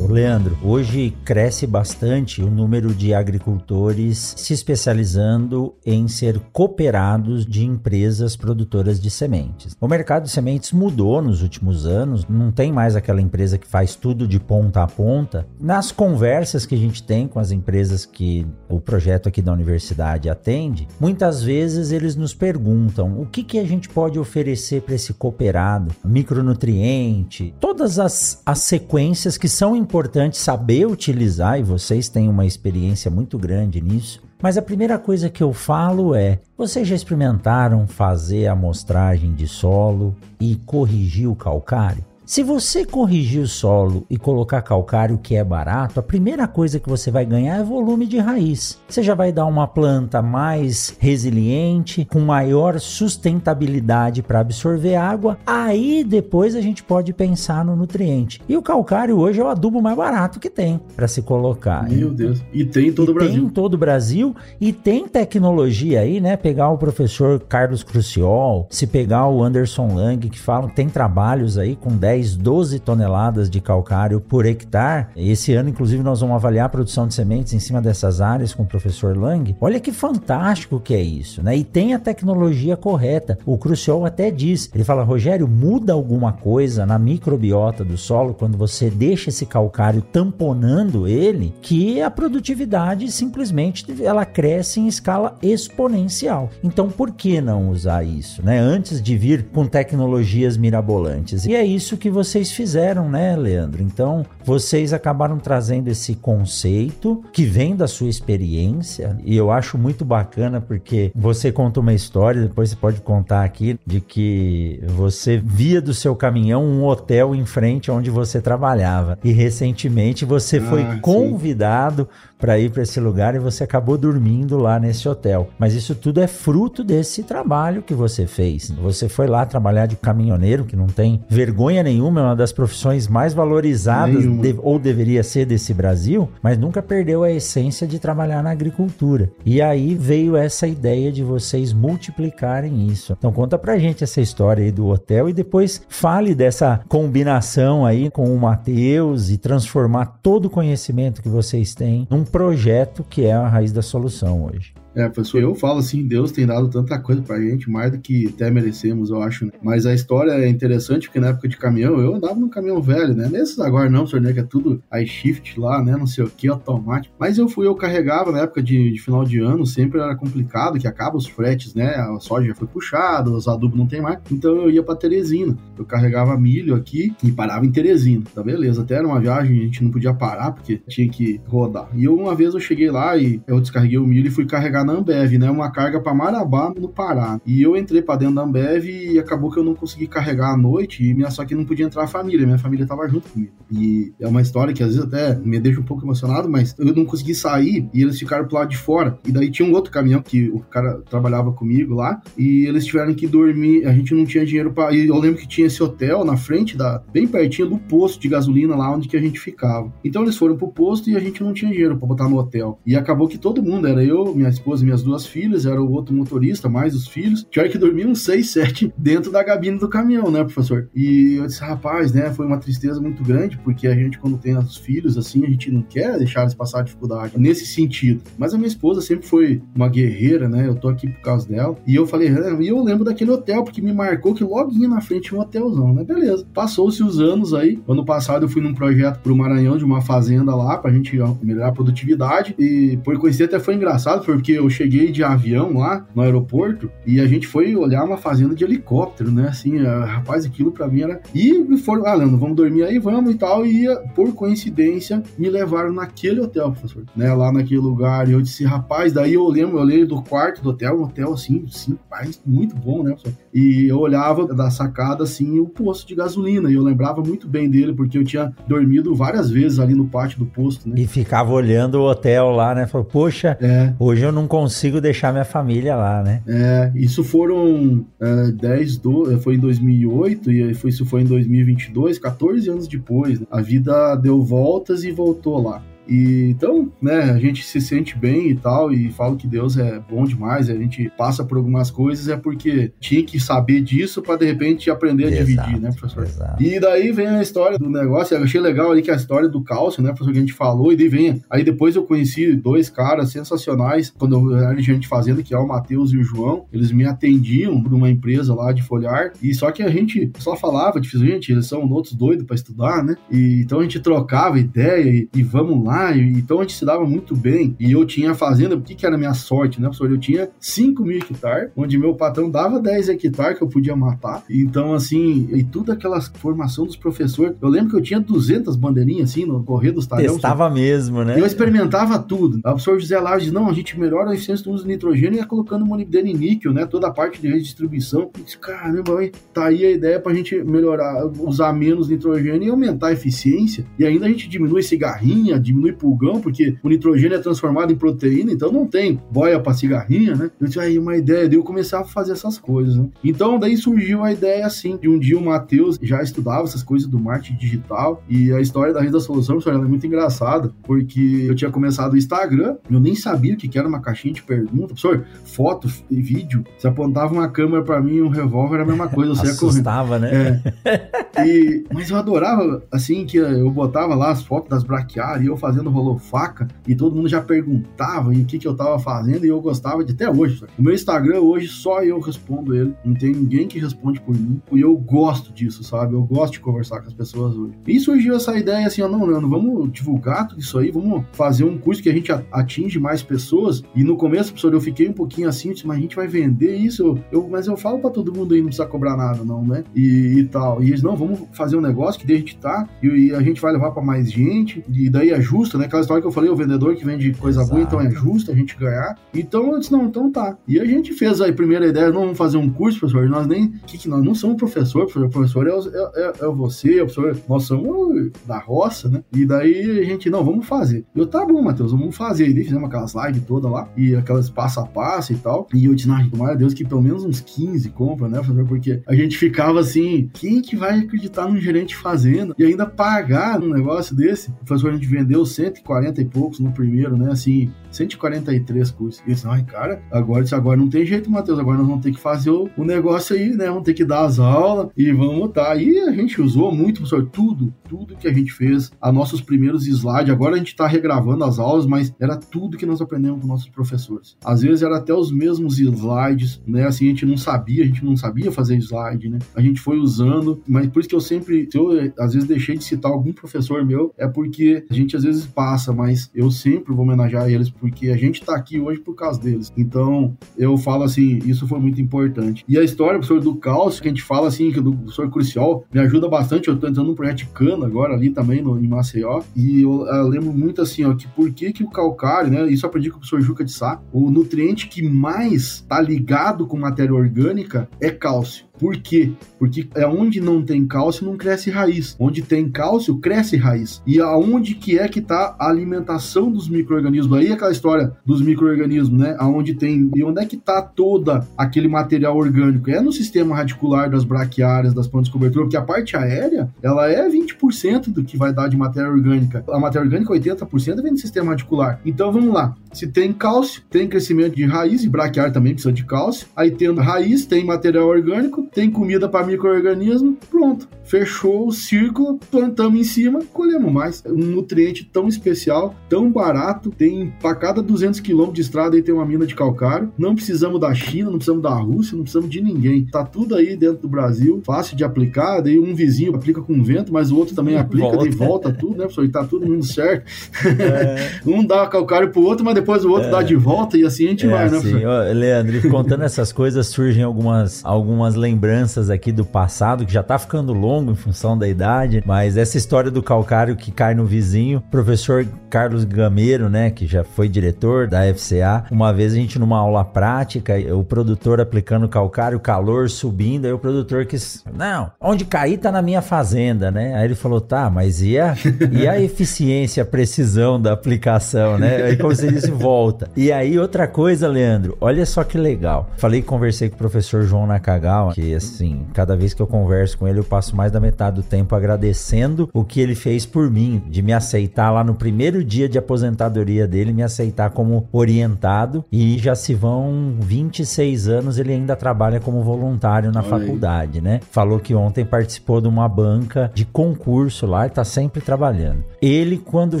Leandro, 0.12 0.58
hoje 0.62 1.16
cresce 1.24 1.66
bastante 1.66 2.42
o 2.42 2.50
número 2.50 2.92
de 2.92 3.14
agricultores 3.14 4.34
se 4.36 4.52
especializando 4.52 5.74
em 5.86 6.06
ser 6.06 6.38
cooperados 6.52 7.46
de 7.46 7.64
empresas 7.64 8.36
produtoras 8.36 9.00
de 9.00 9.08
sementes. 9.08 9.74
O 9.80 9.88
mercado 9.88 10.24
de 10.24 10.30
sementes 10.30 10.72
mudou 10.72 11.22
nos 11.22 11.40
últimos 11.40 11.86
anos, 11.86 12.26
não 12.28 12.52
tem 12.52 12.70
mais 12.70 12.94
aquela 12.94 13.22
empresa 13.22 13.56
que 13.56 13.66
faz 13.66 13.94
tudo 13.94 14.28
de 14.28 14.38
ponta 14.38 14.82
a 14.82 14.86
ponta. 14.86 15.46
Nas 15.58 15.90
conversas 15.90 16.66
que 16.66 16.74
a 16.74 16.78
gente 16.78 17.02
tem 17.02 17.26
com 17.26 17.38
as 17.38 17.50
empresas 17.50 18.04
que 18.04 18.46
o 18.68 18.78
projeto 18.78 19.30
aqui 19.30 19.40
da 19.40 19.50
universidade 19.50 20.28
atende, 20.28 20.86
muitas 21.00 21.42
vezes 21.42 21.90
eles 21.90 22.16
nos 22.16 22.34
perguntam 22.34 23.18
o 23.18 23.24
que, 23.24 23.42
que 23.42 23.58
a 23.58 23.64
gente 23.64 23.88
pode 23.88 24.18
oferecer 24.18 24.82
para 24.82 24.94
esse 24.94 25.14
cooperado, 25.14 25.90
micronutriente, 26.04 27.54
todas 27.58 27.98
as, 27.98 28.42
as 28.44 28.58
sequências 28.58 29.38
que 29.38 29.48
são 29.48 29.74
importantes 29.74 30.01
importante 30.02 30.36
saber 30.36 30.84
utilizar 30.84 31.60
e 31.60 31.62
vocês 31.62 32.08
têm 32.08 32.28
uma 32.28 32.44
experiência 32.44 33.08
muito 33.08 33.38
grande 33.38 33.80
nisso. 33.80 34.20
Mas 34.42 34.58
a 34.58 34.62
primeira 34.62 34.98
coisa 34.98 35.30
que 35.30 35.40
eu 35.40 35.52
falo 35.52 36.12
é: 36.12 36.40
vocês 36.58 36.88
já 36.88 36.96
experimentaram 36.96 37.86
fazer 37.86 38.48
a 38.48 38.52
amostragem 38.52 39.32
de 39.32 39.46
solo 39.46 40.16
e 40.40 40.56
corrigir 40.66 41.28
o 41.28 41.36
calcário? 41.36 42.04
Se 42.32 42.42
você 42.42 42.82
corrigir 42.82 43.42
o 43.42 43.46
solo 43.46 44.06
e 44.08 44.16
colocar 44.16 44.62
calcário 44.62 45.18
que 45.18 45.36
é 45.36 45.44
barato, 45.44 46.00
a 46.00 46.02
primeira 46.02 46.48
coisa 46.48 46.80
que 46.80 46.88
você 46.88 47.10
vai 47.10 47.26
ganhar 47.26 47.60
é 47.60 47.62
volume 47.62 48.06
de 48.06 48.16
raiz. 48.16 48.80
Você 48.88 49.02
já 49.02 49.14
vai 49.14 49.30
dar 49.30 49.44
uma 49.44 49.68
planta 49.68 50.22
mais 50.22 50.96
resiliente, 50.98 52.06
com 52.06 52.20
maior 52.20 52.80
sustentabilidade 52.80 54.22
para 54.22 54.40
absorver 54.40 54.94
água. 54.94 55.36
Aí 55.46 56.02
depois 56.02 56.56
a 56.56 56.62
gente 56.62 56.82
pode 56.82 57.12
pensar 57.12 57.66
no 57.66 57.76
nutriente. 57.76 58.40
E 58.48 58.56
o 58.56 58.62
calcário 58.62 59.18
hoje 59.18 59.38
é 59.38 59.44
o 59.44 59.48
adubo 59.48 59.82
mais 59.82 59.98
barato 59.98 60.40
que 60.40 60.48
tem 60.48 60.80
para 60.96 61.08
se 61.08 61.20
colocar. 61.20 61.86
Meu 61.86 62.14
Deus. 62.14 62.42
E 62.50 62.64
tem 62.64 62.88
em 62.88 62.92
todo 62.94 63.10
o 63.10 63.14
Brasil. 63.14 63.34
Tem 63.34 63.44
em 63.44 63.48
todo 63.50 63.74
o 63.74 63.78
Brasil 63.78 64.34
e 64.58 64.72
tem 64.72 65.06
tecnologia 65.06 66.00
aí, 66.00 66.18
né? 66.18 66.38
Pegar 66.38 66.70
o 66.70 66.78
professor 66.78 67.38
Carlos 67.40 67.82
Cruciol, 67.82 68.66
se 68.70 68.86
pegar 68.86 69.28
o 69.28 69.42
Anderson 69.42 69.94
Lang, 69.94 70.30
que 70.30 70.40
falam 70.40 70.70
tem 70.70 70.88
trabalhos 70.88 71.58
aí 71.58 71.76
com 71.76 71.94
10, 71.94 72.21
12 72.36 72.78
toneladas 72.78 73.50
de 73.50 73.60
calcário 73.60 74.20
por 74.20 74.46
hectare. 74.46 75.06
Esse 75.16 75.52
ano, 75.54 75.68
inclusive, 75.68 76.02
nós 76.02 76.20
vamos 76.20 76.36
avaliar 76.36 76.66
a 76.66 76.68
produção 76.68 77.06
de 77.06 77.14
sementes 77.14 77.52
em 77.52 77.58
cima 77.58 77.80
dessas 77.80 78.20
áreas 78.20 78.54
com 78.54 78.62
o 78.62 78.66
professor 78.66 79.16
Lang. 79.16 79.56
Olha 79.60 79.80
que 79.80 79.92
fantástico 79.92 80.80
que 80.80 80.94
é 80.94 81.02
isso, 81.02 81.42
né? 81.42 81.56
E 81.56 81.64
tem 81.64 81.94
a 81.94 81.98
tecnologia 81.98 82.76
correta. 82.76 83.38
O 83.44 83.58
Cruciol 83.58 84.04
até 84.06 84.30
diz, 84.30 84.70
ele 84.74 84.84
fala, 84.84 85.02
Rogério, 85.02 85.48
muda 85.48 85.92
alguma 85.92 86.32
coisa 86.32 86.86
na 86.86 86.98
microbiota 86.98 87.84
do 87.84 87.96
solo 87.96 88.34
quando 88.34 88.56
você 88.56 88.88
deixa 88.90 89.30
esse 89.30 89.46
calcário 89.46 90.02
tamponando 90.02 91.06
ele, 91.06 91.54
que 91.60 92.00
a 92.00 92.10
produtividade 92.10 93.10
simplesmente 93.10 93.84
ela 94.02 94.24
cresce 94.24 94.80
em 94.80 94.86
escala 94.86 95.36
exponencial. 95.42 96.50
Então, 96.62 96.88
por 96.90 97.12
que 97.12 97.40
não 97.40 97.70
usar 97.70 98.04
isso, 98.04 98.44
né? 98.44 98.58
Antes 98.58 99.02
de 99.02 99.16
vir 99.16 99.46
com 99.52 99.66
tecnologias 99.66 100.56
mirabolantes. 100.56 101.46
E 101.46 101.54
é 101.54 101.64
isso 101.64 101.96
que 102.02 102.10
vocês 102.10 102.50
fizeram, 102.50 103.08
né, 103.08 103.36
Leandro? 103.36 103.80
Então, 103.80 104.26
vocês 104.44 104.92
acabaram 104.92 105.38
trazendo 105.38 105.86
esse 105.86 106.16
conceito 106.16 107.22
que 107.32 107.44
vem 107.44 107.76
da 107.76 107.86
sua 107.86 108.08
experiência 108.08 109.16
e 109.24 109.36
eu 109.36 109.52
acho 109.52 109.78
muito 109.78 110.04
bacana 110.04 110.60
porque 110.60 111.12
você 111.14 111.52
conta 111.52 111.78
uma 111.78 111.94
história, 111.94 112.42
depois 112.42 112.70
você 112.70 112.76
pode 112.76 113.00
contar 113.02 113.44
aqui 113.44 113.78
de 113.86 114.00
que 114.00 114.82
você 114.88 115.36
via 115.38 115.80
do 115.80 115.94
seu 115.94 116.16
caminhão 116.16 116.64
um 116.64 116.84
hotel 116.84 117.36
em 117.36 117.46
frente 117.46 117.88
onde 117.88 118.10
você 118.10 118.40
trabalhava 118.40 119.16
e 119.22 119.30
recentemente 119.30 120.24
você 120.24 120.56
ah, 120.56 120.62
foi 120.62 120.84
convidado 121.00 122.08
para 122.42 122.58
ir 122.58 122.72
para 122.72 122.82
esse 122.82 122.98
lugar 122.98 123.36
e 123.36 123.38
você 123.38 123.62
acabou 123.62 123.96
dormindo 123.96 124.58
lá 124.58 124.80
nesse 124.80 125.08
hotel. 125.08 125.48
Mas 125.56 125.74
isso 125.74 125.94
tudo 125.94 126.20
é 126.20 126.26
fruto 126.26 126.82
desse 126.82 127.22
trabalho 127.22 127.82
que 127.82 127.94
você 127.94 128.26
fez. 128.26 128.68
Você 128.82 129.08
foi 129.08 129.28
lá 129.28 129.46
trabalhar 129.46 129.86
de 129.86 129.94
caminhoneiro, 129.94 130.64
que 130.64 130.74
não 130.74 130.88
tem 130.88 131.22
vergonha 131.28 131.84
nenhuma, 131.84 132.20
é 132.20 132.24
uma 132.24 132.34
das 132.34 132.50
profissões 132.50 133.06
mais 133.06 133.32
valorizadas 133.32 134.24
de, 134.24 134.56
ou 134.58 134.76
deveria 134.76 135.22
ser 135.22 135.46
desse 135.46 135.72
Brasil, 135.72 136.28
mas 136.42 136.58
nunca 136.58 136.82
perdeu 136.82 137.22
a 137.22 137.30
essência 137.30 137.86
de 137.86 138.00
trabalhar 138.00 138.42
na 138.42 138.50
agricultura. 138.50 139.30
E 139.46 139.62
aí 139.62 139.94
veio 139.94 140.34
essa 140.34 140.66
ideia 140.66 141.12
de 141.12 141.22
vocês 141.22 141.72
multiplicarem 141.72 142.88
isso. 142.88 143.14
Então 143.16 143.30
conta 143.30 143.56
pra 143.56 143.78
gente 143.78 144.02
essa 144.02 144.20
história 144.20 144.64
aí 144.64 144.72
do 144.72 144.88
hotel 144.88 145.28
e 145.28 145.32
depois 145.32 145.80
fale 145.88 146.34
dessa 146.34 146.80
combinação 146.88 147.86
aí 147.86 148.10
com 148.10 148.34
o 148.34 148.40
Matheus 148.40 149.30
e 149.30 149.38
transformar 149.38 150.18
todo 150.20 150.46
o 150.46 150.50
conhecimento 150.50 151.22
que 151.22 151.28
vocês 151.28 151.72
têm 151.72 152.08
num 152.10 152.24
projeto 152.32 153.04
que 153.04 153.26
é 153.26 153.32
a 153.32 153.46
raiz 153.46 153.72
da 153.72 153.82
solução 153.82 154.44
hoje. 154.46 154.72
É, 154.94 155.08
professor, 155.08 155.40
eu 155.40 155.54
falo 155.54 155.78
assim, 155.78 156.06
Deus 156.06 156.32
tem 156.32 156.46
dado 156.46 156.68
tanta 156.68 156.98
coisa 156.98 157.22
pra 157.22 157.40
gente, 157.40 157.70
mais 157.70 157.90
do 157.90 157.98
que 157.98 158.28
até 158.28 158.50
merecemos, 158.50 159.10
eu 159.10 159.22
acho. 159.22 159.46
Né? 159.46 159.52
Mas 159.62 159.86
a 159.86 159.94
história 159.94 160.32
é 160.32 160.48
interessante, 160.48 161.08
porque 161.08 161.20
na 161.20 161.28
época 161.28 161.48
de 161.48 161.56
caminhão, 161.56 161.98
eu 161.98 162.14
andava 162.14 162.34
num 162.34 162.48
caminhão 162.48 162.80
velho, 162.80 163.14
né? 163.14 163.28
Nesses 163.30 163.58
agora 163.58 163.88
não, 163.88 164.06
senhor, 164.06 164.22
né? 164.22 164.32
Que 164.32 164.40
é 164.40 164.44
tudo 164.44 164.82
iShift 164.94 165.58
lá, 165.58 165.82
né? 165.82 165.96
Não 165.96 166.06
sei 166.06 166.24
o 166.24 166.30
que, 166.30 166.48
automático. 166.48 167.14
Mas 167.18 167.38
eu 167.38 167.48
fui, 167.48 167.66
eu 167.66 167.74
carregava 167.74 168.30
na 168.30 168.40
época 168.40 168.62
de, 168.62 168.92
de, 168.92 169.00
final 169.00 169.24
de 169.24 169.38
ano, 169.40 169.64
sempre 169.66 170.00
era 170.00 170.14
complicado, 170.14 170.78
que 170.78 170.86
acaba 170.86 171.16
os 171.16 171.26
fretes, 171.26 171.74
né? 171.74 171.94
A 171.94 172.18
soja 172.20 172.48
já 172.48 172.54
foi 172.54 172.68
puxada, 172.68 173.30
os 173.30 173.48
adubos 173.48 173.78
não 173.78 173.86
tem 173.86 174.00
mais. 174.00 174.18
Então 174.30 174.56
eu 174.56 174.70
ia 174.70 174.82
pra 174.82 174.94
Teresina. 174.94 175.56
Eu 175.78 175.84
carregava 175.84 176.36
milho 176.38 176.74
aqui 176.74 177.14
e 177.22 177.32
parava 177.32 177.64
em 177.64 177.72
Teresina. 177.72 178.24
Tá 178.34 178.42
beleza, 178.42 178.82
até 178.82 178.96
era 178.96 179.06
uma 179.06 179.20
viagem, 179.20 179.58
a 179.58 179.62
gente 179.62 179.82
não 179.82 179.90
podia 179.90 180.12
parar, 180.12 180.52
porque 180.52 180.80
tinha 180.88 181.08
que 181.08 181.40
rodar. 181.46 181.88
E 181.94 182.04
eu, 182.04 182.14
uma 182.14 182.34
vez 182.34 182.54
eu 182.54 182.60
cheguei 182.60 182.90
lá 182.90 183.16
e 183.16 183.40
eu 183.46 183.60
descarreguei 183.60 183.98
o 183.98 184.06
milho 184.06 184.28
e 184.28 184.30
fui 184.30 184.44
carregar 184.44 184.81
na 184.84 184.92
Ambev, 184.92 185.38
né? 185.38 185.50
Uma 185.50 185.70
carga 185.70 186.00
para 186.00 186.14
Marabá, 186.14 186.72
no 186.76 186.88
Pará. 186.88 187.40
E 187.46 187.62
eu 187.62 187.76
entrei 187.76 188.02
para 188.02 188.20
dentro 188.20 188.36
da 188.36 188.42
Ambev 188.42 188.86
e 188.86 189.18
acabou 189.18 189.50
que 189.50 189.58
eu 189.58 189.64
não 189.64 189.74
consegui 189.74 190.06
carregar 190.06 190.52
à 190.52 190.56
noite, 190.56 191.04
e 191.04 191.14
minha, 191.14 191.30
só 191.30 191.44
que 191.44 191.54
não 191.54 191.64
podia 191.64 191.86
entrar 191.86 192.04
a 192.04 192.08
família, 192.08 192.46
minha 192.46 192.58
família 192.58 192.86
tava 192.86 193.08
junto 193.08 193.28
comigo. 193.28 193.52
E 193.70 194.12
é 194.20 194.26
uma 194.26 194.42
história 194.42 194.72
que 194.72 194.82
às 194.82 194.94
vezes 194.94 195.04
até 195.04 195.34
me 195.34 195.58
deixa 195.58 195.80
um 195.80 195.84
pouco 195.84 196.04
emocionado, 196.04 196.48
mas 196.48 196.74
eu 196.78 196.94
não 196.94 197.04
consegui 197.04 197.34
sair 197.34 197.88
e 197.92 198.02
eles 198.02 198.18
ficaram 198.18 198.46
pro 198.46 198.56
lado 198.56 198.68
de 198.68 198.76
fora. 198.76 199.18
E 199.26 199.32
daí 199.32 199.50
tinha 199.50 199.68
um 199.68 199.72
outro 199.72 199.90
caminhão 199.90 200.22
que 200.22 200.48
o 200.50 200.60
cara 200.60 201.00
trabalhava 201.08 201.52
comigo 201.52 201.94
lá, 201.94 202.20
e 202.36 202.66
eles 202.66 202.84
tiveram 202.84 203.14
que 203.14 203.26
dormir, 203.26 203.86
a 203.86 203.92
gente 203.92 204.14
não 204.14 204.24
tinha 204.24 204.44
dinheiro 204.44 204.72
para 204.72 204.94
E 204.94 205.06
eu 205.06 205.18
lembro 205.18 205.40
que 205.40 205.48
tinha 205.48 205.66
esse 205.66 205.82
hotel 205.82 206.24
na 206.24 206.36
frente 206.36 206.76
da 206.76 207.02
bem 207.12 207.26
pertinho 207.26 207.68
do 207.68 207.78
posto 207.78 208.20
de 208.20 208.28
gasolina 208.28 208.76
lá 208.76 208.90
onde 208.90 209.08
que 209.08 209.16
a 209.16 209.20
gente 209.20 209.38
ficava. 209.38 209.92
Então 210.04 210.22
eles 210.22 210.36
foram 210.36 210.56
pro 210.56 210.68
posto 210.68 211.10
e 211.10 211.16
a 211.16 211.20
gente 211.20 211.42
não 211.42 211.52
tinha 211.52 211.70
dinheiro 211.70 211.96
para 211.96 212.08
botar 212.08 212.28
no 212.28 212.38
hotel. 212.38 212.78
E 212.86 212.96
acabou 212.96 213.28
que 213.28 213.38
todo 213.38 213.62
mundo, 213.62 213.86
era 213.86 214.04
eu, 214.04 214.34
minha 214.34 214.48
esposa 214.48 214.71
esposa 214.72 214.82
e 214.82 214.84
minhas 214.86 215.02
duas 215.02 215.26
filhas, 215.26 215.66
era 215.66 215.80
o 215.80 215.90
outro 215.90 216.14
motorista, 216.14 216.68
mais 216.68 216.94
os 216.94 217.06
filhos. 217.06 217.46
Tiveram 217.50 217.70
que 217.70 217.78
dormir 217.78 218.06
uns 218.06 218.24
seis, 218.24 218.50
sete 218.50 218.92
dentro 218.96 219.30
da 219.30 219.44
cabine 219.44 219.78
do 219.78 219.88
caminhão, 219.88 220.30
né, 220.30 220.42
professor? 220.42 220.88
E 220.94 221.36
eu 221.38 221.46
disse, 221.46 221.60
rapaz, 221.60 222.12
né, 222.12 222.32
foi 222.32 222.46
uma 222.46 222.58
tristeza 222.58 223.00
muito 223.00 223.22
grande, 223.22 223.58
porque 223.58 223.86
a 223.86 223.94
gente, 223.94 224.18
quando 224.18 224.38
tem 224.38 224.56
os 224.56 224.76
filhos, 224.76 225.18
assim, 225.18 225.44
a 225.44 225.48
gente 225.48 225.70
não 225.70 225.82
quer 225.82 226.18
deixar 226.18 226.42
eles 226.42 226.54
passar 226.54 226.82
dificuldade 226.82 227.34
nesse 227.36 227.66
sentido. 227.66 228.22
Mas 228.38 228.54
a 228.54 228.56
minha 228.56 228.68
esposa 228.68 229.00
sempre 229.00 229.26
foi 229.26 229.62
uma 229.74 229.88
guerreira, 229.88 230.48
né? 230.48 230.66
Eu 230.66 230.74
tô 230.74 230.88
aqui 230.88 231.08
por 231.08 231.20
causa 231.20 231.48
dela. 231.48 231.76
E 231.86 231.94
eu 231.94 232.06
falei, 232.06 232.28
e 232.28 232.68
eu 232.68 232.82
lembro 232.82 233.04
daquele 233.04 233.30
hotel, 233.30 233.64
porque 233.64 233.82
me 233.82 233.92
marcou 233.92 234.34
que 234.34 234.44
logo 234.44 234.72
na 234.72 235.00
frente 235.00 235.28
tinha 235.28 235.38
um 235.38 235.42
hotelzão, 235.42 235.92
né? 235.92 236.04
Beleza. 236.04 236.46
Passou-se 236.52 237.02
os 237.02 237.20
anos 237.20 237.52
aí. 237.54 237.78
Ano 237.86 238.04
passado 238.04 238.44
eu 238.44 238.48
fui 238.48 238.62
num 238.62 238.74
projeto 238.74 239.20
pro 239.20 239.36
Maranhão 239.36 239.76
de 239.76 239.84
uma 239.84 240.00
fazenda 240.00 240.54
lá, 240.54 240.78
pra 240.78 240.92
gente 240.92 241.16
melhorar 241.42 241.68
a 241.68 241.72
produtividade. 241.72 242.54
E 242.58 242.98
por 243.04 243.16
coincidência 243.18 243.56
até 243.56 243.64
foi 243.64 243.74
engraçado, 243.74 244.24
porque 244.24 244.58
eu 244.62 244.70
cheguei 244.70 245.10
de 245.10 245.22
avião 245.22 245.78
lá 245.78 246.06
no 246.14 246.22
aeroporto 246.22 246.90
e 247.06 247.20
a 247.20 247.26
gente 247.26 247.46
foi 247.46 247.74
olhar 247.76 248.04
uma 248.04 248.16
fazenda 248.16 248.54
de 248.54 248.64
helicóptero, 248.64 249.30
né? 249.30 249.48
Assim, 249.48 249.80
a, 249.80 250.04
rapaz, 250.04 250.44
aquilo 250.44 250.72
pra 250.72 250.88
mim 250.88 251.02
era. 251.02 251.20
E 251.34 251.76
foram, 251.78 252.06
ah, 252.06 252.14
Leandro, 252.14 252.38
vamos 252.38 252.56
dormir 252.56 252.84
aí, 252.84 252.98
vamos 252.98 253.34
e 253.34 253.38
tal. 253.38 253.66
E 253.66 253.86
por 254.14 254.32
coincidência 254.34 255.22
me 255.38 255.48
levaram 255.48 255.92
naquele 255.92 256.40
hotel, 256.40 256.70
professor, 256.72 257.04
né? 257.14 257.32
Lá 257.34 257.52
naquele 257.52 257.80
lugar. 257.80 258.28
E 258.28 258.32
eu 258.32 258.40
disse, 258.40 258.64
rapaz, 258.64 259.12
daí 259.12 259.34
eu 259.34 259.46
lembro, 259.48 259.76
eu 259.76 259.82
olhei 259.82 260.04
do 260.04 260.22
quarto 260.22 260.62
do 260.62 260.70
hotel, 260.70 260.98
um 260.98 261.04
hotel 261.04 261.32
assim, 261.32 261.64
sim, 261.68 261.98
paz, 262.08 262.40
muito 262.46 262.74
bom, 262.76 263.02
né, 263.02 263.12
professor? 263.12 263.32
E 263.52 263.86
eu 263.88 263.98
olhava 263.98 264.46
da 264.46 264.70
sacada 264.70 265.24
assim 265.24 265.58
o 265.58 265.66
posto 265.66 266.06
de 266.06 266.14
gasolina. 266.14 266.70
E 266.70 266.74
eu 266.74 266.82
lembrava 266.82 267.22
muito 267.22 267.48
bem 267.48 267.68
dele, 267.68 267.92
porque 267.92 268.18
eu 268.18 268.24
tinha 268.24 268.52
dormido 268.66 269.14
várias 269.14 269.50
vezes 269.50 269.78
ali 269.78 269.94
no 269.94 270.06
pátio 270.06 270.38
do 270.38 270.46
posto, 270.46 270.88
né? 270.88 270.94
E 270.98 271.06
ficava 271.06 271.52
olhando 271.52 271.96
o 271.96 272.08
hotel 272.08 272.50
lá, 272.50 272.74
né? 272.74 272.86
Falou, 272.86 273.06
poxa, 273.06 273.56
é. 273.60 273.92
hoje 273.98 274.22
eu 274.22 274.32
não 274.32 274.46
consigo 274.52 275.00
deixar 275.00 275.32
minha 275.32 275.46
família 275.46 275.96
lá, 275.96 276.22
né? 276.22 276.42
É, 276.46 276.92
isso 276.94 277.24
foram 277.24 278.04
é, 278.20 278.50
10, 278.52 278.98
do, 278.98 279.40
foi 279.40 279.54
em 279.54 279.58
2008 279.58 280.52
e 280.52 280.74
foi, 280.74 280.90
isso 280.90 281.06
foi 281.06 281.22
em 281.22 281.24
2022, 281.24 282.18
14 282.18 282.68
anos 282.68 282.86
depois. 282.86 283.40
Né? 283.40 283.46
A 283.50 283.62
vida 283.62 284.14
deu 284.16 284.42
voltas 284.42 285.04
e 285.04 285.10
voltou 285.10 285.62
lá. 285.62 285.82
E 286.08 286.50
então, 286.50 286.90
né, 287.00 287.22
a 287.22 287.38
gente 287.38 287.64
se 287.64 287.80
sente 287.80 288.16
bem 288.16 288.50
e 288.50 288.54
tal, 288.54 288.92
e 288.92 289.10
fala 289.10 289.36
que 289.36 289.46
Deus 289.46 289.76
é 289.76 290.00
bom 290.00 290.24
demais, 290.24 290.68
a 290.68 290.74
gente 290.74 291.10
passa 291.16 291.44
por 291.44 291.56
algumas 291.56 291.90
coisas, 291.90 292.28
é 292.28 292.36
porque 292.36 292.92
tinha 293.00 293.22
que 293.22 293.38
saber 293.38 293.80
disso 293.80 294.22
para 294.22 294.36
de 294.36 294.46
repente 294.46 294.90
aprender 294.90 295.24
a 295.24 295.28
exato, 295.28 295.44
dividir, 295.46 295.80
né, 295.80 295.90
professor? 295.92 296.24
Exato. 296.24 296.62
E 296.62 296.80
daí 296.80 297.12
vem 297.12 297.28
a 297.28 297.42
história 297.42 297.78
do 297.78 297.88
negócio, 297.88 298.36
eu 298.36 298.42
achei 298.42 298.60
legal 298.60 298.90
ali 298.90 299.02
que 299.02 299.10
a 299.10 299.16
história 299.16 299.48
do 299.48 299.62
cálcio, 299.62 300.02
né, 300.02 300.10
professor, 300.10 300.32
que 300.32 300.38
a 300.38 300.40
gente 300.40 300.52
falou, 300.52 300.92
e 300.92 300.96
daí 300.96 301.08
vem. 301.08 301.42
Aí 301.48 301.62
depois 301.62 301.96
eu 301.96 302.04
conheci 302.04 302.54
dois 302.54 302.90
caras 302.90 303.30
sensacionais, 303.30 304.12
quando 304.16 304.34
eu 304.34 304.56
era 304.56 304.80
gente 304.80 305.06
fazenda, 305.06 305.42
que 305.42 305.54
é 305.54 305.58
o 305.58 305.66
Matheus 305.66 306.12
e 306.12 306.16
o 306.16 306.24
João, 306.24 306.66
eles 306.72 306.90
me 306.90 307.04
atendiam 307.04 307.82
por 307.82 307.92
uma 307.92 308.10
empresa 308.10 308.54
lá 308.54 308.72
de 308.72 308.82
folhar, 308.82 309.32
e 309.42 309.54
só 309.54 309.70
que 309.70 309.82
a 309.82 309.88
gente 309.88 310.30
só 310.38 310.56
falava, 310.56 311.00
tipo, 311.00 311.18
gente, 311.18 311.52
eles 311.52 311.66
são 311.66 311.88
outros 311.90 312.14
doidos 312.14 312.44
para 312.44 312.56
estudar, 312.56 313.04
né? 313.04 313.14
E 313.30 313.62
então 313.62 313.80
a 313.80 313.82
gente 313.82 314.00
trocava 314.00 314.58
ideia 314.58 315.08
e, 315.08 315.28
e 315.34 315.42
vamos 315.42 315.84
lá 315.84 315.91
lá, 315.92 316.16
então 316.16 316.58
a 316.58 316.62
gente 316.62 316.74
se 316.74 316.84
dava 316.84 317.04
muito 317.04 317.36
bem. 317.36 317.76
E 317.78 317.92
eu 317.92 318.04
tinha 318.06 318.34
fazenda, 318.34 318.74
o 318.74 318.80
que, 318.80 319.04
era 319.04 319.14
a 319.14 319.18
minha 319.18 319.34
sorte, 319.34 319.80
né, 319.80 319.88
professor? 319.88 320.10
Eu 320.10 320.18
tinha 320.18 320.48
5 320.58 321.02
mil 321.04 321.18
hectares, 321.18 321.70
onde 321.76 321.98
meu 321.98 322.14
patrão 322.14 322.50
dava 322.50 322.80
10 322.80 323.08
hectares 323.10 323.58
que 323.58 323.64
eu 323.64 323.68
podia 323.68 323.94
matar. 323.94 324.42
Então, 324.48 324.94
assim, 324.94 325.48
e 325.52 325.62
tudo 325.62 325.92
aquela 325.92 326.20
formação 326.20 326.86
dos 326.86 326.96
professores. 326.96 327.54
Eu 327.60 327.68
lembro 327.68 327.90
que 327.90 327.96
eu 327.96 328.02
tinha 328.02 328.20
200 328.20 328.76
bandeirinhas, 328.76 329.30
assim, 329.30 329.44
no 329.44 329.62
correr 329.62 329.92
dos 329.92 330.06
talhões. 330.06 330.32
Testava 330.32 330.70
mesmo, 330.70 331.24
né? 331.24 331.38
Eu 331.38 331.46
experimentava 331.46 332.18
tudo. 332.18 332.58
O 332.58 332.62
professor 332.62 332.98
José 332.98 333.20
disse, 333.38 333.50
não, 333.50 333.68
a 333.68 333.72
gente 333.72 333.98
melhora 333.98 334.30
a 334.30 334.34
eficiência 334.34 334.64
do 334.64 334.72
uso 334.72 334.84
de 334.84 334.88
nitrogênio 334.88 335.38
e 335.38 335.40
é 335.40 335.44
colocando 335.44 335.84
molibdeno 335.84 336.28
e 336.28 336.34
níquel, 336.34 336.72
né? 336.72 336.86
Toda 336.86 337.08
a 337.08 337.10
parte 337.10 337.40
de 337.40 337.48
redistribuição. 337.48 338.30
Eu 338.36 338.44
disse, 338.44 338.58
caramba, 338.58 339.12
tá 339.52 339.66
aí 339.66 339.84
a 339.84 339.90
ideia 339.90 340.20
pra 340.20 340.34
gente 340.34 340.56
melhorar, 340.64 341.26
usar 341.38 341.72
menos 341.72 342.08
nitrogênio 342.08 342.68
e 342.68 342.70
aumentar 342.70 343.08
a 343.08 343.12
eficiência. 343.12 343.84
E 343.98 344.04
ainda 344.04 344.26
a 344.26 344.28
gente 344.28 344.48
diminui 344.48 344.82
cigarrinha, 344.82 345.58
diminui 345.58 345.81
pulgão, 345.90 346.40
porque 346.40 346.76
o 346.82 346.88
nitrogênio 346.88 347.36
é 347.36 347.40
transformado 347.40 347.92
em 347.92 347.96
proteína, 347.96 348.52
então 348.52 348.70
não 348.70 348.86
tem 348.86 349.18
boia 349.30 349.58
para 349.58 349.72
cigarrinha, 349.72 350.36
né? 350.36 350.50
Eu 350.60 350.66
disse, 350.66 350.78
aí 350.78 350.98
uma 350.98 351.16
ideia 351.16 351.48
de 351.48 351.56
eu 351.56 351.64
começar 351.64 352.00
a 352.00 352.04
fazer 352.04 352.32
essas 352.32 352.58
coisas, 352.58 352.96
né? 352.96 353.08
Então 353.24 353.58
daí 353.58 353.76
surgiu 353.76 354.22
a 354.22 354.32
ideia 354.32 354.66
assim, 354.66 354.98
de 354.98 355.08
um 355.08 355.18
dia 355.18 355.38
o 355.38 355.44
Matheus 355.44 355.98
já 356.02 356.22
estudava 356.22 356.64
essas 356.64 356.82
coisas 356.82 357.08
do 357.08 357.18
marketing 357.18 357.56
digital 357.56 358.22
e 358.28 358.52
a 358.52 358.60
história 358.60 358.92
da 358.92 359.00
Rede 359.00 359.12
da 359.12 359.20
Solução, 359.20 359.58
é 359.66 359.78
muito 359.78 360.06
engraçada, 360.06 360.72
porque 360.82 361.46
eu 361.48 361.54
tinha 361.54 361.70
começado 361.70 362.12
o 362.12 362.16
Instagram, 362.16 362.76
eu 362.90 363.00
nem 363.00 363.14
sabia 363.14 363.54
o 363.54 363.56
que 363.56 363.78
era 363.78 363.88
uma 363.88 364.00
caixinha 364.00 364.34
de 364.34 364.42
pergunta, 364.42 364.88
professor, 364.88 365.24
foto 365.44 365.88
e 366.10 366.20
vídeo, 366.20 366.64
você 366.76 366.88
apontava 366.88 367.32
uma 367.32 367.48
câmera 367.48 367.82
para 367.82 368.00
mim 368.00 368.16
e 368.16 368.22
um 368.22 368.28
revólver 368.28 368.74
era 368.74 368.82
a 368.82 368.86
mesma 368.86 369.08
coisa, 369.08 369.34
você 369.34 369.52
Assustava, 369.52 370.18
né? 370.18 370.62
É. 370.84 371.46
E, 371.46 371.84
mas 371.92 372.10
eu 372.10 372.16
adorava, 372.16 372.82
assim, 372.90 373.24
que 373.24 373.36
eu 373.36 373.70
botava 373.70 374.14
lá 374.14 374.30
as 374.30 374.42
fotos 374.42 374.68
das 374.68 374.82
braquiárias 374.82 375.44
e 375.44 375.46
eu 375.46 375.56
fazendo 375.72 375.90
rolofaca 375.90 376.68
e 376.86 376.94
todo 376.94 377.16
mundo 377.16 377.28
já 377.28 377.40
perguntava 377.40 378.30
o 378.30 378.44
que, 378.44 378.58
que 378.58 378.68
eu 378.68 378.74
tava 378.74 378.98
fazendo 378.98 379.44
e 379.44 379.48
eu 379.48 379.60
gostava 379.60 380.04
de 380.04 380.12
até 380.12 380.30
hoje. 380.30 380.62
O 380.78 380.82
meu 380.82 380.94
Instagram 380.94 381.40
hoje 381.40 381.68
só 381.68 382.02
eu 382.02 382.20
respondo 382.20 382.74
ele, 382.74 382.94
não 383.04 383.14
tem 383.14 383.32
ninguém 383.32 383.66
que 383.66 383.78
responde 383.78 384.20
por 384.20 384.34
mim 384.34 384.60
e 384.70 384.80
eu 384.80 384.94
gosto 384.96 385.52
disso, 385.52 385.82
sabe? 385.82 386.14
Eu 386.14 386.22
gosto 386.22 386.54
de 386.54 386.60
conversar 386.60 387.00
com 387.00 387.08
as 387.08 387.14
pessoas 387.14 387.56
hoje. 387.56 387.74
E 387.86 387.98
surgiu 387.98 388.36
essa 388.36 388.56
ideia 388.56 388.86
assim, 388.86 389.02
ó, 389.02 389.08
não, 389.08 389.24
Leandro, 389.24 389.48
vamos 389.48 389.90
divulgar 389.92 390.48
tudo 390.48 390.60
isso 390.60 390.78
aí, 390.78 390.90
vamos 390.90 391.24
fazer 391.32 391.64
um 391.64 391.78
curso 391.78 392.02
que 392.02 392.08
a 392.08 392.12
gente 392.12 392.30
atinge 392.50 392.98
mais 392.98 393.22
pessoas. 393.22 393.82
E 393.94 394.04
no 394.04 394.16
começo, 394.16 394.52
professor, 394.52 394.72
eu 394.72 394.80
fiquei 394.80 395.08
um 395.08 395.12
pouquinho 395.12 395.48
assim, 395.48 395.72
mas 395.84 395.96
a 395.96 396.00
gente 396.00 396.16
vai 396.16 396.26
vender 396.26 396.76
isso? 396.76 397.18
Eu, 397.30 397.48
mas 397.48 397.66
eu 397.66 397.76
falo 397.76 397.98
para 397.98 398.10
todo 398.10 398.32
mundo 398.32 398.54
aí, 398.54 398.60
não 398.60 398.66
precisa 398.66 398.86
cobrar 398.86 399.16
nada, 399.16 399.44
não, 399.44 399.64
né? 399.64 399.84
E, 399.94 400.38
e 400.38 400.44
tal. 400.44 400.82
E 400.82 400.88
eles, 400.88 401.02
não, 401.02 401.16
vamos 401.16 401.40
fazer 401.52 401.76
um 401.76 401.80
negócio 401.80 402.20
que 402.20 402.26
daí 402.26 402.36
a 402.36 402.38
gente 402.40 402.56
tá 402.58 402.88
e, 403.02 403.06
e 403.06 403.34
a 403.34 403.40
gente 403.40 403.60
vai 403.60 403.72
levar 403.72 403.90
para 403.92 404.02
mais 404.02 404.30
gente. 404.30 404.84
E 404.92 405.08
daí 405.08 405.30
é 405.30 405.40
justo, 405.62 405.78
né? 405.78 405.86
Aquela 405.86 406.02
história 406.02 406.20
que 406.20 406.26
eu 406.26 406.32
falei, 406.32 406.50
o 406.50 406.56
vendedor 406.56 406.94
que 406.96 407.04
vende 407.04 407.32
coisa 407.32 407.60
Exato. 407.60 407.74
boa, 407.74 407.82
então 407.82 408.00
é 408.00 408.10
justo 408.10 408.50
a 408.50 408.54
gente 408.54 408.76
ganhar. 408.76 409.16
Então 409.32 409.72
eu 409.72 409.78
disse, 409.78 409.92
não, 409.92 410.06
então 410.06 410.30
tá. 410.30 410.56
E 410.66 410.80
a 410.80 410.84
gente 410.84 411.12
fez 411.12 411.40
a 411.40 411.52
primeira 411.52 411.86
ideia, 411.86 412.10
não 412.10 412.22
vamos 412.22 412.38
fazer 412.38 412.56
um 412.56 412.68
curso, 412.68 412.98
professor, 412.98 413.28
nós 413.28 413.46
nem, 413.46 413.68
que, 413.86 413.96
que 413.96 414.08
nós 414.08 414.22
não 414.22 414.34
somos 414.34 414.56
professor, 414.56 415.06
professor, 415.06 415.26
o 415.26 415.30
professor 415.30 415.66
é, 415.66 415.70
é, 415.70 416.22
é, 416.22 416.32
é 416.44 416.48
você, 416.48 417.00
o 417.00 417.06
professor, 417.06 417.36
nós 417.48 417.64
somos 417.64 418.30
da 418.46 418.58
roça, 418.58 419.08
né? 419.08 419.22
E 419.32 419.46
daí 419.46 420.00
a 420.00 420.04
gente, 420.04 420.28
não, 420.28 420.44
vamos 420.44 420.66
fazer. 420.66 421.04
Eu, 421.14 421.26
tá 421.26 421.44
bom, 421.44 421.62
Matheus, 421.62 421.92
vamos 421.92 422.16
fazer. 422.16 422.48
E 422.48 422.64
fizemos 422.64 422.84
aquelas 422.84 423.14
lives 423.14 423.44
todas 423.44 423.70
lá, 423.70 423.88
e 423.96 424.14
aquelas 424.14 424.50
passo 424.50 424.80
a 424.80 424.86
passo 424.86 425.32
e 425.32 425.36
tal. 425.36 425.68
E 425.72 425.84
eu 425.86 425.94
disse, 425.94 426.08
não, 426.08 426.28
tomara 426.30 426.52
a 426.52 426.56
Deus 426.56 426.74
que 426.74 426.84
pelo 426.84 427.02
menos 427.02 427.24
uns 427.24 427.40
15 427.40 427.90
compra, 427.90 428.28
né, 428.28 428.38
professor? 428.38 428.66
Porque 428.66 429.02
a 429.06 429.14
gente 429.14 429.36
ficava 429.36 429.80
assim, 429.80 430.28
quem 430.32 430.60
que 430.60 430.76
vai 430.76 431.00
acreditar 431.00 431.48
num 431.48 431.58
gerente 431.58 431.96
fazendo 431.96 432.54
e 432.58 432.64
ainda 432.64 432.86
pagar 432.86 433.60
um 433.60 433.68
negócio 433.68 434.14
desse? 434.14 434.50
O 434.50 434.64
professor, 434.64 434.90
a 434.90 434.94
gente 434.94 435.06
vendeu 435.06 435.44
140 435.54 436.20
e 436.20 436.24
poucos 436.24 436.58
no 436.58 436.72
primeiro, 436.72 437.16
né? 437.16 437.30
Assim, 437.30 437.72
143 437.92 438.90
cursos. 438.90 439.22
E 439.26 439.32
disse, 439.32 439.46
ai, 439.46 439.62
cara, 439.64 440.02
agora, 440.10 440.44
agora 440.52 440.76
não 440.76 440.88
tem 440.88 441.04
jeito, 441.04 441.30
Matheus, 441.30 441.58
agora 441.58 441.78
nós 441.78 441.86
vamos 441.86 442.02
ter 442.02 442.12
que 442.12 442.20
fazer 442.20 442.50
o, 442.50 442.68
o 442.76 442.84
negócio 442.84 443.36
aí, 443.36 443.50
né? 443.50 443.66
Vamos 443.66 443.84
ter 443.84 443.94
que 443.94 444.04
dar 444.04 444.24
as 444.24 444.38
aulas 444.38 444.88
e 444.96 445.12
vamos 445.12 445.52
tá. 445.52 445.76
E 445.76 445.98
a 446.00 446.12
gente 446.12 446.40
usou 446.40 446.74
muito, 446.74 447.00
professor, 447.00 447.26
tudo, 447.26 447.72
tudo 447.88 448.16
que 448.16 448.26
a 448.26 448.32
gente 448.32 448.52
fez, 448.52 448.90
a 449.00 449.12
nossos 449.12 449.40
primeiros 449.40 449.86
slides. 449.86 450.32
Agora 450.32 450.54
a 450.54 450.58
gente 450.58 450.74
tá 450.74 450.86
regravando 450.86 451.44
as 451.44 451.58
aulas, 451.58 451.86
mas 451.86 452.12
era 452.18 452.36
tudo 452.36 452.76
que 452.76 452.86
nós 452.86 453.00
aprendemos 453.00 453.40
com 453.40 453.46
nossos 453.46 453.68
professores. 453.68 454.36
Às 454.44 454.62
vezes 454.62 454.82
era 454.82 454.96
até 454.96 455.12
os 455.12 455.30
mesmos 455.30 455.78
slides, 455.78 456.60
né? 456.66 456.86
Assim, 456.86 457.06
a 457.06 457.08
gente 457.08 457.26
não 457.26 457.36
sabia, 457.36 457.82
a 457.82 457.86
gente 457.86 458.04
não 458.04 458.16
sabia 458.16 458.50
fazer 458.50 458.76
slide, 458.76 459.28
né? 459.28 459.38
A 459.54 459.60
gente 459.60 459.80
foi 459.80 459.98
usando, 459.98 460.62
mas 460.66 460.86
por 460.86 461.00
isso 461.00 461.08
que 461.08 461.14
eu 461.14 461.20
sempre, 461.20 461.68
se 461.70 461.76
eu 461.76 461.90
às 462.18 462.32
vezes 462.34 462.48
deixei 462.48 462.76
de 462.76 462.84
citar 462.84 463.10
algum 463.10 463.32
professor 463.32 463.84
meu, 463.84 464.12
é 464.16 464.26
porque 464.26 464.84
a 464.90 464.94
gente 464.94 465.16
às 465.16 465.22
vezes 465.22 465.46
passa, 465.46 465.92
mas 465.92 466.30
eu 466.34 466.50
sempre 466.50 466.92
vou 466.92 467.04
homenagear 467.04 467.48
eles 467.48 467.70
porque 467.82 468.10
a 468.10 468.16
gente 468.16 468.40
tá 468.40 468.54
aqui 468.54 468.78
hoje 468.78 469.00
por 469.00 469.16
causa 469.16 469.40
deles. 469.40 469.72
Então, 469.76 470.36
eu 470.56 470.78
falo 470.78 471.02
assim, 471.02 471.40
isso 471.44 471.66
foi 471.66 471.80
muito 471.80 472.00
importante. 472.00 472.64
E 472.68 472.78
a 472.78 472.84
história, 472.84 473.18
professor, 473.18 473.40
do 473.40 473.56
cálcio, 473.56 474.00
que 474.00 474.06
a 474.06 474.10
gente 474.12 474.22
fala 474.22 474.46
assim, 474.46 474.70
que 474.70 474.80
do 474.80 474.94
professor 474.94 475.28
Crucial, 475.28 475.84
me 475.92 475.98
ajuda 475.98 476.28
bastante. 476.28 476.68
Eu 476.68 476.78
tô 476.78 476.86
entrando 476.86 477.08
no 477.08 477.16
projeto 477.16 477.38
de 477.38 477.46
cana 477.46 477.84
agora 477.84 478.14
ali 478.14 478.30
também, 478.30 478.62
no, 478.62 478.78
em 478.78 478.86
Maceió, 478.86 479.42
e 479.56 479.82
eu, 479.82 480.06
eu, 480.06 480.28
lembro 480.28 480.52
muito 480.52 480.80
assim, 480.80 481.04
ó, 481.04 481.12
que 481.12 481.26
por 481.26 481.50
que 481.52 481.72
que 481.72 481.82
o 481.82 481.90
calcário, 481.90 482.52
né, 482.52 482.70
isso 482.70 482.86
eu 482.86 482.88
aprendi 482.88 483.10
com 483.10 483.16
o 483.16 483.18
professor 483.18 483.40
Juca 483.40 483.64
de 483.64 483.72
Sá, 483.72 484.00
o 484.12 484.30
nutriente 484.30 484.86
que 484.86 485.02
mais 485.02 485.84
tá 485.88 486.00
ligado 486.00 486.68
com 486.68 486.78
matéria 486.78 487.12
orgânica 487.12 487.88
é 488.00 488.12
cálcio. 488.12 488.64
Por 488.78 488.96
quê? 488.96 489.32
Porque 489.58 489.88
é 489.94 490.06
onde 490.06 490.40
não 490.40 490.62
tem 490.62 490.86
cálcio 490.86 491.24
não 491.24 491.36
cresce 491.36 491.70
raiz. 491.70 492.16
Onde 492.18 492.42
tem 492.42 492.68
cálcio, 492.68 493.18
cresce 493.18 493.56
raiz. 493.56 494.02
E 494.06 494.20
aonde 494.20 494.74
que 494.74 494.98
é 494.98 495.08
que 495.08 495.20
está 495.20 495.54
a 495.58 495.68
alimentação 495.68 496.50
dos 496.50 496.68
micro-organismos? 496.68 497.36
Aí 497.36 497.52
aquela 497.52 497.70
história 497.70 498.12
dos 498.24 498.40
micro-organismos, 498.40 499.18
né? 499.18 499.36
Aonde 499.38 499.74
tem. 499.74 500.10
E 500.14 500.24
onde 500.24 500.40
é 500.40 500.46
que 500.46 500.56
está 500.56 500.82
toda 500.82 501.46
aquele 501.56 501.88
material 501.88 502.36
orgânico? 502.36 502.90
É 502.90 503.00
no 503.00 503.12
sistema 503.12 503.54
radicular 503.56 504.10
das 504.10 504.24
braquiárias, 504.24 504.94
das 504.94 505.06
plantas 505.06 505.28
de 505.28 505.32
cobertura, 505.32 505.64
porque 505.64 505.76
a 505.76 505.82
parte 505.82 506.16
aérea, 506.16 506.68
ela 506.82 507.08
é 507.10 507.28
20% 507.28 508.12
do 508.12 508.24
que 508.24 508.36
vai 508.36 508.52
dar 508.52 508.68
de 508.68 508.76
matéria 508.76 509.10
orgânica. 509.10 509.64
A 509.70 509.78
matéria 509.78 510.04
orgânica, 510.04 510.32
80% 510.32 511.02
vem 511.02 511.12
do 511.12 511.18
sistema 511.18 511.50
radicular. 511.50 512.00
Então 512.04 512.32
vamos 512.32 512.52
lá. 512.52 512.74
Se 512.92 513.06
tem 513.06 513.32
cálcio, 513.32 513.82
tem 513.90 514.08
crescimento 514.08 514.54
de 514.54 514.64
raiz, 514.64 515.04
e 515.04 515.08
braquiária 515.08 515.52
também 515.52 515.72
precisa 515.72 515.92
de 515.92 516.04
cálcio. 516.04 516.46
Aí 516.54 516.70
tendo 516.70 517.00
raiz, 517.00 517.46
tem 517.46 517.64
material 517.64 518.06
orgânico, 518.06 518.68
tem 518.72 518.90
comida 518.90 519.28
para 519.28 519.46
microorganismo, 519.46 520.36
pronto. 520.50 520.88
Fechou 521.04 521.66
o 521.66 521.72
círculo, 521.72 522.38
plantamos 522.50 523.00
em 523.00 523.04
cima, 523.04 523.40
colhemos 523.52 523.92
mais. 523.92 524.22
Um 524.26 524.36
nutriente 524.36 525.04
tão 525.04 525.28
especial, 525.28 525.94
tão 526.08 526.30
barato, 526.30 526.90
tem 526.90 527.32
para 527.40 527.54
cada 527.54 527.82
200 527.82 528.20
quilômetros 528.20 528.54
de 528.54 528.60
estrada 528.62 528.96
aí 528.96 529.02
tem 529.02 529.14
uma 529.14 529.26
mina 529.26 529.46
de 529.46 529.54
calcário. 529.54 530.12
Não 530.16 530.34
precisamos 530.34 530.80
da 530.80 530.94
China, 530.94 531.30
não 531.30 531.38
precisamos 531.38 531.62
da 531.62 531.74
Rússia, 531.74 532.16
não 532.16 532.22
precisamos 532.22 532.50
de 532.50 532.62
ninguém. 532.62 533.04
Tá 533.06 533.24
tudo 533.24 533.56
aí 533.56 533.76
dentro 533.76 534.02
do 534.02 534.08
Brasil, 534.08 534.62
fácil 534.64 534.96
de 534.96 535.04
aplicar. 535.04 535.60
Daí 535.60 535.78
um 535.78 535.94
vizinho 535.94 536.34
aplica 536.34 536.60
com 536.60 536.82
vento, 536.82 537.12
mas 537.12 537.30
o 537.30 537.36
outro 537.36 537.54
também 537.54 537.76
aplica, 537.76 538.08
volta. 538.08 538.24
daí 538.24 538.30
volta 538.30 538.72
tudo, 538.72 538.92
né, 538.92 539.04
professor? 539.04 539.24
E 539.24 539.28
tá 539.28 539.44
tudo 539.44 539.66
mundo 539.66 539.84
certo. 539.84 540.24
É. 540.64 541.40
um 541.46 541.64
dá 541.64 541.86
calcário 541.86 542.30
pro 542.30 542.42
outro, 542.42 542.64
mas 542.64 542.74
depois 542.82 543.04
o 543.04 543.10
outro 543.10 543.28
é. 543.28 543.30
dá 543.30 543.42
de 543.42 543.54
volta 543.54 543.96
e 543.96 544.04
assim 544.04 544.26
a 544.26 544.30
gente 544.30 544.46
é 544.46 544.48
vai, 544.48 544.68
né, 544.68 544.76
assim. 544.76 544.92
né, 544.94 545.00
professor? 545.00 545.34
Leandro, 545.34 545.90
contando 545.90 546.24
essas 546.24 546.52
coisas, 546.52 546.88
surgem 546.88 547.22
algumas, 547.22 547.84
algumas 547.84 548.34
lembranças 548.34 549.08
aqui 549.08 549.30
do 549.32 549.44
passado, 549.44 550.04
que 550.04 550.12
já 550.12 550.22
tá 550.22 550.38
ficando 550.38 550.72
longo 550.72 551.12
em 551.12 551.14
função 551.14 551.56
da 551.56 551.68
idade, 551.68 552.22
mas 552.26 552.56
essa 552.56 552.76
história 552.76 553.10
do 553.10 553.22
calcário 553.22 553.76
que 553.76 553.90
cai 553.90 554.14
no 554.14 554.24
vizinho, 554.24 554.82
professor 554.90 555.46
Carlos 555.70 556.04
Gameiro, 556.04 556.68
né, 556.68 556.90
que 556.90 557.06
já 557.06 557.24
foi 557.24 557.48
diretor 557.48 558.08
da 558.08 558.22
FCA, 558.34 558.84
uma 558.90 559.12
vez 559.12 559.32
a 559.32 559.36
gente 559.36 559.58
numa 559.58 559.78
aula 559.78 560.04
prática, 560.04 560.74
o 560.94 561.04
produtor 561.04 561.60
aplicando 561.60 562.08
calcário, 562.08 562.58
calor 562.58 563.08
subindo, 563.08 563.66
aí 563.66 563.72
o 563.72 563.78
produtor 563.78 564.26
quis, 564.26 564.64
não, 564.76 565.10
onde 565.20 565.44
cair 565.44 565.78
tá 565.78 565.92
na 565.92 566.02
minha 566.02 566.20
fazenda, 566.20 566.90
né? 566.90 567.14
Aí 567.14 567.24
ele 567.24 567.34
falou, 567.34 567.60
tá, 567.60 567.88
mas 567.88 568.22
e 568.22 568.38
a, 568.38 568.54
e 568.90 569.06
a 569.06 569.18
eficiência, 569.22 570.02
a 570.02 570.06
precisão 570.06 570.80
da 570.80 570.92
aplicação, 570.92 571.78
né? 571.78 572.02
Aí 572.02 572.16
como 572.16 572.34
você 572.34 572.50
disse, 572.50 572.71
volta. 572.72 573.30
E 573.36 573.52
aí 573.52 573.78
outra 573.78 574.06
coisa, 574.06 574.48
Leandro, 574.48 574.96
olha 575.00 575.24
só 575.24 575.44
que 575.44 575.58
legal. 575.58 576.10
Falei, 576.16 576.42
conversei 576.42 576.88
com 576.88 576.94
o 576.96 576.98
professor 576.98 577.42
João 577.42 577.66
Nakagawa, 577.66 578.34
que 578.34 578.54
assim, 578.54 579.06
cada 579.12 579.36
vez 579.36 579.54
que 579.54 579.62
eu 579.62 579.66
converso 579.66 580.18
com 580.18 580.26
ele, 580.26 580.40
eu 580.40 580.44
passo 580.44 580.76
mais 580.76 580.90
da 580.90 581.00
metade 581.00 581.36
do 581.36 581.42
tempo 581.42 581.74
agradecendo 581.74 582.68
o 582.72 582.84
que 582.84 583.00
ele 583.00 583.14
fez 583.14 583.46
por 583.46 583.70
mim, 583.70 584.02
de 584.08 584.22
me 584.22 584.32
aceitar 584.32 584.90
lá 584.90 585.04
no 585.04 585.14
primeiro 585.14 585.64
dia 585.64 585.88
de 585.88 585.98
aposentadoria 585.98 586.86
dele, 586.86 587.12
me 587.12 587.22
aceitar 587.22 587.70
como 587.70 588.08
orientado. 588.12 589.04
E 589.10 589.38
já 589.38 589.54
se 589.54 589.74
vão 589.74 590.36
26 590.40 591.28
anos, 591.28 591.58
ele 591.58 591.72
ainda 591.72 591.96
trabalha 591.96 592.40
como 592.40 592.62
voluntário 592.62 593.32
na 593.32 593.42
Oi. 593.42 593.48
faculdade, 593.48 594.20
né? 594.20 594.40
Falou 594.50 594.78
que 594.78 594.94
ontem 594.94 595.24
participou 595.24 595.80
de 595.80 595.88
uma 595.88 596.08
banca 596.08 596.70
de 596.74 596.84
concurso 596.84 597.66
lá 597.66 597.86
e 597.86 597.90
tá 597.90 598.04
sempre 598.04 598.40
trabalhando. 598.40 599.04
Ele, 599.20 599.58
quando 599.58 600.00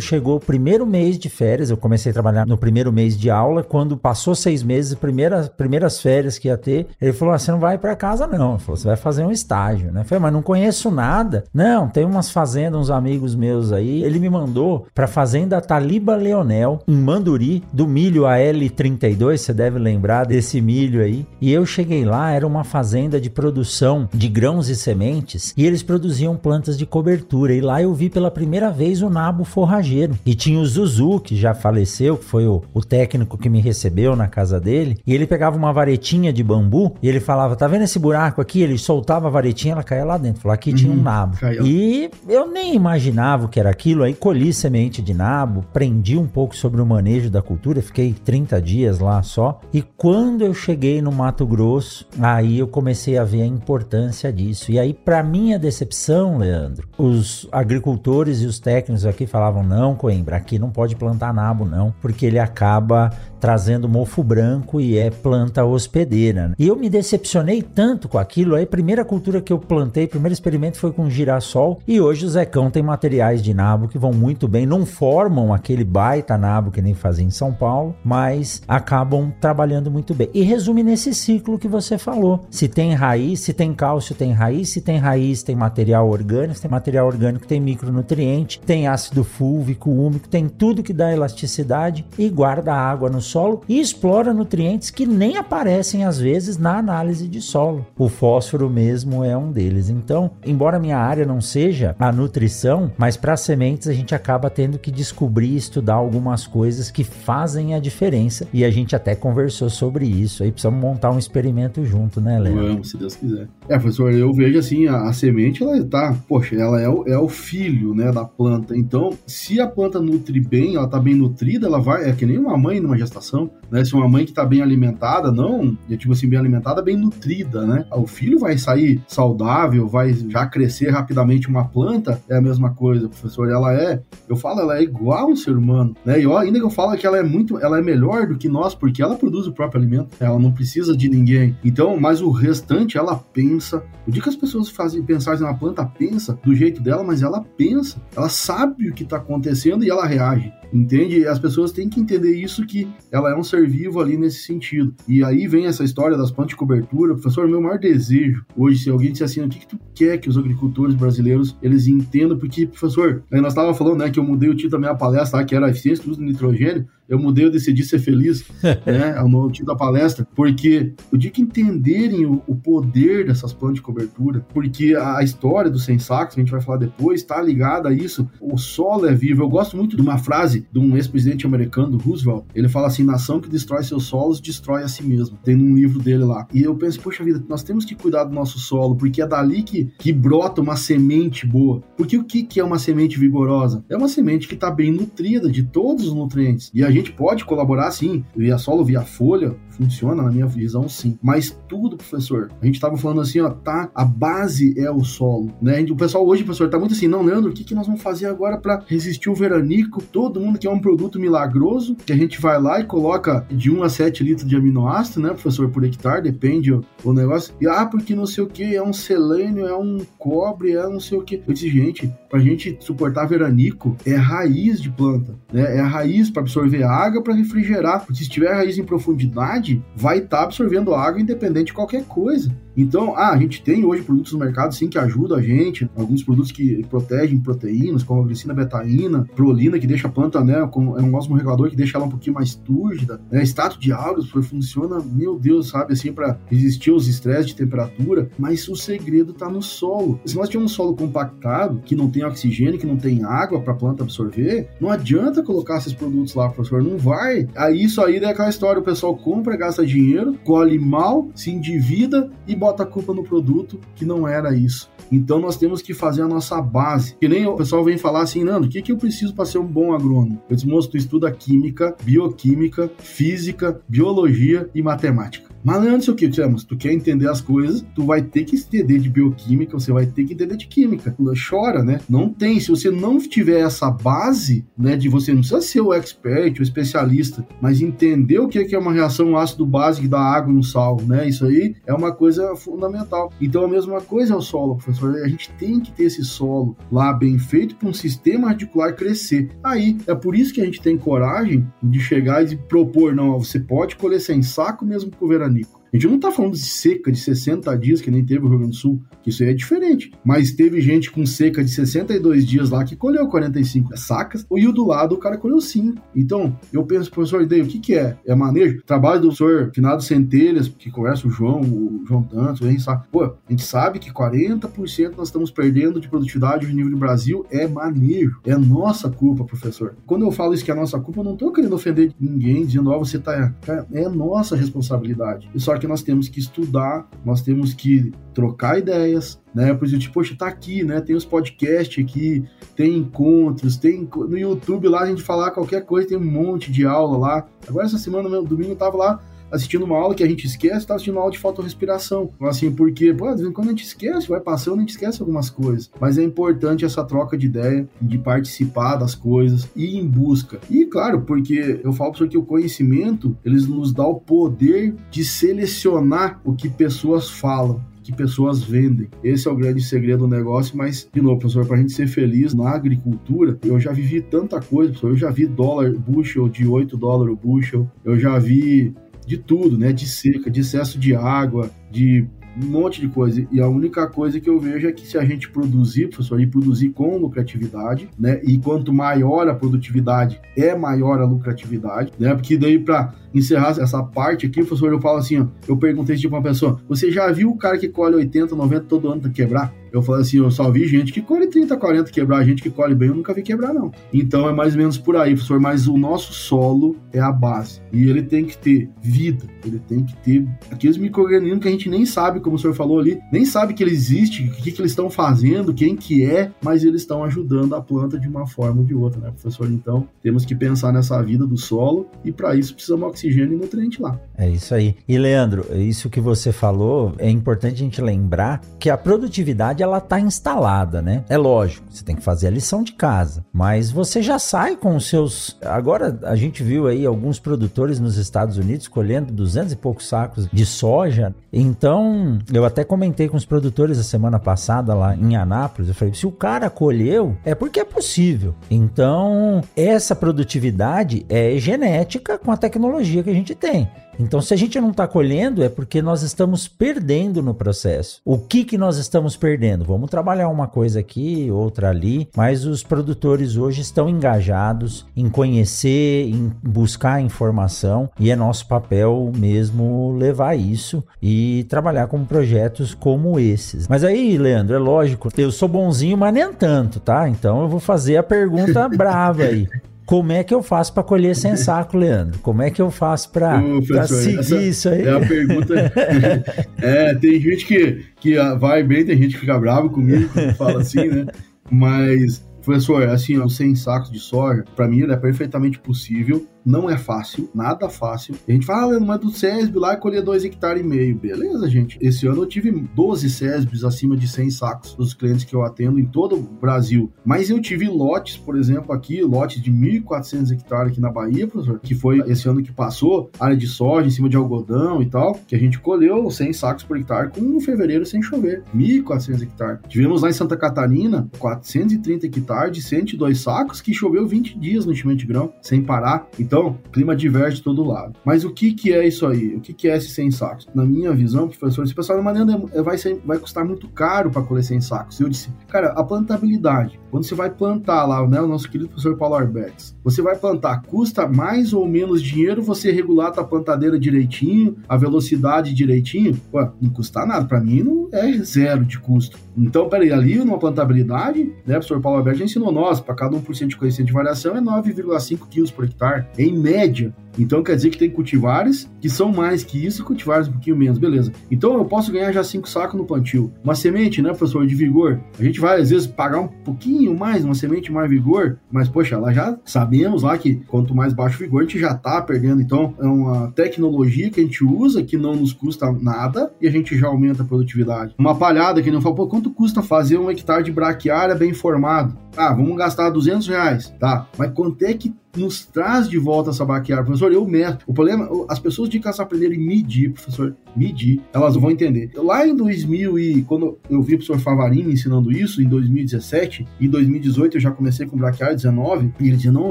chegou 0.00 0.36
o 0.36 0.40
primeiro 0.40 0.86
mês 0.86 1.18
de 1.18 1.28
férias, 1.28 1.70
eu 1.70 1.76
comecei 1.76 2.10
a 2.10 2.12
trabalhar 2.12 2.46
no 2.46 2.58
primeiro 2.62 2.92
mês 2.92 3.18
de 3.18 3.28
aula. 3.28 3.64
Quando 3.64 3.96
passou 3.96 4.36
seis 4.36 4.62
meses, 4.62 4.94
primeiras, 4.94 5.48
primeiras 5.48 6.00
férias 6.00 6.38
que 6.38 6.46
ia 6.46 6.56
ter, 6.56 6.86
ele 7.00 7.12
falou: 7.12 7.34
ah, 7.34 7.38
você 7.38 7.50
não 7.50 7.58
vai 7.58 7.76
para 7.76 7.96
casa, 7.96 8.24
não. 8.24 8.50
Ele 8.50 8.60
falou: 8.60 8.76
você 8.76 8.86
vai 8.86 8.96
fazer 8.96 9.24
um 9.24 9.32
estágio, 9.32 9.90
né? 9.90 10.02
Eu 10.02 10.04
falei, 10.04 10.22
mas 10.22 10.32
não 10.32 10.42
conheço 10.42 10.88
nada. 10.88 11.42
Não, 11.52 11.88
tem 11.88 12.04
umas 12.04 12.30
fazendas, 12.30 12.80
uns 12.80 12.90
amigos 12.90 13.34
meus 13.34 13.72
aí. 13.72 14.04
Ele 14.04 14.20
me 14.20 14.30
mandou 14.30 14.86
pra 14.94 15.08
fazenda 15.08 15.60
Taliba 15.60 16.14
Leonel, 16.14 16.78
em 16.86 16.96
Manduri, 16.96 17.64
do 17.72 17.88
milho 17.88 18.22
AL32. 18.22 19.38
Você 19.38 19.52
deve 19.52 19.80
lembrar 19.80 20.24
desse 20.24 20.60
milho 20.60 21.02
aí. 21.02 21.26
E 21.40 21.52
eu 21.52 21.66
cheguei 21.66 22.04
lá, 22.04 22.30
era 22.30 22.46
uma 22.46 22.62
fazenda 22.62 23.20
de 23.20 23.28
produção 23.28 24.08
de 24.14 24.28
grãos 24.28 24.68
e 24.68 24.76
sementes, 24.76 25.52
e 25.56 25.66
eles 25.66 25.82
produziam 25.82 26.36
plantas 26.36 26.78
de 26.78 26.86
cobertura. 26.86 27.52
E 27.52 27.60
lá 27.60 27.82
eu 27.82 27.92
vi 27.92 28.08
pela 28.08 28.30
primeira 28.30 28.70
vez 28.70 29.02
o 29.02 29.10
nabo 29.10 29.42
forrageiro. 29.42 30.16
E 30.24 30.36
tinha 30.36 30.60
o 30.60 30.66
Zuzu, 30.66 31.18
que 31.18 31.34
já 31.34 31.54
faleceu, 31.54 32.16
que 32.16 32.24
foi 32.24 32.46
o, 32.46 32.51
o 32.74 32.80
técnico 32.80 33.38
que 33.38 33.48
me 33.48 33.60
recebeu 33.60 34.16
na 34.16 34.28
casa 34.28 34.60
dele. 34.60 34.98
E 35.06 35.14
ele 35.14 35.26
pegava 35.26 35.56
uma 35.56 35.72
varetinha 35.72 36.32
de 36.32 36.42
bambu 36.42 36.94
e 37.02 37.08
ele 37.08 37.20
falava: 37.20 37.56
Tá 37.56 37.66
vendo 37.66 37.82
esse 37.82 37.98
buraco 37.98 38.40
aqui? 38.40 38.60
Ele 38.60 38.76
soltava 38.78 39.28
a 39.28 39.30
varetinha, 39.30 39.72
ela 39.72 39.82
caía 39.82 40.04
lá 40.04 40.18
dentro. 40.18 40.42
Falou: 40.42 40.54
Aqui 40.54 40.70
uhum, 40.70 40.76
tinha 40.76 40.92
um 40.92 40.96
uhum. 40.96 41.02
nabo. 41.02 41.36
Caiu. 41.38 41.66
E 41.66 42.10
eu 42.28 42.50
nem 42.50 42.74
imaginava 42.74 43.46
o 43.46 43.48
que 43.48 43.60
era 43.60 43.70
aquilo. 43.70 44.02
Aí 44.02 44.14
colhi 44.14 44.52
semente 44.52 45.00
de 45.00 45.14
nabo, 45.14 45.60
aprendi 45.60 46.16
um 46.16 46.26
pouco 46.26 46.56
sobre 46.56 46.80
o 46.80 46.86
manejo 46.86 47.30
da 47.30 47.40
cultura. 47.40 47.82
Fiquei 47.82 48.12
30 48.12 48.60
dias 48.60 48.98
lá 48.98 49.22
só. 49.22 49.60
E 49.72 49.82
quando 49.82 50.42
eu 50.42 50.54
cheguei 50.54 51.00
no 51.00 51.12
Mato 51.12 51.46
Grosso, 51.46 52.06
aí 52.20 52.58
eu 52.58 52.66
comecei 52.66 53.18
a 53.18 53.24
ver 53.24 53.42
a 53.42 53.46
importância 53.46 54.32
disso. 54.32 54.72
E 54.72 54.78
aí, 54.78 54.92
para 54.92 55.22
minha 55.22 55.58
decepção, 55.58 56.38
Leandro, 56.38 56.88
os 56.98 57.48
agricultores 57.50 58.40
e 58.42 58.46
os 58.46 58.58
técnicos 58.58 59.06
aqui 59.06 59.26
falavam: 59.26 59.62
Não, 59.62 59.94
Coimbra, 59.94 60.36
aqui 60.36 60.58
não 60.58 60.70
pode 60.70 60.96
plantar 60.96 61.32
nabo, 61.32 61.64
não, 61.64 61.94
porque 62.00 62.26
ele 62.26 62.38
acaba 62.42 63.10
trazendo 63.42 63.88
mofo 63.88 64.22
branco 64.22 64.80
e 64.80 64.96
é 64.96 65.10
planta 65.10 65.64
hospedeira. 65.64 66.54
E 66.56 66.68
eu 66.68 66.76
me 66.76 66.88
decepcionei 66.88 67.60
tanto 67.60 68.08
com 68.08 68.16
aquilo. 68.16 68.54
Aí, 68.54 68.62
a 68.62 68.68
primeira 68.68 69.04
cultura 69.04 69.40
que 69.40 69.52
eu 69.52 69.58
plantei, 69.58 70.06
primeiro 70.06 70.32
experimento 70.32 70.78
foi 70.78 70.92
com 70.92 71.10
girassol. 71.10 71.80
E 71.84 72.00
hoje 72.00 72.24
o 72.24 72.28
Zecão 72.28 72.70
tem 72.70 72.84
materiais 72.84 73.42
de 73.42 73.52
nabo 73.52 73.88
que 73.88 73.98
vão 73.98 74.12
muito 74.12 74.46
bem. 74.46 74.64
Não 74.64 74.86
formam 74.86 75.52
aquele 75.52 75.82
baita 75.82 76.38
nabo 76.38 76.70
que 76.70 76.80
nem 76.80 76.94
fazia 76.94 77.24
em 77.24 77.30
São 77.30 77.52
Paulo, 77.52 77.96
mas 78.04 78.62
acabam 78.68 79.32
trabalhando 79.40 79.90
muito 79.90 80.14
bem. 80.14 80.30
E 80.32 80.42
resume 80.42 80.84
nesse 80.84 81.12
ciclo 81.12 81.58
que 81.58 81.66
você 81.66 81.98
falou. 81.98 82.46
Se 82.48 82.68
tem 82.68 82.94
raiz, 82.94 83.40
se 83.40 83.52
tem 83.52 83.74
cálcio, 83.74 84.14
tem 84.14 84.30
raiz. 84.30 84.68
Se 84.68 84.80
tem 84.80 84.98
raiz, 84.98 85.42
tem 85.42 85.56
material 85.56 86.08
orgânico. 86.08 86.54
Se 86.54 86.62
tem 86.62 86.70
material 86.70 87.08
orgânico, 87.08 87.44
tem 87.44 87.60
micronutriente, 87.60 88.60
tem 88.60 88.86
ácido 88.86 89.24
fúlvico, 89.24 89.90
úmico, 89.90 90.28
tem 90.28 90.48
tudo 90.48 90.80
que 90.80 90.92
dá 90.92 91.12
elasticidade 91.12 92.06
e 92.16 92.28
guarda 92.28 92.72
água 92.72 93.10
no 93.10 93.20
solo 93.32 93.62
e 93.66 93.80
explora 93.80 94.34
nutrientes 94.34 94.90
que 94.90 95.06
nem 95.06 95.38
aparecem 95.38 96.04
às 96.04 96.18
vezes 96.18 96.58
na 96.58 96.76
análise 96.76 97.26
de 97.26 97.40
solo. 97.40 97.86
O 97.96 98.08
fósforo 98.08 98.68
mesmo 98.68 99.24
é 99.24 99.36
um 99.36 99.50
deles. 99.50 99.88
Então, 99.88 100.32
embora 100.44 100.78
minha 100.78 100.98
área 100.98 101.24
não 101.24 101.40
seja 101.40 101.96
a 101.98 102.12
nutrição, 102.12 102.92
mas 102.98 103.16
para 103.16 103.36
sementes 103.36 103.88
a 103.88 103.94
gente 103.94 104.14
acaba 104.14 104.50
tendo 104.50 104.78
que 104.78 104.90
descobrir 104.90 105.48
e 105.48 105.56
estudar 105.56 105.94
algumas 105.94 106.46
coisas 106.46 106.90
que 106.90 107.04
fazem 107.04 107.74
a 107.74 107.78
diferença. 107.78 108.46
E 108.52 108.64
a 108.64 108.70
gente 108.70 108.94
até 108.94 109.14
conversou 109.14 109.70
sobre 109.70 110.06
isso. 110.06 110.42
Aí 110.42 110.52
precisamos 110.52 110.80
montar 110.80 111.10
um 111.10 111.18
experimento 111.18 111.84
junto, 111.84 112.20
né, 112.20 112.38
Léo? 112.38 112.54
Vamos, 112.54 112.90
se 112.90 112.98
Deus 112.98 113.16
quiser. 113.16 113.48
É, 113.68 113.78
professor, 113.78 114.12
eu 114.12 114.32
vejo 114.34 114.58
assim, 114.58 114.86
a, 114.86 115.08
a 115.08 115.12
semente, 115.12 115.62
ela 115.62 115.82
tá, 115.84 116.14
poxa, 116.28 116.54
ela 116.56 116.80
é 116.80 116.88
o, 116.88 117.04
é 117.06 117.18
o 117.18 117.28
filho, 117.28 117.94
né, 117.94 118.12
da 118.12 118.24
planta. 118.24 118.76
Então, 118.76 119.10
se 119.26 119.58
a 119.60 119.66
planta 119.66 120.00
nutre 120.00 120.38
bem, 120.40 120.76
ela 120.76 120.86
tá 120.86 121.00
bem 121.00 121.14
nutrida, 121.14 121.66
ela 121.66 121.80
vai, 121.80 122.08
é 122.08 122.12
que 122.12 122.26
nem 122.26 122.36
uma 122.36 122.58
mãe 122.58 122.78
numa 122.78 122.98
gestação 122.98 123.21
alimentação, 123.22 123.50
né? 123.70 123.84
Se 123.84 123.94
uma 123.94 124.08
mãe 124.08 124.24
que 124.24 124.32
está 124.32 124.44
bem 124.44 124.60
alimentada, 124.60 125.30
não, 125.30 125.76
eu 125.88 125.96
digo 125.96 126.12
assim, 126.12 126.28
bem 126.28 126.38
alimentada, 126.38 126.82
bem 126.82 126.96
nutrida, 126.96 127.64
né? 127.64 127.86
O 127.92 128.06
filho 128.06 128.38
vai 128.38 128.58
sair 128.58 129.00
saudável, 129.06 129.86
vai 129.86 130.12
já 130.12 130.44
crescer 130.46 130.90
rapidamente 130.90 131.48
uma 131.48 131.64
planta, 131.64 132.20
é 132.28 132.36
a 132.36 132.40
mesma 132.40 132.74
coisa, 132.74 133.08
professor. 133.08 133.48
Ela 133.48 133.72
é, 133.72 134.02
eu 134.28 134.36
falo, 134.36 134.60
ela 134.60 134.78
é 134.78 134.82
igual 134.82 135.30
ao 135.30 135.36
ser 135.36 135.56
humano, 135.56 135.94
né? 136.04 136.20
E 136.20 136.26
ó, 136.26 136.38
ainda 136.38 136.58
que 136.58 136.64
eu 136.64 136.70
falo 136.70 136.96
que 136.96 137.06
ela 137.06 137.18
é 137.18 137.22
muito, 137.22 137.58
ela 137.58 137.78
é 137.78 137.82
melhor 137.82 138.26
do 138.26 138.36
que 138.36 138.48
nós, 138.48 138.74
porque 138.74 139.02
ela 139.02 139.16
produz 139.16 139.46
o 139.46 139.52
próprio 139.52 139.80
alimento, 139.80 140.08
ela 140.18 140.38
não 140.38 140.52
precisa 140.52 140.96
de 140.96 141.08
ninguém. 141.08 141.56
Então, 141.64 141.96
mas 141.98 142.20
o 142.20 142.30
restante 142.30 142.98
ela 142.98 143.16
pensa. 143.16 143.82
O 144.06 144.10
dia 144.10 144.22
que 144.22 144.28
as 144.28 144.36
pessoas 144.36 144.68
fazem 144.68 145.02
pensar 145.02 145.38
na 145.38 145.54
planta, 145.54 145.84
pensa 145.84 146.38
do 146.44 146.54
jeito 146.54 146.82
dela, 146.82 147.02
mas 147.02 147.22
ela 147.22 147.44
pensa, 147.56 148.00
ela 148.16 148.28
sabe 148.28 148.88
o 148.88 148.94
que 148.94 149.04
está 149.04 149.16
acontecendo 149.16 149.84
e 149.84 149.90
ela 149.90 150.06
reage. 150.06 150.52
Entende? 150.72 151.26
As 151.26 151.38
pessoas 151.38 151.70
têm 151.70 151.88
que 151.88 152.00
entender 152.00 152.34
isso 152.34 152.66
que 152.66 152.88
ela 153.12 153.30
é 153.30 153.36
um 153.36 153.44
ser 153.44 153.68
vivo 153.68 154.00
ali 154.00 154.16
nesse 154.16 154.38
sentido. 154.38 154.94
E 155.06 155.22
aí 155.22 155.46
vem 155.46 155.66
essa 155.66 155.84
história 155.84 156.16
das 156.16 156.30
plantas 156.30 156.50
de 156.50 156.56
cobertura. 156.56 157.12
Professor, 157.12 157.46
meu 157.46 157.60
maior 157.60 157.78
desejo 157.78 158.44
hoje, 158.56 158.84
se 158.84 158.90
alguém 158.90 159.12
disser 159.12 159.26
assim, 159.26 159.42
o 159.42 159.48
que, 159.48 159.60
que 159.60 159.66
tu 159.66 159.78
quer 159.94 160.16
que 160.16 160.30
os 160.30 160.38
agricultores 160.38 160.94
brasileiros 160.94 161.56
eles 161.62 161.86
entendam? 161.86 162.38
Porque, 162.38 162.66
professor, 162.66 163.22
nós 163.30 163.48
estávamos 163.48 163.76
falando, 163.76 163.98
né, 163.98 164.10
que 164.10 164.18
eu 164.18 164.24
mudei 164.24 164.48
o 164.48 164.54
título 164.54 164.72
da 164.72 164.78
minha 164.78 164.94
palestra, 164.94 165.44
que 165.44 165.54
era 165.54 165.68
eficiência 165.68 166.04
do 166.04 166.10
uso 166.12 166.20
do 166.20 166.26
nitrogênio 166.26 166.86
eu 167.12 167.18
mudei, 167.18 167.44
eu 167.44 167.50
decidi 167.50 167.84
ser 167.84 167.98
feliz, 167.98 168.42
né? 168.62 169.14
É 169.18 169.22
o 169.22 169.28
novo 169.28 169.50
título 169.50 169.74
da 169.74 169.76
palestra, 169.76 170.26
porque 170.34 170.94
o 171.12 171.18
dia 171.18 171.30
que 171.30 171.42
entenderem 171.42 172.24
o, 172.24 172.42
o, 172.46 172.56
poder 172.56 173.26
dessas 173.26 173.52
plantas 173.52 173.76
de 173.76 173.82
cobertura, 173.82 174.46
porque 174.52 174.94
a, 174.94 175.22
história 175.22 175.70
dos 175.70 175.84
sem 175.84 175.98
sacos, 175.98 176.36
a 176.36 176.40
gente 176.40 176.50
vai 176.50 176.62
falar 176.62 176.78
depois, 176.78 177.20
está 177.20 177.40
ligada 177.42 177.90
a 177.90 177.92
isso. 177.92 178.26
O 178.40 178.56
solo 178.56 179.06
é 179.06 179.14
vivo. 179.14 179.42
Eu 179.42 179.48
gosto 179.48 179.76
muito 179.76 179.94
de 179.94 180.00
uma 180.00 180.16
frase 180.16 180.66
de 180.72 180.78
um 180.78 180.96
ex-presidente 180.96 181.46
americano, 181.46 181.98
Roosevelt. 181.98 182.44
Ele 182.54 182.68
fala 182.68 182.86
assim: 182.86 183.04
nação 183.04 183.40
que 183.40 183.48
destrói 183.48 183.82
seus 183.84 184.04
solos 184.04 184.40
destrói 184.40 184.82
a 184.82 184.88
si 184.88 185.02
mesma. 185.02 185.38
Tem 185.44 185.54
um 185.54 185.74
livro 185.74 185.98
dele 185.98 186.24
lá. 186.24 186.46
E 186.52 186.62
eu 186.62 186.74
penso, 186.74 186.98
poxa 187.00 187.22
vida, 187.22 187.44
nós 187.46 187.62
temos 187.62 187.84
que 187.84 187.94
cuidar 187.94 188.24
do 188.24 188.34
nosso 188.34 188.58
solo, 188.58 188.96
porque 188.96 189.20
é 189.20 189.26
dali 189.26 189.62
que, 189.62 189.90
que 189.98 190.12
brota 190.12 190.62
uma 190.62 190.76
semente 190.76 191.46
boa. 191.46 191.82
Porque 191.94 192.16
o 192.16 192.24
que, 192.24 192.42
que 192.42 192.58
é 192.58 192.64
uma 192.64 192.78
semente 192.78 193.18
vigorosa? 193.18 193.84
É 193.90 193.96
uma 193.96 194.08
semente 194.08 194.48
que 194.48 194.54
está 194.54 194.70
bem 194.70 194.90
nutrida 194.90 195.50
de 195.50 195.62
todos 195.62 196.06
os 196.06 196.14
nutrientes. 196.14 196.70
E 196.72 196.82
a 196.82 196.90
gente 196.90 197.01
gente 197.02 197.12
pode 197.12 197.44
colaborar 197.44 197.90
sim, 197.90 198.24
via 198.34 198.58
solo, 198.58 198.84
via 198.84 199.02
folha, 199.02 199.54
funciona 199.70 200.22
na 200.22 200.30
minha 200.30 200.46
visão 200.46 200.88
sim. 200.88 201.18
Mas 201.22 201.56
tudo, 201.68 201.96
professor, 201.96 202.50
a 202.60 202.64
gente 202.64 202.76
estava 202.76 202.96
falando 202.96 203.20
assim, 203.20 203.40
ó, 203.40 203.50
tá, 203.50 203.90
a 203.94 204.04
base 204.04 204.74
é 204.78 204.90
o 204.90 205.02
solo, 205.04 205.52
né? 205.60 205.84
O 205.90 205.96
pessoal 205.96 206.26
hoje, 206.26 206.44
professor, 206.44 206.68
tá 206.68 206.78
muito 206.78 206.94
assim, 206.94 207.08
não, 207.08 207.22
Leandro, 207.22 207.50
o 207.50 207.52
que, 207.52 207.64
que 207.64 207.74
nós 207.74 207.86
vamos 207.86 208.02
fazer 208.02 208.26
agora 208.26 208.56
para 208.58 208.82
resistir 208.86 209.28
o 209.28 209.34
veranico? 209.34 210.02
Todo 210.02 210.40
mundo 210.40 210.58
quer 210.58 210.70
um 210.70 210.78
produto 210.78 211.18
milagroso, 211.18 211.96
que 211.96 212.12
a 212.12 212.16
gente 212.16 212.40
vai 212.40 212.60
lá 212.60 212.80
e 212.80 212.84
coloca 212.84 213.46
de 213.50 213.70
1 213.70 213.82
a 213.82 213.88
7 213.88 214.22
litros 214.24 214.48
de 214.48 214.56
aminoácido, 214.56 215.20
né, 215.20 215.30
professor, 215.30 215.68
por 215.70 215.84
hectare, 215.84 216.22
depende 216.22 216.72
o, 216.72 216.84
o 217.04 217.12
negócio. 217.12 217.54
E 217.60 217.66
ah, 217.66 217.86
porque 217.86 218.14
não 218.14 218.26
sei 218.26 218.44
o 218.44 218.46
que, 218.46 218.74
é 218.74 218.82
um 218.82 218.92
selênio, 218.92 219.66
é 219.66 219.76
um 219.76 219.98
cobre, 220.18 220.72
é 220.72 220.88
não 220.88 221.00
sei 221.00 221.18
o 221.18 221.22
que. 221.22 221.42
Eu 221.46 221.54
disse, 221.54 221.68
gente, 221.68 222.12
pra 222.28 222.38
gente 222.38 222.76
suportar 222.80 223.26
veranico, 223.26 223.96
é 224.06 224.14
raiz 224.14 224.80
de 224.80 224.90
planta, 224.90 225.34
né? 225.52 225.76
É 225.76 225.80
a 225.80 225.86
raiz 225.86 226.30
para 226.30 226.42
absorver 226.42 226.81
água 226.82 227.22
para 227.22 227.34
refrigerar, 227.34 228.04
se 228.12 228.28
tiver 228.28 228.52
raiz 228.52 228.78
em 228.78 228.84
profundidade, 228.84 229.82
vai 229.94 230.18
estar 230.18 230.38
tá 230.38 230.42
absorvendo 230.44 230.94
água 230.94 231.20
independente 231.20 231.66
de 231.66 231.72
qualquer 231.72 232.04
coisa. 232.04 232.54
Então, 232.76 233.14
ah, 233.16 233.30
a 233.30 233.36
gente 233.36 233.62
tem 233.62 233.84
hoje 233.84 234.02
produtos 234.02 234.32
no 234.32 234.38
mercado 234.38 234.74
sim 234.74 234.88
que 234.88 234.98
ajudam 234.98 235.38
a 235.38 235.42
gente, 235.42 235.88
alguns 235.96 236.22
produtos 236.22 236.50
que 236.50 236.84
protegem 236.88 237.38
proteínas, 237.38 238.02
como 238.02 238.22
a 238.22 238.26
glicina 238.26 238.54
betaína, 238.54 239.26
prolina, 239.34 239.78
que 239.78 239.86
deixa 239.86 240.08
a 240.08 240.10
planta, 240.10 240.42
né, 240.42 240.66
com, 240.70 240.98
é 240.98 241.02
um 241.02 241.14
osmorregulador 241.14 241.70
que 241.70 241.76
deixa 241.76 241.98
ela 241.98 242.06
um 242.06 242.10
pouquinho 242.10 242.34
mais 242.34 242.54
túrgida, 242.54 243.20
né, 243.30 243.42
extrato 243.42 243.78
de 243.78 243.92
algas, 243.92 244.28
funciona, 244.28 244.98
meu 245.00 245.38
Deus, 245.38 245.68
sabe, 245.68 245.92
assim, 245.92 246.12
para 246.12 246.38
resistir 246.46 246.90
aos 246.90 247.06
estresses 247.06 247.48
de 247.48 247.56
temperatura, 247.56 248.30
mas 248.38 248.66
o 248.68 248.76
segredo 248.76 249.32
está 249.32 249.48
no 249.48 249.62
solo. 249.62 250.20
Se 250.24 250.36
nós 250.36 250.48
tivermos 250.48 250.72
um 250.72 250.74
solo 250.74 250.96
compactado, 250.96 251.80
que 251.84 251.94
não 251.94 252.10
tem 252.10 252.24
oxigênio, 252.24 252.78
que 252.78 252.86
não 252.86 252.96
tem 252.96 253.24
água 253.24 253.60
para 253.60 253.72
a 253.72 253.76
planta 253.76 254.02
absorver, 254.02 254.68
não 254.80 254.90
adianta 254.90 255.42
colocar 255.42 255.78
esses 255.78 255.92
produtos 255.92 256.34
lá, 256.34 256.48
professor, 256.48 256.82
não 256.82 256.96
vai. 256.96 257.48
Aí 257.56 257.84
isso 257.84 258.00
aí 258.00 258.16
é 258.16 258.24
aquela 258.26 258.48
história, 258.48 258.80
o 258.80 258.84
pessoal 258.84 259.16
compra, 259.16 259.56
gasta 259.56 259.84
dinheiro, 259.84 260.34
colhe 260.44 260.78
mal, 260.78 261.28
se 261.34 261.50
endivida 261.50 262.30
e 262.46 262.54
bota 262.62 262.84
a 262.84 262.86
culpa 262.86 263.12
no 263.12 263.24
produto 263.24 263.80
que 263.96 264.04
não 264.04 264.28
era 264.28 264.54
isso. 264.54 264.88
Então 265.10 265.40
nós 265.40 265.56
temos 265.56 265.82
que 265.82 265.92
fazer 265.92 266.22
a 266.22 266.28
nossa 266.28 266.62
base. 266.62 267.16
Que 267.16 267.28
nem 267.28 267.44
o 267.44 267.56
pessoal 267.56 267.82
vem 267.82 267.98
falar 267.98 268.22
assim, 268.22 268.44
Nando, 268.44 268.68
o 268.68 268.70
que, 268.70 268.80
que 268.80 268.92
eu 268.92 268.96
preciso 268.96 269.34
para 269.34 269.44
ser 269.44 269.58
um 269.58 269.66
bom 269.66 269.92
agrônomo? 269.92 270.40
Eu 270.48 270.54
disse, 270.54 270.68
moço, 270.68 270.88
tu 270.88 270.96
estuda 270.96 271.30
química, 271.32 271.96
bioquímica, 272.04 272.88
física, 272.98 273.82
biologia 273.88 274.70
e 274.72 274.80
matemática. 274.80 275.51
Mas 275.64 275.84
antes 275.84 276.08
o 276.08 276.14
que? 276.14 276.30
Se 276.32 276.66
tu 276.66 276.76
quer 276.76 276.92
entender 276.92 277.28
as 277.28 277.40
coisas, 277.40 277.84
tu 277.94 278.04
vai 278.04 278.22
ter 278.22 278.44
que 278.44 278.56
entender 278.56 278.98
de 278.98 279.08
bioquímica, 279.08 279.78
você 279.78 279.92
vai 279.92 280.06
ter 280.06 280.24
que 280.24 280.34
entender 280.34 280.56
de 280.56 280.66
química. 280.66 281.14
Chora, 281.48 281.82
né? 281.82 282.00
Não 282.08 282.28
tem. 282.28 282.58
Se 282.60 282.68
você 282.68 282.90
não 282.90 283.18
tiver 283.18 283.60
essa 283.60 283.90
base, 283.90 284.64
né, 284.76 284.96
de 284.96 285.08
você 285.08 285.32
não 285.32 285.40
precisa 285.40 285.60
ser 285.60 285.80
o 285.80 285.92
expert, 285.92 286.58
o 286.58 286.62
especialista, 286.62 287.46
mas 287.60 287.80
entender 287.80 288.38
o 288.38 288.48
que 288.48 288.74
é 288.74 288.78
uma 288.78 288.92
reação 288.92 289.36
ácido 289.36 289.66
básico 289.66 290.08
da 290.08 290.20
água 290.20 290.52
no 290.52 290.62
sal, 290.62 291.00
né? 291.02 291.28
Isso 291.28 291.44
aí 291.44 291.74
é 291.86 291.92
uma 291.92 292.12
coisa 292.12 292.54
fundamental. 292.56 293.32
Então 293.40 293.64
a 293.64 293.68
mesma 293.68 294.00
coisa 294.00 294.34
é 294.34 294.36
o 294.36 294.40
solo, 294.40 294.76
professor. 294.76 295.16
A 295.16 295.28
gente 295.28 295.50
tem 295.58 295.80
que 295.80 295.92
ter 295.92 296.04
esse 296.04 296.24
solo 296.24 296.76
lá 296.90 297.12
bem 297.12 297.38
feito 297.38 297.76
para 297.76 297.88
um 297.88 297.94
sistema 297.94 298.48
radicular 298.48 298.94
crescer. 298.94 299.50
Aí 299.62 299.96
é 300.06 300.14
por 300.14 300.34
isso 300.34 300.52
que 300.52 300.60
a 300.60 300.64
gente 300.64 300.80
tem 300.80 300.96
coragem 300.96 301.66
de 301.82 302.00
chegar 302.00 302.42
e 302.50 302.56
propor, 302.56 303.14
não, 303.14 303.38
você 303.38 303.60
pode 303.60 303.96
colher 303.96 304.20
sem 304.20 304.42
saco 304.42 304.84
mesmo 304.84 305.10
com 305.10 305.24
o 305.24 305.28
veranico. 305.28 305.51
A 305.92 305.96
gente 305.98 306.08
não 306.08 306.16
está 306.16 306.32
falando 306.32 306.54
de 306.54 306.60
seca 306.60 307.12
de 307.12 307.20
60 307.20 307.76
dias, 307.76 308.00
que 308.00 308.10
nem 308.10 308.24
teve 308.24 308.46
o 308.46 308.48
Rio 308.48 308.60
Grande 308.60 308.72
do 308.72 308.78
Sul, 308.78 309.02
que 309.22 309.28
isso 309.28 309.42
aí 309.42 309.50
é 309.50 309.52
diferente. 309.52 310.10
Mas 310.24 310.52
teve 310.52 310.80
gente 310.80 311.10
com 311.10 311.26
seca 311.26 311.62
de 311.62 311.70
62 311.70 312.46
dias 312.46 312.70
lá 312.70 312.82
que 312.82 312.96
colheu 312.96 313.28
45 313.28 313.94
sacas, 313.98 314.46
e 314.50 314.66
o 314.66 314.72
do 314.72 314.86
lado 314.86 315.14
o 315.14 315.18
cara 315.18 315.36
colheu 315.36 315.60
5. 315.60 316.00
Então, 316.16 316.56
eu 316.72 316.82
penso, 316.86 317.10
professor 317.10 317.42
Ideia, 317.42 317.62
o 317.62 317.66
que, 317.66 317.78
que 317.78 317.94
é? 317.94 318.16
É 318.26 318.34
manejo? 318.34 318.82
Trabalho 318.86 319.20
do 319.20 319.26
professor 319.26 319.70
Finado 319.74 320.02
Centelhas, 320.02 320.66
que 320.66 320.90
conhece 320.90 321.26
o 321.26 321.30
João, 321.30 321.60
o 321.60 322.02
João 322.08 322.22
Tanto, 322.22 322.64
a 322.64 322.70
gente 322.70 322.82
sabe. 322.82 323.04
Pô, 323.12 323.24
a 323.24 323.34
gente 323.50 323.62
sabe 323.62 323.98
que 323.98 324.10
40% 324.10 325.12
nós 325.14 325.28
estamos 325.28 325.50
perdendo 325.50 326.00
de 326.00 326.08
produtividade 326.08 326.66
no 326.66 326.72
nível 326.72 326.92
do 326.92 326.96
Brasil 326.96 327.44
é 327.50 327.68
manejo. 327.68 328.40
É 328.46 328.56
nossa 328.56 329.10
culpa, 329.10 329.44
professor. 329.44 329.94
Quando 330.06 330.24
eu 330.24 330.32
falo 330.32 330.54
isso 330.54 330.64
que 330.64 330.70
é 330.70 330.74
nossa 330.74 330.98
culpa, 330.98 331.20
eu 331.20 331.24
não 331.24 331.34
estou 331.34 331.52
querendo 331.52 331.74
ofender 331.74 332.14
ninguém, 332.18 332.64
dizendo, 332.64 332.88
ó, 332.90 332.96
oh, 332.96 333.04
você 333.04 333.18
tá. 333.18 333.52
É 333.92 334.08
nossa 334.08 334.56
responsabilidade. 334.56 335.50
Só 335.56 335.81
que 335.82 335.88
nós 335.88 336.02
temos 336.02 336.28
que 336.28 336.38
estudar, 336.38 337.08
nós 337.24 337.42
temos 337.42 337.74
que 337.74 338.12
trocar 338.32 338.78
ideias, 338.78 339.40
né? 339.54 339.74
Por 339.74 339.86
exemplo, 339.86 340.10
poxa, 340.12 340.34
tá 340.38 340.46
aqui, 340.46 340.82
né? 340.84 341.00
Tem 341.00 341.14
os 341.14 341.24
podcasts 341.24 342.02
aqui, 342.02 342.44
tem 342.76 342.96
encontros, 342.96 343.76
tem 343.76 344.08
no 344.14 344.38
YouTube 344.38 344.88
lá 344.88 345.02
a 345.02 345.06
gente 345.06 345.22
falar 345.22 345.50
qualquer 345.50 345.84
coisa, 345.84 346.08
tem 346.08 346.16
um 346.16 346.24
monte 346.24 346.70
de 346.70 346.86
aula 346.86 347.18
lá. 347.18 347.46
Agora 347.68 347.84
essa 347.84 347.98
semana, 347.98 348.28
no 348.28 348.44
domingo, 348.44 348.70
eu 348.70 348.76
tava 348.76 348.96
lá 348.96 349.20
assistindo 349.52 349.84
uma 349.84 349.98
aula 349.98 350.14
que 350.14 350.24
a 350.24 350.28
gente 350.28 350.46
esquece, 350.46 350.86
tá 350.86 350.94
assistindo 350.94 351.14
uma 351.14 351.20
aula 351.20 351.32
de 351.32 351.38
fotorrespiração. 351.38 352.30
Assim, 352.40 352.70
porque, 352.72 353.12
pô, 353.12 353.26
quando 353.52 353.68
a 353.68 353.70
gente 353.70 353.84
esquece, 353.84 354.28
vai 354.28 354.40
passando, 354.40 354.78
a 354.78 354.80
gente 354.80 354.90
esquece 354.90 355.20
algumas 355.20 355.50
coisas. 355.50 355.90
Mas 356.00 356.18
é 356.18 356.24
importante 356.24 356.84
essa 356.84 357.04
troca 357.04 357.36
de 357.36 357.46
ideia, 357.46 357.88
de 358.00 358.18
participar 358.18 358.96
das 358.96 359.14
coisas 359.14 359.68
ir 359.76 359.98
em 359.98 360.06
busca. 360.06 360.58
E, 360.70 360.86
claro, 360.86 361.22
porque 361.22 361.80
eu 361.84 361.92
falo 361.92 362.12
para 362.12 362.28
que 362.28 362.38
o 362.38 362.42
conhecimento, 362.42 363.36
eles 363.44 363.66
nos 363.66 363.92
dá 363.92 364.06
o 364.06 364.20
poder 364.20 364.94
de 365.10 365.24
selecionar 365.24 366.40
o 366.44 366.54
que 366.54 366.68
pessoas 366.68 367.28
falam 367.28 367.80
que 368.02 368.12
pessoas 368.12 368.62
vendem. 368.62 369.08
Esse 369.22 369.46
é 369.48 369.50
o 369.50 369.56
grande 369.56 369.80
segredo 369.80 370.26
do 370.26 370.28
negócio, 370.28 370.76
mas, 370.76 371.08
de 371.12 371.22
novo, 371.22 371.38
professor, 371.38 371.64
para 371.64 371.76
a 371.76 371.80
gente 371.80 371.92
ser 371.92 372.08
feliz 372.08 372.52
na 372.52 372.70
agricultura, 372.70 373.58
eu 373.64 373.78
já 373.78 373.92
vivi 373.92 374.20
tanta 374.20 374.60
coisa, 374.60 374.90
professor, 374.90 375.10
eu 375.10 375.16
já 375.16 375.30
vi 375.30 375.46
dólar 375.46 375.92
bushel 375.92 376.48
de 376.48 376.66
8 376.66 376.96
dólares 376.96 377.32
o 377.32 377.36
bushel, 377.36 377.88
eu 378.04 378.18
já 378.18 378.38
vi 378.38 378.92
de 379.26 379.38
tudo, 379.38 379.78
né? 379.78 379.92
De 379.92 380.06
seca, 380.06 380.50
de 380.50 380.60
excesso 380.60 380.98
de 380.98 381.14
água, 381.14 381.70
de 381.90 382.26
um 382.60 382.66
monte 382.66 383.00
de 383.00 383.08
coisa. 383.08 383.46
E 383.50 383.60
a 383.60 383.68
única 383.68 384.06
coisa 384.06 384.40
que 384.40 384.48
eu 384.48 384.58
vejo 384.58 384.86
é 384.86 384.92
que 384.92 385.06
se 385.06 385.16
a 385.16 385.24
gente 385.24 385.48
produzir, 385.48 386.08
professor, 386.08 386.40
e 386.40 386.46
produzir 386.46 386.90
com 386.90 387.16
lucratividade, 387.16 388.08
né? 388.18 388.40
E 388.44 388.58
quanto 388.58 388.92
maior 388.92 389.48
a 389.48 389.54
produtividade, 389.54 390.40
é 390.56 390.74
maior 390.74 391.20
a 391.20 391.24
lucratividade, 391.24 392.12
né? 392.18 392.34
Porque 392.34 392.56
daí 392.56 392.78
para 392.78 393.14
encerrar 393.34 393.70
essa 393.70 394.02
parte 394.02 394.46
aqui, 394.46 394.62
professor, 394.62 394.92
eu 394.92 395.00
falo 395.00 395.18
assim, 395.18 395.40
ó, 395.40 395.46
eu 395.66 395.76
perguntei 395.76 396.16
tipo 396.16 396.34
uma 396.34 396.42
pessoa, 396.42 396.80
você 396.88 397.10
já 397.10 397.30
viu 397.32 397.50
o 397.50 397.56
cara 397.56 397.78
que 397.78 397.88
colhe 397.88 398.16
80, 398.16 398.54
90 398.54 398.84
todo 398.84 399.08
ano 399.08 399.30
quebrar? 399.30 399.72
Eu 399.92 400.02
falei 400.02 400.22
assim, 400.22 400.38
eu 400.38 400.50
só 400.50 400.70
vi 400.70 400.86
gente 400.86 401.12
que 401.12 401.20
colhe 401.20 401.46
30, 401.46 401.76
40 401.76 402.10
quebrar, 402.10 402.44
gente 402.44 402.62
que 402.62 402.70
colhe 402.70 402.94
bem, 402.94 403.08
eu 403.08 403.14
nunca 403.14 403.34
vi 403.34 403.42
quebrar 403.42 403.74
não. 403.74 403.92
Então 404.12 404.48
é 404.48 404.52
mais 404.52 404.72
ou 404.72 404.78
menos 404.78 404.96
por 404.96 405.16
aí, 405.16 405.34
professor, 405.34 405.60
mas 405.60 405.86
o 405.86 405.96
nosso 405.96 406.32
solo 406.32 406.96
é 407.12 407.20
a 407.20 407.30
base 407.30 407.80
e 407.92 408.08
ele 408.08 408.22
tem 408.22 408.44
que 408.44 408.56
ter 408.56 408.88
vida, 409.02 409.44
ele 409.64 409.78
tem 409.78 410.02
que 410.02 410.16
ter 410.16 410.46
aqueles 410.70 410.96
micro-organismos 410.96 411.60
que 411.60 411.68
a 411.68 411.70
gente 411.70 411.88
nem 411.88 412.06
sabe, 412.06 412.40
como 412.40 412.56
o 412.56 412.58
senhor 412.58 412.74
falou 412.74 412.98
ali, 412.98 413.20
nem 413.30 413.44
sabe 413.44 413.74
que 413.74 413.82
ele 413.82 413.92
existe, 413.92 414.44
o 414.44 414.50
que, 414.50 414.72
que 414.72 414.80
eles 414.80 414.92
estão 414.92 415.10
fazendo, 415.10 415.74
quem 415.74 415.94
que 415.94 416.24
é, 416.24 416.50
mas 416.62 416.84
eles 416.84 417.02
estão 417.02 417.22
ajudando 417.24 417.74
a 417.74 417.82
planta 417.82 418.18
de 418.18 418.28
uma 418.28 418.46
forma 418.46 418.80
ou 418.80 418.86
de 418.86 418.94
outra, 418.94 419.20
né, 419.20 419.30
professor? 419.30 419.70
Então 419.70 420.08
temos 420.22 420.44
que 420.44 420.54
pensar 420.54 420.92
nessa 420.92 421.20
vida 421.22 421.46
do 421.46 421.56
solo 421.56 422.08
e 422.24 422.32
para 422.32 422.54
isso 422.54 422.74
precisamos 422.74 423.08
oxigênio 423.08 423.54
e 423.54 423.56
nutriente 423.56 424.00
lá. 424.00 424.18
É 424.36 424.48
isso 424.48 424.74
aí. 424.74 424.96
E 425.06 425.18
Leandro, 425.18 425.66
isso 425.76 426.08
que 426.08 426.20
você 426.20 426.50
falou, 426.52 427.14
é 427.18 427.28
importante 427.28 427.74
a 427.74 427.78
gente 427.78 428.00
lembrar 428.00 428.60
que 428.78 428.88
a 428.88 428.96
produtividade 428.96 429.81
ela 429.82 430.00
tá 430.00 430.20
instalada, 430.20 431.02
né? 431.02 431.24
É 431.28 431.36
lógico, 431.36 431.86
você 431.90 432.04
tem 432.04 432.16
que 432.16 432.22
fazer 432.22 432.46
a 432.46 432.50
lição 432.50 432.82
de 432.82 432.92
casa, 432.92 433.44
mas 433.52 433.90
você 433.90 434.22
já 434.22 434.38
sai 434.38 434.76
com 434.76 434.96
os 434.96 435.08
seus. 435.08 435.56
Agora 435.62 436.18
a 436.22 436.36
gente 436.36 436.62
viu 436.62 436.86
aí 436.86 437.04
alguns 437.04 437.38
produtores 437.38 437.98
nos 437.98 438.16
Estados 438.16 438.56
Unidos 438.56 438.88
colhendo 438.88 439.32
200 439.32 439.72
e 439.72 439.76
poucos 439.76 440.08
sacos 440.08 440.48
de 440.52 440.66
soja. 440.66 441.34
Então, 441.52 442.38
eu 442.52 442.64
até 442.64 442.84
comentei 442.84 443.28
com 443.28 443.36
os 443.36 443.44
produtores 443.44 443.98
a 443.98 444.02
semana 444.02 444.38
passada 444.38 444.94
lá 444.94 445.14
em 445.14 445.36
Anápolis, 445.36 445.88
eu 445.88 445.94
falei, 445.94 446.14
se 446.14 446.26
o 446.26 446.32
cara 446.32 446.70
colheu, 446.70 447.36
é 447.44 447.54
porque 447.54 447.80
é 447.80 447.84
possível. 447.84 448.54
Então, 448.70 449.62
essa 449.76 450.14
produtividade 450.16 451.26
é 451.28 451.56
genética 451.58 452.38
com 452.38 452.50
a 452.50 452.56
tecnologia 452.56 453.22
que 453.22 453.30
a 453.30 453.34
gente 453.34 453.54
tem. 453.54 453.88
Então, 454.18 454.40
se 454.40 454.52
a 454.54 454.56
gente 454.56 454.80
não 454.80 454.90
está 454.90 455.06
colhendo, 455.06 455.62
é 455.62 455.68
porque 455.68 456.02
nós 456.02 456.22
estamos 456.22 456.68
perdendo 456.68 457.42
no 457.42 457.54
processo. 457.54 458.20
O 458.24 458.38
que, 458.38 458.64
que 458.64 458.78
nós 458.78 458.96
estamos 458.96 459.36
perdendo? 459.36 459.84
Vamos 459.84 460.10
trabalhar 460.10 460.48
uma 460.48 460.66
coisa 460.66 461.00
aqui, 461.00 461.50
outra 461.50 461.90
ali, 461.90 462.28
mas 462.36 462.64
os 462.64 462.82
produtores 462.82 463.56
hoje 463.56 463.80
estão 463.80 464.08
engajados 464.08 465.06
em 465.16 465.28
conhecer, 465.28 466.28
em 466.28 466.52
buscar 466.62 467.20
informação, 467.20 468.10
e 468.18 468.30
é 468.30 468.36
nosso 468.36 468.66
papel 468.66 469.32
mesmo 469.36 470.16
levar 470.16 470.54
isso 470.54 471.02
e 471.20 471.66
trabalhar 471.68 472.06
com 472.06 472.24
projetos 472.24 472.94
como 472.94 473.38
esses. 473.38 473.88
Mas 473.88 474.04
aí, 474.04 474.36
Leandro, 474.38 474.74
é 474.74 474.78
lógico, 474.78 475.28
eu 475.36 475.50
sou 475.50 475.68
bonzinho, 475.68 476.16
mas 476.16 476.32
nem 476.32 476.52
tanto, 476.52 477.00
tá? 477.00 477.28
Então 477.28 477.62
eu 477.62 477.68
vou 477.68 477.80
fazer 477.80 478.16
a 478.16 478.22
pergunta 478.22 478.88
brava 478.90 479.42
aí. 479.42 479.68
Como 480.06 480.32
é 480.32 480.42
que 480.42 480.52
eu 480.54 480.62
faço 480.62 480.92
para 480.92 481.02
colher 481.02 481.34
sem 481.36 481.54
saco, 481.56 481.96
Leandro? 481.96 482.38
Como 482.40 482.62
é 482.62 482.70
que 482.70 482.82
eu 482.82 482.90
faço 482.90 483.30
para 483.30 483.62
seguir 484.06 484.68
isso 484.68 484.88
aí? 484.88 485.06
É 485.06 485.10
a 485.10 485.20
pergunta. 485.20 485.92
é, 486.80 487.14
tem 487.14 487.40
gente 487.40 487.66
que, 487.66 488.04
que 488.20 488.36
vai 488.58 488.82
bem, 488.82 489.04
tem 489.04 489.16
gente 489.16 489.34
que 489.34 489.40
fica 489.40 489.58
bravo 489.58 489.90
comigo 489.90 490.28
quando 490.32 490.54
fala 490.54 490.80
assim, 490.80 491.08
né? 491.08 491.26
Mas, 491.70 492.44
professor, 492.64 493.08
assim, 493.08 493.38
ó, 493.38 493.48
100 493.48 493.74
sacos 493.76 494.10
de 494.10 494.18
soja, 494.18 494.64
para 494.76 494.88
mim 494.88 495.02
é 495.10 495.16
perfeitamente 495.16 495.78
possível 495.78 496.46
não 496.64 496.88
é 496.88 496.96
fácil, 496.96 497.48
nada 497.54 497.88
fácil. 497.88 498.34
A 498.48 498.52
gente 498.52 498.66
fala, 498.66 498.96
ah, 498.96 499.00
mas 499.00 499.20
do 499.20 499.30
SESB 499.30 499.78
lá 499.78 499.96
colher 499.96 500.22
2 500.22 500.44
hectares 500.44 500.82
e 500.82 500.86
meio. 500.86 501.16
Beleza, 501.16 501.68
gente. 501.68 501.98
Esse 502.00 502.26
ano 502.26 502.42
eu 502.42 502.46
tive 502.46 502.70
12 502.70 503.30
SESBs 503.30 503.84
acima 503.84 504.16
de 504.16 504.28
100 504.28 504.50
sacos 504.50 504.94
dos 504.94 505.14
clientes 505.14 505.44
que 505.44 505.54
eu 505.54 505.62
atendo 505.62 505.98
em 505.98 506.04
todo 506.04 506.36
o 506.36 506.40
Brasil. 506.40 507.12
Mas 507.24 507.50
eu 507.50 507.60
tive 507.60 507.88
lotes, 507.88 508.36
por 508.36 508.56
exemplo, 508.56 508.92
aqui, 508.92 509.22
lotes 509.22 509.60
de 509.62 509.70
1.400 509.70 510.52
hectares 510.52 510.92
aqui 510.92 511.00
na 511.00 511.10
Bahia, 511.10 511.46
professor, 511.46 511.80
que 511.80 511.94
foi 511.94 512.18
esse 512.26 512.48
ano 512.48 512.62
que 512.62 512.72
passou, 512.72 513.30
área 513.38 513.56
de 513.56 513.66
soja 513.66 514.06
em 514.06 514.10
cima 514.10 514.28
de 514.28 514.36
algodão 514.36 515.02
e 515.02 515.06
tal, 515.06 515.34
que 515.46 515.54
a 515.54 515.58
gente 515.58 515.78
colheu 515.78 516.30
100 516.30 516.52
sacos 516.52 516.84
por 516.84 516.96
hectare 516.96 517.30
com 517.30 517.40
um 517.40 517.60
fevereiro 517.60 518.04
sem 518.06 518.22
chover. 518.22 518.62
1.400 518.74 519.42
hectares. 519.42 519.80
Tivemos 519.88 520.22
lá 520.22 520.30
em 520.30 520.32
Santa 520.32 520.56
Catarina 520.56 521.28
430 521.38 522.26
hectares 522.26 522.76
de 522.76 522.82
102 522.82 523.40
sacos 523.40 523.80
que 523.80 523.92
choveu 523.92 524.26
20 524.26 524.58
dias 524.58 524.86
no 524.86 524.92
enchimento 524.92 525.20
de 525.20 525.26
grão, 525.26 525.52
sem 525.60 525.82
parar. 525.82 526.26
Então, 526.38 526.51
então, 526.52 526.78
clima 526.92 527.16
diverso 527.16 527.56
de 527.56 527.62
todo 527.62 527.82
lado. 527.82 528.12
Mas 528.26 528.44
o 528.44 528.50
que, 528.50 528.74
que 528.74 528.92
é 528.92 529.08
isso 529.08 529.26
aí? 529.26 529.56
O 529.56 529.60
que, 529.62 529.72
que 529.72 529.88
é 529.88 529.96
esse 529.96 530.10
100 530.10 530.30
sacos? 530.32 530.68
Na 530.74 530.84
minha 530.84 531.10
visão, 531.14 531.48
professor, 531.48 531.82
esse 531.82 531.94
pessoal 531.94 532.22
maneira 532.22 532.62
é, 532.74 532.82
vai, 532.82 532.98
ser, 532.98 533.18
vai 533.24 533.38
custar 533.38 533.64
muito 533.64 533.88
caro 533.88 534.30
para 534.30 534.42
colher 534.42 534.62
100 534.62 534.82
sacos. 534.82 535.18
Eu 535.18 535.30
disse, 535.30 535.48
cara, 535.66 535.94
a 535.96 536.04
plantabilidade. 536.04 537.00
Quando 537.10 537.24
você 537.24 537.34
vai 537.34 537.48
plantar 537.48 538.04
lá, 538.04 538.26
né, 538.28 538.38
o 538.38 538.46
nosso 538.46 538.70
querido 538.70 538.90
professor 538.90 539.16
Paulo 539.16 539.34
Arbex, 539.34 539.96
você 540.04 540.20
vai 540.20 540.36
plantar, 540.36 540.82
custa 540.82 541.26
mais 541.26 541.72
ou 541.72 541.88
menos 541.88 542.22
dinheiro 542.22 542.62
você 542.62 542.92
regular 542.92 543.28
a 543.28 543.32
tua 543.32 543.44
plantadeira 543.44 543.98
direitinho, 543.98 544.76
a 544.86 544.98
velocidade 544.98 545.72
direitinho? 545.72 546.38
Ué, 546.52 546.70
não 546.82 546.90
custa 546.90 547.24
nada. 547.24 547.46
Para 547.46 547.62
mim, 547.62 547.82
não 547.82 548.08
é 548.12 548.30
zero 548.42 548.84
de 548.84 548.98
custo. 548.98 549.38
Então, 549.56 549.88
peraí, 549.88 550.12
ali 550.12 550.36
numa 550.36 550.58
plantabilidade, 550.58 551.44
né, 551.66 551.76
o 551.76 551.78
professor 551.78 552.00
Paulo 552.00 552.18
Arbex 552.18 552.38
já 552.38 552.44
ensinou 552.44 552.70
nós, 552.70 553.00
para 553.00 553.14
cada 553.14 553.34
1% 553.34 553.68
de 553.68 553.76
coeficiente 553.76 554.08
de 554.08 554.12
variação 554.12 554.54
é 554.54 554.60
9,5 554.60 555.48
quilos 555.48 555.70
por 555.70 555.86
hectare 555.86 556.26
em 556.42 556.52
média. 556.58 557.12
Então 557.38 557.62
quer 557.62 557.76
dizer 557.76 557.90
que 557.90 557.98
tem 557.98 558.10
cultivares 558.10 558.90
que 559.00 559.08
são 559.08 559.32
mais 559.32 559.64
que 559.64 559.84
isso 559.84 560.02
e 560.02 560.04
cultivares 560.04 560.48
um 560.48 560.52
pouquinho 560.52 560.76
menos, 560.76 560.98
beleza. 560.98 561.32
Então 561.50 561.74
eu 561.74 561.84
posso 561.84 562.12
ganhar 562.12 562.32
já 562.32 562.44
cinco 562.44 562.68
sacos 562.68 562.98
no 562.98 563.04
plantio. 563.04 563.52
Uma 563.64 563.74
semente, 563.74 564.22
né, 564.22 564.30
professor, 564.30 564.66
de 564.66 564.74
vigor. 564.74 565.20
A 565.38 565.42
gente 565.42 565.60
vai 565.60 565.80
às 565.80 565.90
vezes 565.90 566.06
pagar 566.06 566.40
um 566.40 566.48
pouquinho 566.48 567.16
mais, 567.16 567.44
uma 567.44 567.54
semente 567.54 567.90
mais 567.90 568.08
vigor, 568.08 568.58
mas 568.70 568.88
poxa, 568.88 569.18
lá 569.18 569.32
já 569.32 569.58
sabemos 569.64 570.22
lá 570.22 570.36
que 570.38 570.56
quanto 570.66 570.94
mais 570.94 571.12
baixo 571.12 571.38
vigor 571.38 571.60
a 571.60 571.64
gente 571.64 571.78
já 571.78 571.94
tá 571.94 572.20
perdendo. 572.22 572.60
Então 572.60 572.94
é 572.98 573.06
uma 573.06 573.50
tecnologia 573.52 574.30
que 574.30 574.40
a 574.40 574.42
gente 574.42 574.64
usa 574.64 575.02
que 575.02 575.16
não 575.16 575.34
nos 575.34 575.52
custa 575.52 575.90
nada 575.92 576.52
e 576.60 576.68
a 576.68 576.70
gente 576.70 576.96
já 576.96 577.08
aumenta 577.08 577.42
a 577.42 577.46
produtividade. 577.46 578.14
Uma 578.18 578.34
palhada 578.34 578.82
que 578.82 578.90
não 578.90 579.00
fala, 579.00 579.14
pô, 579.14 579.26
quanto 579.26 579.50
custa 579.50 579.82
fazer 579.82 580.18
um 580.18 580.30
hectare 580.30 580.62
de 580.62 580.72
braquiária 580.72 581.34
bem 581.34 581.52
formado? 581.52 582.16
Ah, 582.36 582.52
vamos 582.52 582.76
gastar 582.76 583.10
200 583.10 583.46
reais, 583.48 583.94
tá? 584.00 584.26
Mas 584.38 584.52
quanto 584.52 584.82
é 584.84 584.94
que 584.94 585.14
nos 585.36 585.64
traz 585.64 586.08
de 586.08 586.18
volta 586.18 586.50
essa 586.50 586.64
baquear, 586.64 587.04
professor, 587.04 587.21
eu 587.30 587.46
meço. 587.46 587.78
O 587.86 587.92
problema, 587.92 588.28
as 588.48 588.58
pessoas 588.58 588.88
de 588.88 588.98
casa 588.98 589.22
aprenderem 589.22 589.58
medir, 589.58 590.12
professor, 590.12 590.56
medir, 590.74 591.20
elas 591.32 591.56
vão 591.56 591.70
entender. 591.70 592.10
Lá 592.16 592.46
em 592.46 592.56
2000 592.56 593.18
e 593.18 593.42
quando 593.42 593.78
eu 593.90 594.02
vi 594.02 594.14
o 594.14 594.18
professor 594.18 594.38
Favarini 594.38 594.92
ensinando 594.92 595.30
isso, 595.30 595.62
em 595.62 595.68
2017, 595.68 596.66
em 596.80 596.88
2018 596.88 597.56
eu 597.56 597.60
já 597.60 597.70
comecei 597.70 598.06
com 598.06 598.16
braquiária 598.16 598.56
19, 598.56 599.12
e 599.20 599.26
ele 599.28 599.36
dizia, 599.36 599.52
não, 599.52 599.70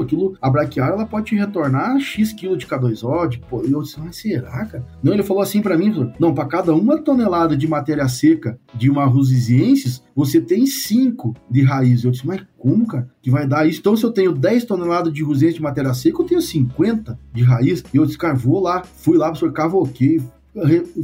aquilo, 0.00 0.36
a 0.40 0.48
braquiária, 0.48 0.94
ela 0.94 1.06
pode 1.06 1.34
retornar 1.34 1.98
X 2.00 2.32
quilo 2.32 2.56
de 2.56 2.66
K2O, 2.66 3.28
tipo, 3.28 3.62
eu 3.64 3.82
disse, 3.82 4.00
mas 4.00 4.16
será, 4.16 4.64
cara? 4.66 4.86
Não, 5.02 5.12
ele 5.12 5.22
falou 5.22 5.42
assim 5.42 5.60
para 5.60 5.76
mim, 5.76 5.92
professor, 5.92 6.14
não, 6.18 6.34
para 6.34 6.46
cada 6.46 6.74
uma 6.74 6.98
tonelada 6.98 7.56
de 7.56 7.66
matéria 7.66 8.08
seca 8.08 8.58
de 8.74 8.90
uma 8.90 9.04
rusisiensis, 9.04 10.02
você 10.14 10.40
tem 10.40 10.66
5 10.66 11.34
de 11.50 11.62
raiz. 11.62 12.04
Eu 12.04 12.10
disse, 12.10 12.26
mas 12.26 12.42
como, 12.58 12.86
cara? 12.86 13.08
Que 13.20 13.30
vai 13.30 13.46
dar 13.46 13.66
isso? 13.66 13.80
Então, 13.80 13.96
se 13.96 14.04
eu 14.04 14.12
tenho 14.12 14.32
10 14.32 14.64
toneladas 14.64 15.12
de 15.12 15.22
rusisiensis 15.22 15.56
de 15.56 15.62
matéria 15.62 15.94
seca, 15.94 16.22
eu 16.22 16.26
tenho 16.26 16.42
50 16.42 17.18
de 17.32 17.42
raiz. 17.42 17.82
E 17.92 17.96
eu 17.96 18.04
disse, 18.04 18.18
cara, 18.18 18.34
vou 18.34 18.60
lá. 18.60 18.82
Fui 18.82 19.16
lá, 19.16 19.26
professor, 19.26 19.52
cavoquei, 19.52 20.20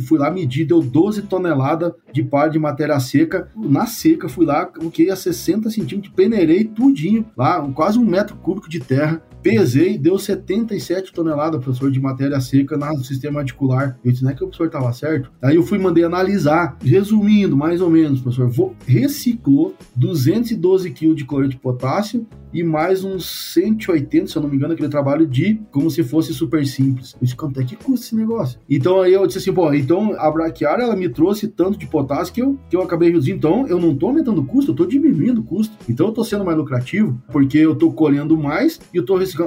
fui 0.06 0.18
lá 0.18 0.30
medir, 0.30 0.66
deu 0.66 0.80
12 0.82 1.22
toneladas 1.22 1.92
de 2.12 2.22
par 2.22 2.50
de 2.50 2.59
matéria 2.59 2.98
seca. 3.00 3.48
Na 3.56 3.86
seca, 3.86 4.28
fui 4.28 4.44
lá, 4.44 4.66
coloquei 4.66 5.11
a 5.11 5.16
60 5.16 5.70
centímetros, 5.70 6.12
peneirei 6.14 6.64
tudinho 6.64 7.24
lá, 7.36 7.61
quase 7.72 7.98
um 7.98 8.04
metro 8.04 8.36
cúbico 8.36 8.68
de 8.68 8.80
terra. 8.80 9.22
Pesei, 9.49 9.96
deu 9.96 10.18
77 10.18 11.11
toneladas, 11.11 11.62
professor, 11.64 11.90
de 11.90 11.99
matéria 11.99 12.38
seca 12.38 12.76
no 12.76 13.03
sistema 13.03 13.40
articular. 13.40 13.99
Eu 14.05 14.12
disse, 14.12 14.22
não 14.22 14.30
é 14.30 14.34
que 14.34 14.44
o 14.44 14.46
professor 14.46 14.66
estava 14.66 14.92
certo? 14.92 15.32
Aí 15.40 15.57
eu 15.57 15.62
fui, 15.62 15.78
mandei 15.78 16.05
analisar. 16.05 16.76
Resumindo, 16.82 17.57
mais 17.57 17.80
ou 17.80 17.88
menos, 17.88 18.20
professor, 18.20 18.51
vou, 18.51 18.76
reciclou 18.86 19.74
212 19.96 20.90
kg 20.90 21.14
de 21.14 21.24
cloreto 21.24 21.53
de 21.53 21.57
potássio 21.57 22.26
e 22.53 22.62
mais 22.62 23.05
uns 23.05 23.26
180, 23.53 24.26
se 24.26 24.36
eu 24.36 24.42
não 24.42 24.49
me 24.49 24.57
engano, 24.57 24.72
aquele 24.72 24.88
trabalho 24.88 25.26
de 25.26 25.61
como 25.70 25.90
se 25.90 26.03
fosse 26.03 26.32
super 26.32 26.66
simples. 26.66 27.12
Eu 27.14 27.20
disse, 27.22 27.36
quanto 27.36 27.61
é 27.61 27.64
que 27.64 27.76
custa 27.76 28.07
esse 28.07 28.16
negócio? 28.16 28.59
Então 28.68 29.01
aí 29.01 29.12
eu 29.12 29.26
disse 29.26 29.38
assim, 29.38 29.53
pô, 29.53 29.72
então 29.72 30.14
a 30.18 30.30
braquiária, 30.30 30.82
ela 30.82 30.96
me 30.96 31.09
trouxe 31.09 31.49
tanto 31.49 31.78
de 31.78 31.86
potássio 31.86 32.32
que 32.32 32.42
eu, 32.42 32.59
que 32.68 32.76
eu 32.76 32.82
acabei 32.82 33.09
reduzindo. 33.09 33.36
Então 33.36 33.66
eu 33.66 33.78
não 33.78 33.94
tô 33.94 34.09
aumentando 34.09 34.40
o 34.40 34.46
custo, 34.46 34.72
eu 34.72 34.76
tô 34.76 34.86
diminuindo 34.86 35.40
o 35.40 35.44
custo. 35.44 35.76
Então 35.88 36.07
eu 36.07 36.12
tô 36.12 36.24
sendo 36.24 36.44
mais 36.44 36.57
lucrativo, 36.57 37.20
porque 37.30 37.59
eu 37.59 37.74
tô 37.74 37.92
colhendo 37.92 38.36
mais 38.36 38.80
e 38.92 38.96
eu 38.96 39.05
tô 39.05 39.16
reciclando. 39.16 39.38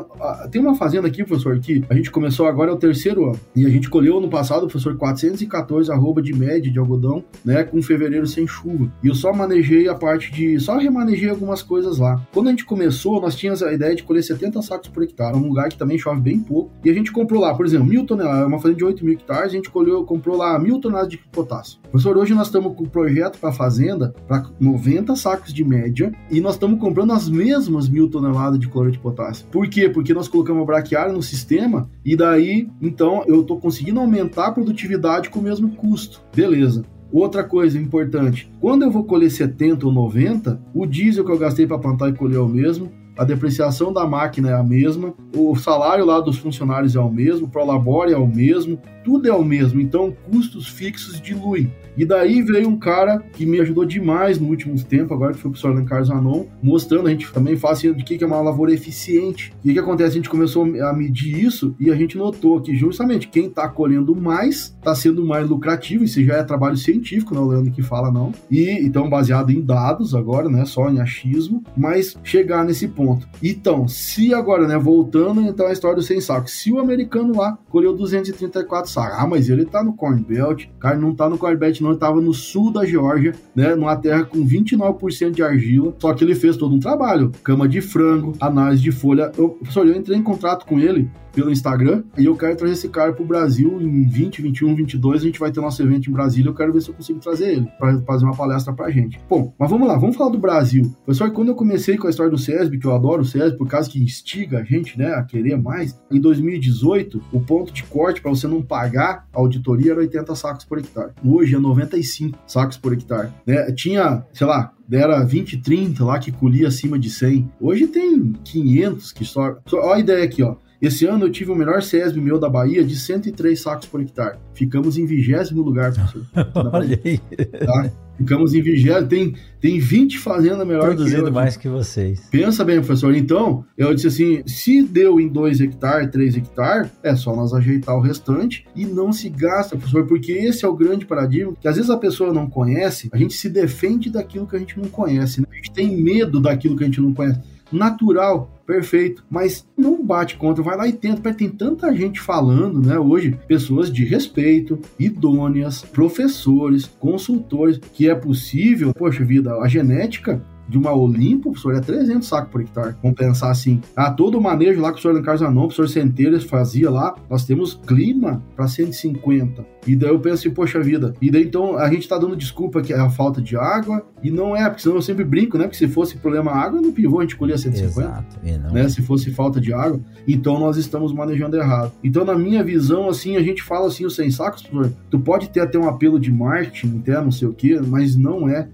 Tem 0.52 0.62
uma 0.62 0.76
fazenda 0.76 1.08
aqui, 1.08 1.24
professor, 1.24 1.60
que 1.60 1.84
a 1.90 1.94
gente 1.94 2.12
começou 2.12 2.48
agora, 2.48 2.72
é 2.72 2.74
o 2.74 2.78
terceiro 2.78 3.26
ano. 3.26 3.40
E 3.56 3.66
a 3.66 3.70
gente 3.70 3.90
colheu 3.90 4.20
no 4.20 4.30
passado, 4.30 4.68
professor, 4.68 4.96
414 4.96 5.92
arroba 5.92 6.22
de 6.22 6.34
média 6.34 6.72
de 6.72 6.80
algodão, 6.80 7.24
né, 7.44 7.64
com 7.64 7.82
fevereiro 7.82 8.28
sem 8.28 8.48
chuva. 8.48 8.92
E 9.04 9.08
eu 9.08 9.16
só 9.16 9.34
manejei 9.34 9.88
a 9.88 9.96
parte 9.96 10.32
de... 10.32 10.60
só 10.60 10.78
remanejei 10.78 11.30
algumas 11.30 11.62
coisas 11.62 11.98
lá. 11.98 12.22
Quando 12.34 12.48
a 12.48 12.52
gente 12.52 12.66
começou, 12.66 13.22
nós 13.22 13.36
tínhamos 13.36 13.64
a 13.64 13.74
ideia 13.74 13.96
de 13.96 14.04
colher 14.04 14.24
70 14.24 14.62
sacos 14.62 14.90
por 14.90 15.04
hectare, 15.04 15.36
um 15.36 15.48
lugar 15.48 15.70
que 15.70 15.78
também 15.78 15.98
chove 15.98 16.22
bem 16.22 16.40
pouco. 16.40 16.72
E 16.84 16.90
a 16.90 16.94
gente 16.94 17.12
comprou 17.12 17.42
lá, 17.42 17.54
por 17.54 17.66
exemplo, 17.66 17.88
mil 17.88 18.06
toneladas, 18.06 18.48
uma 18.48 18.60
fazenda 18.60 18.78
de 18.78 18.86
8 18.86 19.04
mil 19.04 19.14
hectares, 19.14 19.52
a 19.52 19.56
gente 19.56 19.70
colheu, 19.70 20.04
comprou 20.06 20.38
lá 20.38 20.58
mil 20.60 20.80
toneladas 20.80 21.10
de 21.10 21.18
potássio. 21.18 21.81
Professor, 21.92 22.18
hoje 22.18 22.34
nós 22.34 22.48
estamos 22.48 22.74
com 22.74 22.86
o 22.86 22.90
projeto 22.90 23.38
para 23.38 23.50
a 23.50 23.54
fazenda 23.54 24.16
para 24.26 24.46
90 24.58 25.14
sacos 25.18 25.54
de 25.54 25.62
média 25.62 26.14
e 26.30 26.40
nós 26.40 26.54
estamos 26.54 26.80
comprando 26.80 27.12
as 27.12 27.28
mesmas 27.28 27.90
mil 27.90 28.10
toneladas 28.10 28.58
de 28.58 28.70
cloreto 28.70 28.94
de 28.94 29.00
potássio. 29.00 29.46
Por 29.52 29.68
quê? 29.68 29.90
Porque 29.90 30.14
nós 30.14 30.30
colocamos 30.30 30.64
a 30.64 30.66
braquiária 30.66 31.12
no 31.12 31.22
sistema 31.22 31.90
e 32.06 32.16
daí, 32.16 32.70
então, 32.82 33.26
eu 33.28 33.42
estou 33.42 33.60
conseguindo 33.60 34.00
aumentar 34.00 34.48
a 34.48 34.52
produtividade 34.54 35.30
com 35.30 35.40
o 35.40 35.44
mesmo 35.44 35.76
custo. 35.76 36.22
Beleza. 36.34 36.86
Outra 37.12 37.44
coisa 37.44 37.78
importante, 37.78 38.50
quando 38.62 38.84
eu 38.84 38.90
vou 38.90 39.04
colher 39.04 39.30
70 39.30 39.86
ou 39.86 39.92
90, 39.92 40.62
o 40.74 40.86
diesel 40.86 41.26
que 41.26 41.32
eu 41.32 41.38
gastei 41.38 41.68
para 41.68 41.78
plantar 41.78 42.08
e 42.08 42.14
colher 42.14 42.38
é 42.38 42.40
o 42.40 42.48
mesmo, 42.48 42.90
a 43.18 43.26
depreciação 43.26 43.92
da 43.92 44.08
máquina 44.08 44.50
é 44.50 44.54
a 44.54 44.64
mesma, 44.64 45.14
o 45.36 45.56
salário 45.56 46.06
lá 46.06 46.20
dos 46.22 46.38
funcionários 46.38 46.96
é 46.96 47.00
o 47.00 47.12
mesmo, 47.12 47.48
o 47.48 47.50
Prolabore 47.50 48.14
é 48.14 48.18
o 48.18 48.26
mesmo, 48.26 48.80
tudo 49.04 49.28
é 49.28 49.34
o 49.34 49.44
mesmo, 49.44 49.80
então 49.80 50.16
custos 50.30 50.68
fixos 50.68 51.20
diluem. 51.20 51.72
E 51.98 52.06
daí 52.06 52.42
veio 52.42 52.70
um 52.70 52.78
cara 52.78 53.20
que 53.34 53.46
me 53.46 53.60
ajudou 53.60 53.86
demais 53.86 54.40
no 54.40 54.48
último 54.48 54.82
tempo, 54.82 55.14
agora 55.14 55.34
que 55.34 55.40
foi 55.40 55.50
o 55.50 55.52
professor 55.52 55.72
Alan 55.72 55.86
Carlos 55.86 56.10
Anon, 56.10 56.46
mostrando, 56.64 57.08
a 57.08 57.12
gente 57.12 57.32
também 57.32 57.58
faz 57.58 57.80
assim, 57.80 57.94
de 57.94 58.04
que 58.04 58.24
é 58.24 58.28
uma 58.28 58.42
lavoura 58.42 58.74
eficiente. 58.74 59.54
E 59.64 59.72
o 59.72 59.74
que 59.74 59.80
acontece? 59.80 60.12
A 60.12 60.16
gente 60.16 60.30
começou 60.30 60.64
a 60.64 60.94
medir 60.94 61.44
isso 61.44 61.76
e 61.80 61.92
a 61.92 61.96
gente 61.96 62.18
notou 62.18 62.62
que 62.62 62.76
justamente 62.76 63.28
quem 63.28 63.48
está 63.48 63.68
colhendo 63.68 64.16
mais 64.16 64.76
está 64.78 64.96
sendo 64.96 65.26
mais 65.26 65.50
lucrativo, 65.50 66.04
isso 66.04 66.24
já 66.24 66.36
é 66.36 66.44
trabalho 66.44 66.78
científico, 66.78 67.36
não 67.36 67.42
é 67.42 67.46
o 67.46 67.48
Leandro 67.50 67.72
que 67.72 67.82
fala, 67.82 68.12
não. 68.12 68.32
E 68.50 68.70
então, 68.82 69.10
baseado 69.10 69.52
em 69.52 69.62
dados 69.62 70.16
agora, 70.16 70.50
né? 70.50 70.66
Só 70.66 70.90
em 70.90 71.00
achismo, 71.00 71.64
mas 71.76 72.18
chegar 72.24 72.64
nesse 72.64 72.88
ponto. 72.88 73.28
Então, 73.44 73.88
se 73.88 74.34
agora, 74.34 74.68
né, 74.68 74.78
voltando 74.78 75.42
então 75.42 75.68
a 75.68 75.74
história 75.74 75.98
do 75.98 76.02
sem 76.02 76.22
saco, 76.22 76.50
se 76.50 76.72
o 76.72 76.80
americano 76.80 77.36
lá 77.36 77.58
colheu 77.70 77.96
234 77.96 78.91
ah, 79.00 79.28
mas 79.28 79.50
ele 79.50 79.66
tá 79.66 79.84
no 79.84 79.94
Corn 79.94 80.22
Belt, 80.22 80.66
cara, 80.80 80.98
não 80.98 81.14
tá 81.14 81.30
no 81.30 81.38
Corn 81.38 81.58
Belt 81.58 81.80
não. 81.82 81.94
Estava 81.94 82.20
no 82.20 82.34
sul 82.34 82.72
da 82.72 82.86
Geórgia, 82.86 83.34
né, 83.56 83.76
numa 83.76 83.96
terra 83.96 84.24
com 84.24 84.46
29% 84.46 85.32
de 85.32 85.44
argila, 85.44 85.94
só 86.00 86.14
que 86.14 86.24
ele 86.24 86.36
fez 86.36 86.58
todo 86.58 86.76
um 86.76 86.80
trabalho, 86.80 87.32
cama 87.44 87.68
de 87.68 87.82
frango, 87.82 88.34
análise 88.40 88.82
de 88.82 88.92
folha. 88.92 89.32
Eu, 89.38 89.50
professor, 89.50 89.88
eu 89.88 89.96
entrei 89.96 90.18
em 90.18 90.24
contato 90.24 90.66
com 90.66 90.80
ele 90.80 91.10
pelo 91.34 91.52
Instagram 91.52 92.04
e 92.18 92.26
eu 92.26 92.36
quero 92.36 92.56
trazer 92.56 92.74
esse 92.74 92.90
cara 92.90 93.14
para 93.14 93.24
o 93.24 93.26
Brasil 93.26 93.82
em 93.82 94.08
20, 94.08 94.42
21, 94.42 94.76
22. 94.76 95.22
A 95.22 95.26
gente 95.26 95.40
vai 95.40 95.52
ter 95.52 95.62
nosso 95.62 95.82
evento 95.82 96.10
em 96.10 96.14
Brasília. 96.14 96.50
Eu 96.50 96.56
quero 96.56 96.74
ver 96.74 96.82
se 96.82 96.90
eu 96.90 96.94
consigo 96.94 97.20
trazer 97.20 97.54
ele 97.54 97.68
para 97.80 98.00
fazer 98.02 98.26
uma 98.26 98.36
palestra 98.36 98.74
para 98.74 98.90
gente. 98.90 99.20
Bom, 99.30 99.54
mas 99.58 99.70
vamos 99.70 99.88
lá, 99.88 99.98
vamos 99.98 100.16
falar 100.16 100.30
do 100.30 100.38
Brasil. 100.38 100.94
Professor, 101.06 101.32
quando 101.32 101.50
eu 101.50 101.56
comecei 101.56 101.98
com 101.98 102.08
a 102.08 102.10
história 102.10 102.32
do 102.32 102.38
SESB, 102.38 102.80
que 102.80 102.86
eu 102.86 102.96
adoro 102.96 103.22
o 103.22 103.26
SESB 103.26 103.58
por 103.58 103.68
causa 103.68 103.90
que 103.90 104.02
instiga 104.02 104.60
a 104.60 104.64
gente 104.64 104.98
né, 104.98 105.14
a 105.14 105.24
querer 105.24 105.58
mais, 105.58 106.00
em 106.12 106.20
2018, 106.20 107.22
o 107.32 107.40
ponto 107.40 107.72
de 107.72 107.84
corte 107.84 108.22
para 108.22 108.32
você 108.32 108.48
não 108.48 108.62
pagar 108.62 109.28
a 109.34 109.40
auditoria 109.40 109.92
era 109.92 110.02
80 110.02 110.36
sacos 110.36 110.66
por 110.66 110.80
hectare. 110.80 111.12
Hoje 111.24 111.56
é 111.56 111.60
95 111.60 112.38
sacos 112.46 112.78
por 112.78 112.94
hectare. 112.94 113.30
Né? 113.46 113.72
Tinha, 113.72 114.26
sei 114.34 114.48
lá, 114.48 114.74
era 114.92 115.24
20, 115.24 115.58
30 115.58 116.04
lá 116.04 116.20
que 116.20 116.32
colhia 116.32 116.68
acima 116.68 117.00
de 117.00 117.10
100. 117.10 117.50
Hoje 117.60 117.88
tem 117.88 118.34
500 118.44 119.12
que 119.12 119.24
só. 119.24 119.58
Olha 119.74 119.96
a 119.96 120.00
ideia 120.00 120.24
aqui, 120.24 120.44
ó. 120.44 120.56
Esse 120.82 121.06
ano 121.06 121.26
eu 121.26 121.32
tive 121.32 121.52
o 121.52 121.56
melhor 121.56 121.84
SESB 121.84 122.20
meu 122.20 122.40
da 122.40 122.50
Bahia 122.50 122.84
de 122.84 122.96
103 122.96 123.60
sacos 123.62 123.88
por 123.88 124.02
hectare. 124.02 124.40
Ficamos 124.56 124.98
em 124.98 125.06
vigésimo 125.06 125.62
lugar, 125.62 125.94
professor. 125.94 126.26
Olha 126.74 127.00
aí. 127.06 127.20
Tá? 127.20 127.92
Ficamos 128.18 128.56
em 128.56 128.62
vigésimo. 128.64 129.08
Tem, 129.08 129.36
tem 129.60 129.80
20 129.80 130.18
fazendas 130.18 130.66
melhor 130.66 130.86
Produzindo 130.86 131.24
que 131.24 131.30
eu. 131.30 131.34
mais 131.34 131.56
que 131.56 131.70
vocês. 131.70 132.28
Pensa 132.32 132.66
bem, 132.66 132.78
professor. 132.78 133.16
Então, 133.16 133.64
eu 133.78 133.94
disse 133.94 134.08
assim: 134.08 134.44
se 134.48 134.82
deu 134.82 135.20
em 135.20 135.28
2 135.28 135.62
hectares, 135.62 136.10
3 136.10 136.38
hectares, 136.38 136.90
é 137.04 137.16
só 137.16 137.36
nós 137.36 137.54
ajeitar 137.54 137.96
o 137.96 138.02
restante 138.02 138.66
e 138.76 138.86
não 138.86 139.14
se 139.14 139.30
gasta, 139.30 139.78
professor, 139.78 140.08
porque 140.08 140.32
esse 140.32 140.66
é 140.66 140.68
o 140.68 140.76
grande 140.76 141.06
paradigma 141.06 141.54
que 141.60 141.68
às 141.68 141.76
vezes 141.76 141.92
a 141.92 141.98
pessoa 141.98 142.34
não 142.34 142.50
conhece, 142.50 143.08
a 143.12 143.18
gente 143.18 143.36
se 143.36 143.50
defende 143.50 144.10
daquilo 144.10 144.48
que 144.48 144.56
a 144.56 144.60
gente 144.60 144.80
não 144.80 144.90
conhece. 144.90 145.42
Né? 145.42 145.48
A 145.52 145.56
gente 145.56 145.72
tem 145.72 145.96
medo 146.02 146.40
daquilo 146.40 146.76
que 146.76 146.84
a 146.84 146.88
gente 146.88 147.02
não 147.02 147.14
conhece 147.14 147.40
natural, 147.72 148.52
perfeito, 148.66 149.24
mas 149.30 149.68
não 149.78 150.04
bate 150.04 150.38
contra, 150.38 150.64
vai 150.64 150.78
lá 150.78 150.88
e 150.88 150.94
tenta, 150.94 151.34
tem 151.34 151.50
tanta 151.50 151.94
gente 151.94 152.20
falando, 152.20 152.82
né, 152.86 152.98
hoje, 152.98 153.38
pessoas 153.48 153.92
de 153.92 154.06
respeito, 154.06 154.80
idôneas, 154.98 155.82
professores, 155.82 156.86
consultores, 157.00 157.80
que 157.94 158.10
é 158.10 158.16
possível, 158.16 158.94
poxa 158.94 159.24
vida, 159.24 159.56
a 159.56 159.68
genética 159.68 160.42
de 160.72 160.78
uma 160.78 160.94
Olimpo, 160.94 161.52
professor, 161.52 161.76
é 161.76 161.82
300 161.82 162.26
sacos 162.26 162.50
por 162.50 162.62
hectare. 162.62 162.96
Vamos 163.04 163.18
pensar 163.18 163.52
assim, 163.52 163.82
ah, 163.94 164.10
todo 164.10 164.38
o 164.38 164.42
manejo 164.42 164.80
lá 164.80 164.94
que 164.94 165.00
o 165.00 165.02
senhor 165.02 165.22
Carlos 165.22 165.44
Anon, 165.44 165.66
o 165.66 165.68
professor 165.68 165.90
Centeiras 165.90 166.46
fazia 166.46 166.90
lá, 166.90 167.14
nós 167.30 167.46
temos 167.46 167.74
clima 167.86 168.42
para 168.56 168.70
150. 168.70 169.66
E 169.86 169.98
daí 169.98 170.10
eu 170.10 170.20
penso 170.20 170.36
assim, 170.36 170.52
poxa 170.52 170.80
vida. 170.80 171.14
E 171.22 171.30
daí 171.30 171.44
então 171.44 171.78
a 171.78 171.92
gente 171.92 172.08
tá 172.08 172.18
dando 172.18 172.38
desculpa 172.38 172.82
que 172.82 172.94
é 172.94 172.98
a 172.98 173.10
falta 173.10 173.42
de 173.42 173.58
água, 173.58 174.06
e 174.24 174.32
não 174.32 174.56
é, 174.56 174.70
porque 174.70 174.84
senão 174.84 174.96
eu 174.96 175.02
sempre 175.02 175.26
brinco, 175.26 175.58
né? 175.58 175.66
Porque 175.66 175.78
se 175.78 175.90
fosse 175.90 176.16
problema 176.16 176.52
água, 176.52 176.80
no 176.80 176.94
pivô 176.94 177.20
a 177.20 177.24
gente 177.24 177.36
colhia 177.36 177.58
150. 177.58 178.00
Exato. 178.00 178.74
Né? 178.74 178.88
Se 178.88 179.02
fosse 179.02 179.30
falta 179.32 179.60
de 179.60 179.74
água, 179.74 180.00
então 180.26 180.58
nós 180.58 180.78
estamos 180.78 181.12
manejando 181.12 181.58
errado. 181.58 181.92
Então, 182.02 182.24
na 182.24 182.36
minha 182.36 182.64
visão, 182.64 183.10
assim, 183.10 183.36
a 183.36 183.44
gente 183.44 183.62
fala 183.62 183.88
assim, 183.88 184.06
os 184.06 184.16
100 184.16 184.32
sacos, 184.32 184.62
professor, 184.62 184.96
tu 185.10 185.20
pode 185.20 185.50
ter 185.50 185.60
até 185.60 185.78
um 185.78 185.90
apelo 185.90 186.18
de 186.18 186.32
marketing, 186.32 187.00
até 187.00 187.20
não 187.22 187.32
sei 187.32 187.48
o 187.50 187.54
que, 187.54 187.78
mas 187.82 188.16
não 188.16 188.48
é 188.48 188.70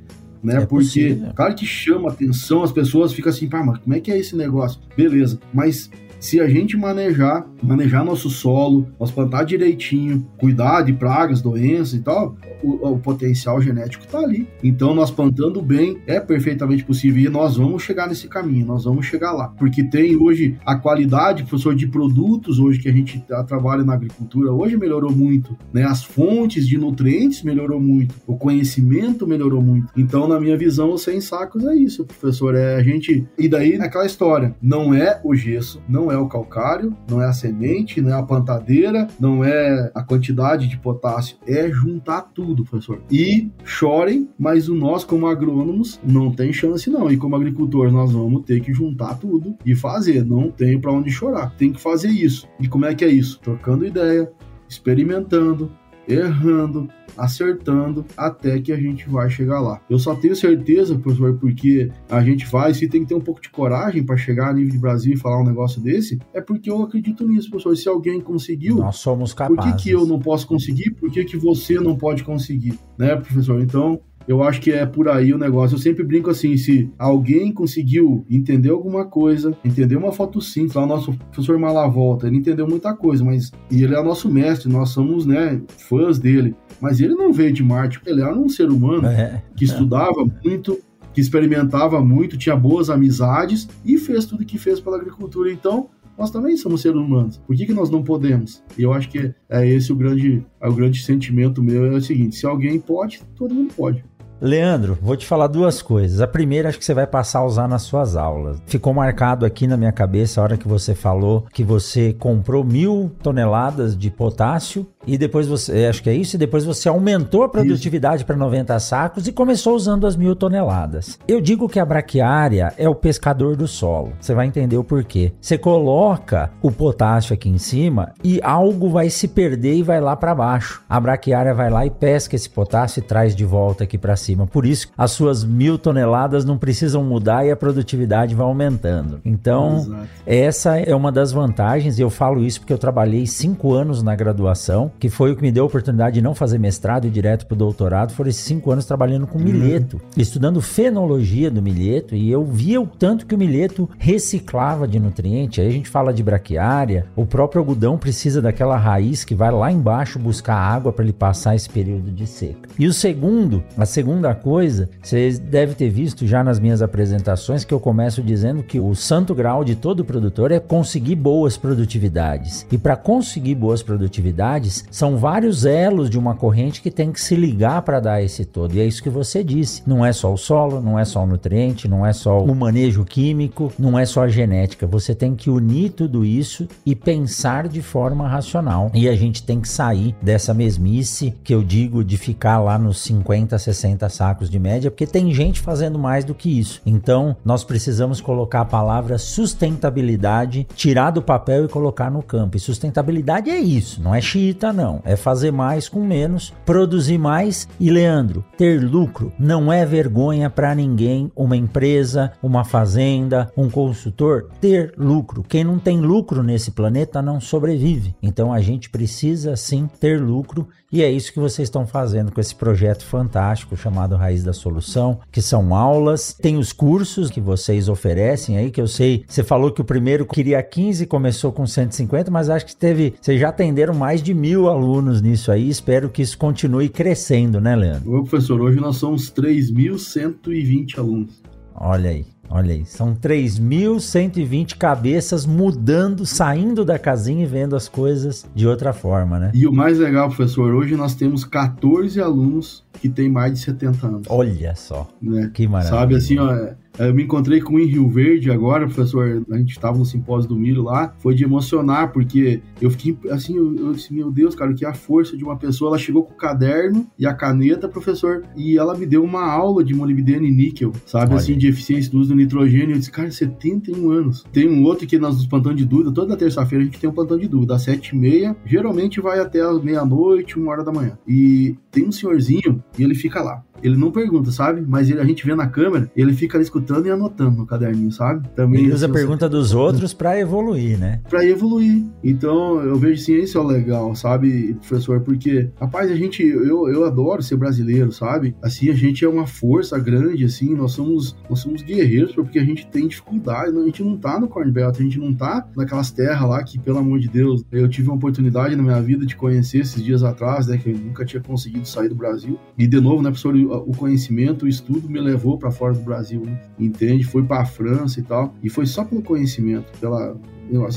né? 0.47 0.63
É 0.63 0.65
Porque, 0.65 0.85
possível. 0.85 1.31
claro 1.35 1.53
que 1.55 1.65
chama 1.65 2.09
atenção, 2.09 2.63
as 2.63 2.71
pessoas 2.71 3.11
ficam 3.13 3.29
assim, 3.29 3.47
pá, 3.47 3.63
mas 3.63 3.77
como 3.79 3.95
é 3.95 3.99
que 3.99 4.11
é 4.11 4.17
esse 4.17 4.35
negócio? 4.35 4.79
Beleza, 4.95 5.37
mas 5.53 5.89
se 6.19 6.39
a 6.39 6.47
gente 6.47 6.75
manejar, 6.75 7.47
manejar 7.61 8.03
nosso 8.03 8.29
solo, 8.29 8.87
nós 8.99 9.11
plantar 9.11 9.43
direitinho, 9.43 10.27
cuidar 10.37 10.81
de 10.81 10.93
pragas, 10.93 11.41
doenças 11.41 11.93
e 11.93 11.99
tal, 11.99 12.35
o, 12.63 12.93
o 12.93 12.99
potencial 12.99 13.61
genético 13.61 14.05
está 14.05 14.19
ali. 14.19 14.47
Então, 14.63 14.93
nós 14.93 15.11
plantando 15.11 15.61
bem 15.61 15.97
é 16.07 16.19
perfeitamente 16.19 16.83
possível 16.83 17.23
e 17.23 17.29
nós 17.29 17.57
vamos 17.57 17.83
chegar 17.83 18.07
nesse 18.07 18.27
caminho, 18.27 18.65
nós 18.65 18.83
vamos 18.83 19.05
chegar 19.05 19.31
lá. 19.31 19.49
Porque 19.49 19.83
tem 19.83 20.15
hoje 20.15 20.57
a 20.65 20.75
qualidade, 20.75 21.43
professor, 21.43 21.75
de 21.75 21.87
produtos 21.87 22.59
hoje 22.59 22.79
que 22.79 22.89
a 22.89 22.91
gente 22.91 23.19
tá, 23.21 23.43
trabalha 23.43 23.83
na 23.83 23.93
agricultura, 23.93 24.51
hoje 24.51 24.77
melhorou 24.77 25.11
muito, 25.11 25.57
né? 25.73 25.83
As 25.83 26.03
fontes 26.03 26.67
de 26.67 26.77
nutrientes 26.77 27.43
melhorou 27.43 27.79
muito, 27.79 28.15
o 28.25 28.35
conhecimento 28.35 29.27
melhorou 29.27 29.61
muito. 29.61 29.91
Então, 29.95 30.27
na 30.27 30.39
minha 30.39 30.57
visão, 30.57 30.91
os 30.91 31.03
100 31.03 31.21
sacos 31.21 31.65
é 31.65 31.75
isso, 31.75 32.05
professor, 32.05 32.55
é 32.55 32.75
a 32.75 32.83
gente... 32.83 33.25
E 33.37 33.47
daí, 33.47 33.75
aquela 33.75 34.05
história, 34.05 34.55
não 34.61 34.93
é 34.93 35.19
o 35.23 35.35
gesso, 35.35 35.81
não 35.87 36.06
é 36.11 36.17
o 36.17 36.27
calcário, 36.27 36.95
não 37.09 37.21
é 37.21 37.25
a 37.25 37.33
semente, 37.33 38.01
não 38.01 38.11
é 38.11 38.13
a 38.13 38.23
plantadeira, 38.23 39.07
não 39.19 39.43
é 39.43 39.91
a 39.93 40.03
quantidade 40.03 40.67
de 40.67 40.77
potássio, 40.77 41.37
é 41.45 41.69
juntar 41.69 42.21
tudo, 42.33 42.63
professor. 42.63 43.01
E 43.11 43.49
chorem, 43.63 44.29
mas 44.37 44.69
o 44.69 44.75
nós, 44.75 45.03
como 45.03 45.27
agrônomos, 45.27 45.99
não 46.03 46.31
tem 46.31 46.51
chance 46.53 46.89
não. 46.89 47.11
E 47.11 47.17
como 47.17 47.35
agricultores, 47.35 47.93
nós 47.93 48.11
vamos 48.11 48.43
ter 48.43 48.61
que 48.61 48.73
juntar 48.73 49.15
tudo 49.15 49.55
e 49.65 49.75
fazer. 49.75 50.25
Não 50.25 50.49
tem 50.49 50.79
para 50.79 50.91
onde 50.91 51.11
chorar. 51.11 51.55
Tem 51.57 51.71
que 51.71 51.81
fazer 51.81 52.09
isso. 52.09 52.47
E 52.59 52.67
como 52.67 52.85
é 52.85 52.93
que 52.93 53.05
é 53.05 53.09
isso? 53.09 53.39
Trocando 53.39 53.85
ideia, 53.85 54.31
experimentando, 54.69 55.71
errando, 56.07 56.89
acertando 57.17 58.05
até 58.15 58.59
que 58.59 58.71
a 58.71 58.77
gente 58.77 59.09
vai 59.09 59.29
chegar 59.29 59.59
lá. 59.59 59.81
Eu 59.89 59.99
só 59.99 60.15
tenho 60.15 60.35
certeza, 60.35 60.97
professor, 60.97 61.37
porque 61.37 61.91
a 62.09 62.23
gente 62.23 62.45
vai, 62.45 62.73
se 62.73 62.87
tem 62.87 63.01
que 63.01 63.07
ter 63.07 63.15
um 63.15 63.21
pouco 63.21 63.41
de 63.41 63.49
coragem 63.49 64.03
para 64.03 64.17
chegar 64.17 64.49
a 64.49 64.53
nível 64.53 64.71
de 64.71 64.77
Brasil 64.77 65.13
e 65.13 65.17
falar 65.17 65.41
um 65.41 65.45
negócio 65.45 65.81
desse, 65.81 66.19
é 66.33 66.41
porque 66.41 66.69
eu 66.69 66.81
acredito 66.81 67.27
nisso, 67.27 67.49
professor. 67.49 67.75
Se 67.75 67.89
alguém 67.89 68.21
conseguiu, 68.21 68.77
nós 68.77 68.97
somos 68.97 69.33
capazes. 69.33 69.63
Por 69.63 69.75
que, 69.75 69.83
que 69.83 69.89
eu 69.89 70.05
não 70.05 70.19
posso 70.19 70.47
conseguir? 70.47 70.91
Por 70.91 71.11
que, 71.11 71.23
que 71.25 71.37
você 71.37 71.75
não 71.75 71.95
pode 71.95 72.23
conseguir? 72.23 72.79
Né, 72.97 73.15
professor? 73.15 73.61
Então, 73.61 73.99
eu 74.27 74.43
acho 74.43 74.59
que 74.59 74.71
é 74.71 74.85
por 74.85 75.07
aí 75.07 75.33
o 75.33 75.37
negócio. 75.37 75.75
Eu 75.75 75.79
sempre 75.79 76.03
brinco 76.03 76.29
assim: 76.29 76.57
se 76.57 76.91
alguém 76.97 77.51
conseguiu 77.51 78.25
entender 78.29 78.69
alguma 78.69 79.05
coisa, 79.05 79.55
entender 79.63 79.95
uma 79.95 80.11
foto 80.11 80.41
simples, 80.41 80.73
lá 80.73 80.83
o 80.83 80.87
nosso 80.87 81.13
professor 81.31 81.57
Malavolta, 81.57 82.27
ele 82.27 82.37
entendeu 82.37 82.67
muita 82.67 82.93
coisa, 82.93 83.23
mas 83.23 83.51
e 83.71 83.83
ele 83.83 83.95
é 83.95 84.03
nosso 84.03 84.29
mestre, 84.29 84.71
nós 84.71 84.89
somos, 84.89 85.25
né, 85.25 85.61
fãs 85.89 86.19
dele. 86.19 86.55
Mas 86.81 86.99
ele 86.99 87.15
não 87.15 87.31
veio 87.33 87.53
de 87.53 87.63
Marte, 87.63 87.99
ele 88.05 88.21
era 88.21 88.37
um 88.37 88.49
ser 88.49 88.69
humano 88.69 89.07
é, 89.07 89.41
que 89.55 89.65
estudava 89.65 90.21
é. 90.21 90.47
muito, 90.47 90.77
que 91.13 91.21
experimentava 91.21 92.03
muito, 92.03 92.37
tinha 92.37 92.55
boas 92.55 92.89
amizades 92.89 93.67
e 93.83 93.97
fez 93.97 94.25
tudo 94.25 94.45
que 94.45 94.59
fez 94.59 94.79
pela 94.79 94.97
agricultura. 94.97 95.51
Então, 95.51 95.89
nós 96.17 96.31
também 96.31 96.57
somos 96.57 96.81
seres 96.81 96.97
humanos. 96.97 97.37
Por 97.37 97.55
que, 97.55 97.65
que 97.65 97.73
nós 97.73 97.89
não 97.89 98.03
podemos? 98.03 98.63
E 98.77 98.83
eu 98.83 98.91
acho 98.91 99.09
que 99.09 99.33
é 99.49 99.67
esse 99.67 99.91
o 99.91 99.95
grande, 99.95 100.43
é 100.59 100.67
o 100.67 100.73
grande 100.73 101.01
sentimento 101.01 101.63
meu, 101.63 101.85
é 101.85 101.95
o 101.95 102.01
seguinte, 102.01 102.35
se 102.35 102.45
alguém 102.45 102.79
pode, 102.79 103.21
todo 103.35 103.53
mundo 103.53 103.73
pode. 103.75 104.03
Leandro, 104.39 104.97
vou 105.01 105.17
te 105.17 105.25
falar 105.25 105.47
duas 105.47 105.81
coisas. 105.81 106.21
A 106.21 106.27
primeira, 106.27 106.69
acho 106.69 106.77
que 106.77 106.85
você 106.85 106.93
vai 106.93 107.07
passar 107.07 107.39
a 107.39 107.45
usar 107.45 107.67
nas 107.67 107.81
suas 107.81 108.15
aulas. 108.15 108.61
Ficou 108.67 108.93
marcado 108.93 109.45
aqui 109.45 109.65
na 109.65 109.75
minha 109.75 109.91
cabeça 109.91 110.39
a 110.39 110.43
hora 110.43 110.57
que 110.57 110.67
você 110.67 110.93
falou 110.93 111.45
que 111.51 111.63
você 111.63 112.13
comprou 112.13 112.63
mil 112.63 113.11
toneladas 113.23 113.97
de 113.97 114.11
potássio 114.11 114.85
e 115.07 115.17
depois 115.17 115.47
você, 115.47 115.79
é, 115.79 115.89
acho 115.89 116.03
que 116.03 116.09
é 116.09 116.13
isso, 116.13 116.35
e 116.35 116.39
depois 116.39 116.65
você 116.65 116.89
aumentou 116.89 117.43
a 117.43 117.49
produtividade 117.49 118.25
para 118.25 118.35
90 118.35 118.77
sacos 118.79 119.27
e 119.27 119.31
começou 119.31 119.73
usando 119.75 120.05
as 120.05 120.15
mil 120.15 120.35
toneladas. 120.35 121.17
Eu 121.27 121.39
digo 121.39 121.69
que 121.69 121.79
a 121.79 121.85
braquiária 121.85 122.73
é 122.77 122.89
o 122.89 122.93
pescador 122.93 123.55
do 123.55 123.67
solo. 123.67 124.11
Você 124.19 124.33
vai 124.33 124.45
entender 124.47 124.77
o 124.77 124.83
porquê. 124.83 125.31
Você 125.39 125.57
coloca 125.57 126.51
o 126.61 126.71
potássio 126.71 127.33
aqui 127.33 127.49
em 127.49 127.57
cima 127.57 128.13
e 128.23 128.41
algo 128.43 128.89
vai 128.89 129.09
se 129.09 129.27
perder 129.27 129.75
e 129.75 129.83
vai 129.83 130.01
lá 130.01 130.15
para 130.15 130.35
baixo. 130.35 130.81
A 130.89 130.99
braquiária 130.99 131.53
vai 131.53 131.69
lá 131.69 131.85
e 131.85 131.89
pesca 131.89 132.35
esse 132.35 132.49
potássio 132.49 132.99
e 132.99 133.03
traz 133.03 133.35
de 133.35 133.45
volta 133.45 133.85
aqui 133.85 133.97
para 133.97 134.15
cima. 134.15 134.45
Por 134.45 134.65
isso, 134.65 134.89
as 134.97 135.11
suas 135.11 135.43
mil 135.43 135.77
toneladas 135.77 136.43
não 136.43 136.57
precisam 136.57 137.03
mudar 137.03 137.45
e 137.45 137.51
a 137.51 137.55
produtividade 137.55 138.35
vai 138.35 138.45
aumentando. 138.45 139.21
Então, 139.23 139.77
Exato. 139.77 140.07
essa 140.25 140.77
é 140.77 140.95
uma 140.95 141.11
das 141.11 141.31
vantagens. 141.31 141.97
E 141.97 142.01
eu 142.01 142.09
falo 142.09 142.43
isso 142.43 142.59
porque 142.59 142.73
eu 142.73 142.77
trabalhei 142.77 143.25
cinco 143.25 143.73
anos 143.73 144.03
na 144.03 144.15
graduação 144.15 144.91
que 144.99 145.09
foi 145.09 145.31
o 145.31 145.35
que 145.35 145.41
me 145.41 145.51
deu 145.51 145.63
a 145.63 145.67
oportunidade 145.67 146.15
de 146.15 146.21
não 146.21 146.35
fazer 146.35 146.57
mestrado 146.57 147.05
e 147.05 147.09
direto 147.09 147.45
para 147.45 147.55
o 147.55 147.57
doutorado, 147.57 148.13
foram 148.13 148.29
esses 148.29 148.43
cinco 148.43 148.71
anos 148.71 148.85
trabalhando 148.85 149.27
com 149.27 149.37
uhum. 149.37 149.45
milheto, 149.45 150.01
estudando 150.15 150.61
fenologia 150.61 151.49
do 151.49 151.61
milheto, 151.61 152.15
e 152.15 152.31
eu 152.31 152.43
via 152.43 152.81
o 152.81 152.87
tanto 152.87 153.25
que 153.25 153.35
o 153.35 153.37
milheto 153.37 153.89
reciclava 153.97 154.87
de 154.87 154.99
nutriente. 154.99 155.61
Aí 155.61 155.67
a 155.67 155.71
gente 155.71 155.89
fala 155.89 156.13
de 156.13 156.23
braquiária, 156.23 157.05
o 157.15 157.25
próprio 157.25 157.59
algodão 157.59 157.97
precisa 157.97 158.41
daquela 158.41 158.77
raiz 158.77 159.23
que 159.23 159.35
vai 159.35 159.51
lá 159.51 159.71
embaixo 159.71 160.19
buscar 160.19 160.55
água 160.55 160.91
para 160.91 161.03
ele 161.03 161.13
passar 161.13 161.55
esse 161.55 161.69
período 161.69 162.11
de 162.11 162.25
seca. 162.25 162.69
E 162.77 162.87
o 162.87 162.93
segundo, 162.93 163.63
a 163.77 163.85
segunda 163.85 164.33
coisa, 164.33 164.89
vocês 165.01 165.39
devem 165.39 165.75
ter 165.75 165.89
visto 165.89 166.25
já 166.25 166.43
nas 166.43 166.59
minhas 166.59 166.81
apresentações 166.81 167.63
que 167.63 167.73
eu 167.73 167.79
começo 167.79 168.21
dizendo 168.21 168.63
que 168.63 168.79
o 168.79 168.95
santo 168.95 169.35
grau 169.35 169.63
de 169.63 169.75
todo 169.75 170.05
produtor 170.05 170.51
é 170.51 170.59
conseguir 170.59 171.15
boas 171.15 171.57
produtividades. 171.57 172.65
E 172.71 172.77
para 172.77 172.95
conseguir 172.95 173.55
boas 173.55 173.83
produtividades, 173.83 174.85
são 174.89 175.17
vários 175.17 175.65
elos 175.65 176.09
de 176.09 176.17
uma 176.17 176.35
corrente 176.35 176.81
que 176.81 176.91
tem 176.91 177.11
que 177.11 177.21
se 177.21 177.35
ligar 177.35 177.81
para 177.81 177.99
dar 177.99 178.21
esse 178.21 178.45
todo. 178.45 178.73
E 178.75 178.79
é 178.79 178.85
isso 178.85 179.03
que 179.03 179.09
você 179.09 179.43
disse. 179.43 179.83
Não 179.85 180.05
é 180.05 180.11
só 180.11 180.33
o 180.33 180.37
solo, 180.37 180.81
não 180.81 180.97
é 180.97 181.05
só 181.05 181.23
o 181.23 181.27
nutriente, 181.27 181.87
não 181.87 182.05
é 182.05 182.13
só 182.13 182.39
o 182.39 182.55
manejo 182.55 183.03
químico, 183.05 183.71
não 183.77 183.97
é 183.97 184.05
só 184.05 184.23
a 184.23 184.27
genética. 184.27 184.87
Você 184.87 185.13
tem 185.13 185.35
que 185.35 185.49
unir 185.49 185.91
tudo 185.91 186.25
isso 186.25 186.67
e 186.85 186.95
pensar 186.95 187.67
de 187.67 187.81
forma 187.81 188.27
racional. 188.27 188.91
E 188.93 189.07
a 189.07 189.15
gente 189.15 189.43
tem 189.43 189.59
que 189.59 189.69
sair 189.69 190.15
dessa 190.21 190.53
mesmice 190.53 191.33
que 191.43 191.53
eu 191.53 191.63
digo 191.63 192.03
de 192.03 192.17
ficar 192.17 192.59
lá 192.59 192.77
nos 192.77 192.99
50, 193.01 193.57
60 193.57 194.09
sacos 194.09 194.49
de 194.49 194.59
média, 194.59 194.91
porque 194.91 195.07
tem 195.07 195.33
gente 195.33 195.59
fazendo 195.59 195.99
mais 195.99 196.23
do 196.23 196.33
que 196.33 196.59
isso. 196.59 196.81
Então, 196.85 197.35
nós 197.43 197.63
precisamos 197.63 198.21
colocar 198.21 198.61
a 198.61 198.65
palavra 198.65 199.17
sustentabilidade, 199.17 200.67
tirar 200.75 201.11
do 201.11 201.21
papel 201.21 201.65
e 201.65 201.67
colocar 201.67 202.09
no 202.09 202.21
campo. 202.21 202.57
E 202.57 202.59
sustentabilidade 202.59 203.49
é 203.49 203.59
isso, 203.59 204.01
não 204.01 204.13
é 204.13 204.21
xiita, 204.21 204.73
não. 204.77 205.01
É 205.03 205.15
fazer 205.15 205.51
mais 205.51 205.89
com 205.89 206.03
menos, 206.03 206.53
produzir 206.63 207.17
mais 207.17 207.67
e, 207.79 207.89
Leandro, 207.89 208.45
ter 208.55 208.79
lucro 208.81 209.33
não 209.39 209.73
é 209.73 209.85
vergonha 209.85 210.49
para 210.49 210.75
ninguém, 210.75 211.31
uma 211.35 211.57
empresa, 211.57 212.31
uma 212.41 212.63
fazenda, 212.63 213.51
um 213.57 213.69
consultor, 213.69 214.49
ter 214.61 214.93
lucro. 214.97 215.43
Quem 215.43 215.63
não 215.63 215.79
tem 215.79 215.99
lucro 215.99 216.43
nesse 216.43 216.71
planeta 216.71 217.21
não 217.21 217.41
sobrevive. 217.41 218.15
Então 218.21 218.53
a 218.53 218.61
gente 218.61 218.89
precisa 218.89 219.55
sim 219.55 219.89
ter 219.99 220.21
lucro 220.21 220.67
e 220.91 221.03
é 221.03 221.11
isso 221.11 221.33
que 221.33 221.39
vocês 221.39 221.67
estão 221.67 221.85
fazendo 221.85 222.31
com 222.31 222.39
esse 222.39 222.55
projeto 222.55 223.05
fantástico 223.05 223.75
chamado 223.75 224.15
Raiz 224.15 224.43
da 224.43 224.53
Solução, 224.53 225.19
que 225.31 225.41
são 225.41 225.75
aulas, 225.75 226.33
tem 226.33 226.57
os 226.57 226.71
cursos 226.71 227.29
que 227.29 227.41
vocês 227.41 227.89
oferecem 227.89 228.57
aí, 228.57 228.71
que 228.71 228.79
eu 228.79 228.87
sei, 228.87 229.25
você 229.27 229.43
falou 229.43 229.71
que 229.71 229.81
o 229.81 229.85
primeiro 229.85 230.25
queria 230.25 230.61
15 230.63 231.05
começou 231.05 231.51
com 231.51 231.67
150, 231.67 232.31
mas 232.31 232.49
acho 232.49 232.65
que 232.65 232.75
teve, 232.75 233.15
vocês 233.19 233.39
já 233.39 233.49
atenderam 233.49 233.93
mais 233.93 234.21
de 234.21 234.33
mil 234.33 234.69
alunos 234.69 235.21
nisso 235.21 235.51
aí, 235.51 235.69
espero 235.69 236.09
que 236.09 236.21
isso 236.21 236.37
continue 236.37 236.89
crescendo, 236.89 237.59
né, 237.59 237.75
Leandro? 237.75 238.19
Ô, 238.19 238.23
professor, 238.23 238.61
hoje 238.61 238.79
nós 238.79 238.97
somos 238.97 239.31
3.120 239.31 240.97
alunos. 240.97 241.41
Olha 241.79 242.09
aí. 242.09 242.25
Olha 242.49 242.73
aí, 242.73 242.85
são 242.85 243.13
3.120 243.13 244.77
cabeças 244.77 245.45
mudando, 245.45 246.25
saindo 246.25 246.85
da 246.85 246.97
casinha 246.97 247.43
e 247.43 247.45
vendo 247.45 247.75
as 247.75 247.89
coisas 247.89 248.45
de 248.55 248.65
outra 248.65 248.93
forma, 248.93 249.37
né? 249.37 249.51
E 249.53 249.67
o 249.67 249.71
mais 249.71 249.99
legal, 249.99 250.27
professor, 250.29 250.73
hoje 250.73 250.95
nós 250.95 251.13
temos 251.13 251.43
14 251.43 252.21
alunos 252.21 252.85
que 252.93 253.09
têm 253.09 253.29
mais 253.29 253.53
de 253.53 253.59
70 253.59 254.07
anos. 254.07 254.27
Olha 254.29 254.73
só, 254.75 255.07
né? 255.21 255.51
que 255.53 255.67
maravilha. 255.67 255.99
Sabe 255.99 256.15
assim, 256.15 256.37
ó, 256.37 256.69
eu 256.99 257.13
me 257.13 257.23
encontrei 257.23 257.61
com 257.61 257.79
em 257.79 257.85
Rio 257.85 258.07
Verde 258.09 258.51
agora, 258.51 258.85
professor. 258.85 259.43
A 259.51 259.57
gente 259.57 259.71
estava 259.71 259.97
no 259.97 260.05
simpósio 260.05 260.49
do 260.49 260.55
milho 260.55 260.83
lá. 260.83 261.13
Foi 261.19 261.35
de 261.35 261.43
emocionar, 261.43 262.11
porque 262.11 262.61
eu 262.81 262.89
fiquei 262.89 263.17
assim, 263.31 263.55
eu, 263.55 263.75
eu 263.75 263.93
disse, 263.93 264.13
meu 264.13 264.31
Deus, 264.31 264.55
cara, 264.55 264.73
que 264.73 264.85
é 264.85 264.89
a 264.89 264.93
força 264.93 265.37
de 265.37 265.43
uma 265.43 265.57
pessoa. 265.57 265.89
Ela 265.89 265.97
chegou 265.97 266.23
com 266.23 266.33
o 266.33 266.37
caderno 266.37 267.07
e 267.17 267.25
a 267.25 267.33
caneta, 267.33 267.87
professor, 267.87 268.43
e 268.55 268.77
ela 268.77 268.97
me 268.97 269.05
deu 269.05 269.23
uma 269.23 269.43
aula 269.43 269.83
de 269.83 269.93
molibdeno 269.93 270.45
e 270.45 270.51
níquel, 270.51 270.91
sabe, 271.05 271.31
Olha. 271.31 271.41
assim, 271.41 271.57
de 271.57 271.67
eficiência 271.67 272.11
do 272.11 272.19
uso 272.19 272.29
do 272.29 272.35
nitrogênio. 272.35 272.95
Eu 272.95 272.99
disse, 272.99 273.11
cara, 273.11 273.29
71 273.29 274.09
anos. 274.11 274.45
Tem 274.51 274.67
um 274.67 274.83
outro 274.83 275.05
que 275.07 275.17
nós 275.17 275.35
nos 275.35 275.45
plantão 275.45 275.73
de 275.73 275.85
dúvida, 275.85 276.11
toda 276.11 276.35
terça-feira 276.35 276.83
a 276.83 276.85
gente 276.85 276.99
tem 276.99 277.09
um 277.09 277.13
plantão 277.13 277.37
de 277.37 277.47
dúvida, 277.47 277.75
às 277.75 277.85
7h30, 277.85 278.55
geralmente 278.65 279.21
vai 279.21 279.39
até 279.39 279.61
meia-noite, 279.81 280.57
uma 280.57 280.71
hora 280.71 280.83
da 280.83 280.91
manhã. 280.91 281.17
E 281.27 281.75
tem 281.97 282.07
um 282.07 282.11
senhorzinho 282.11 282.83
e 282.97 283.03
ele 283.03 283.15
fica 283.15 283.41
lá 283.41 283.63
ele 283.81 283.97
não 283.97 284.11
pergunta, 284.11 284.51
sabe? 284.51 284.83
Mas 284.85 285.09
ele, 285.09 285.19
a 285.19 285.25
gente 285.25 285.45
vê 285.45 285.55
na 285.55 285.67
câmera, 285.67 286.09
ele 286.15 286.33
fica 286.33 286.57
ali 286.57 286.63
escutando 286.63 287.05
e 287.07 287.11
anotando 287.11 287.57
no 287.57 287.65
caderninho, 287.65 288.11
sabe? 288.11 288.47
Também 288.55 288.85
ele 288.85 288.93
usa 288.93 289.05
a 289.05 289.09
pergunta 289.09 289.47
dos 289.47 289.73
outros 289.73 290.13
para 290.13 290.39
evoluir, 290.39 290.97
né? 290.97 291.21
Para 291.29 291.45
evoluir. 291.45 292.03
Então, 292.23 292.81
eu 292.81 292.95
vejo 292.95 293.21
sim, 293.21 293.35
isso 293.35 293.57
é 293.57 293.61
o 293.61 293.65
legal, 293.65 294.15
sabe, 294.15 294.73
professor? 294.75 295.21
Porque, 295.21 295.69
rapaz, 295.79 296.11
a 296.11 296.15
gente, 296.15 296.43
eu, 296.43 296.87
eu 296.89 297.05
adoro 297.05 297.41
ser 297.41 297.57
brasileiro, 297.57 298.11
sabe? 298.11 298.55
Assim, 298.61 298.89
a 298.89 298.93
gente 298.93 299.23
é 299.23 299.29
uma 299.29 299.45
força 299.45 299.97
grande, 299.99 300.45
assim, 300.45 300.73
nós 300.75 300.93
somos, 300.93 301.35
nós 301.49 301.59
somos 301.59 301.81
guerreiros 301.81 302.33
porque 302.33 302.59
a 302.59 302.63
gente 302.63 302.87
tem 302.87 303.07
dificuldade, 303.07 303.77
a 303.77 303.83
gente 303.83 304.03
não 304.03 304.17
tá 304.17 304.39
no 304.39 304.47
Corn 304.47 304.71
Belt, 304.71 304.97
a 304.99 305.03
gente 305.03 305.19
não 305.19 305.33
tá 305.33 305.67
naquelas 305.75 306.11
terras 306.11 306.47
lá 306.47 306.63
que, 306.63 306.79
pelo 306.79 306.99
amor 306.99 307.19
de 307.19 307.27
Deus, 307.27 307.63
eu 307.71 307.87
tive 307.87 308.09
uma 308.09 308.17
oportunidade 308.17 308.75
na 308.75 308.83
minha 308.83 309.01
vida 309.01 309.25
de 309.25 309.35
conhecer 309.35 309.79
esses 309.79 310.03
dias 310.03 310.23
atrás, 310.23 310.67
né, 310.67 310.77
que 310.77 310.89
eu 310.89 310.97
nunca 310.97 311.25
tinha 311.25 311.41
conseguido 311.41 311.86
sair 311.87 312.09
do 312.09 312.15
Brasil. 312.15 312.59
E, 312.77 312.87
de 312.87 312.99
novo, 312.99 313.21
né, 313.21 313.29
professor, 313.29 313.55
o 313.55 313.95
conhecimento, 313.95 314.65
o 314.65 314.67
estudo 314.67 315.09
me 315.09 315.19
levou 315.19 315.57
para 315.57 315.71
fora 315.71 315.93
do 315.93 316.01
Brasil, 316.01 316.41
né? 316.41 316.59
entende? 316.79 317.23
Foi 317.23 317.43
para 317.43 317.61
a 317.61 317.65
França 317.65 318.19
e 318.19 318.23
tal, 318.23 318.53
e 318.63 318.69
foi 318.69 318.85
só 318.85 319.03
pelo 319.03 319.21
conhecimento, 319.21 319.91
pela 319.99 320.35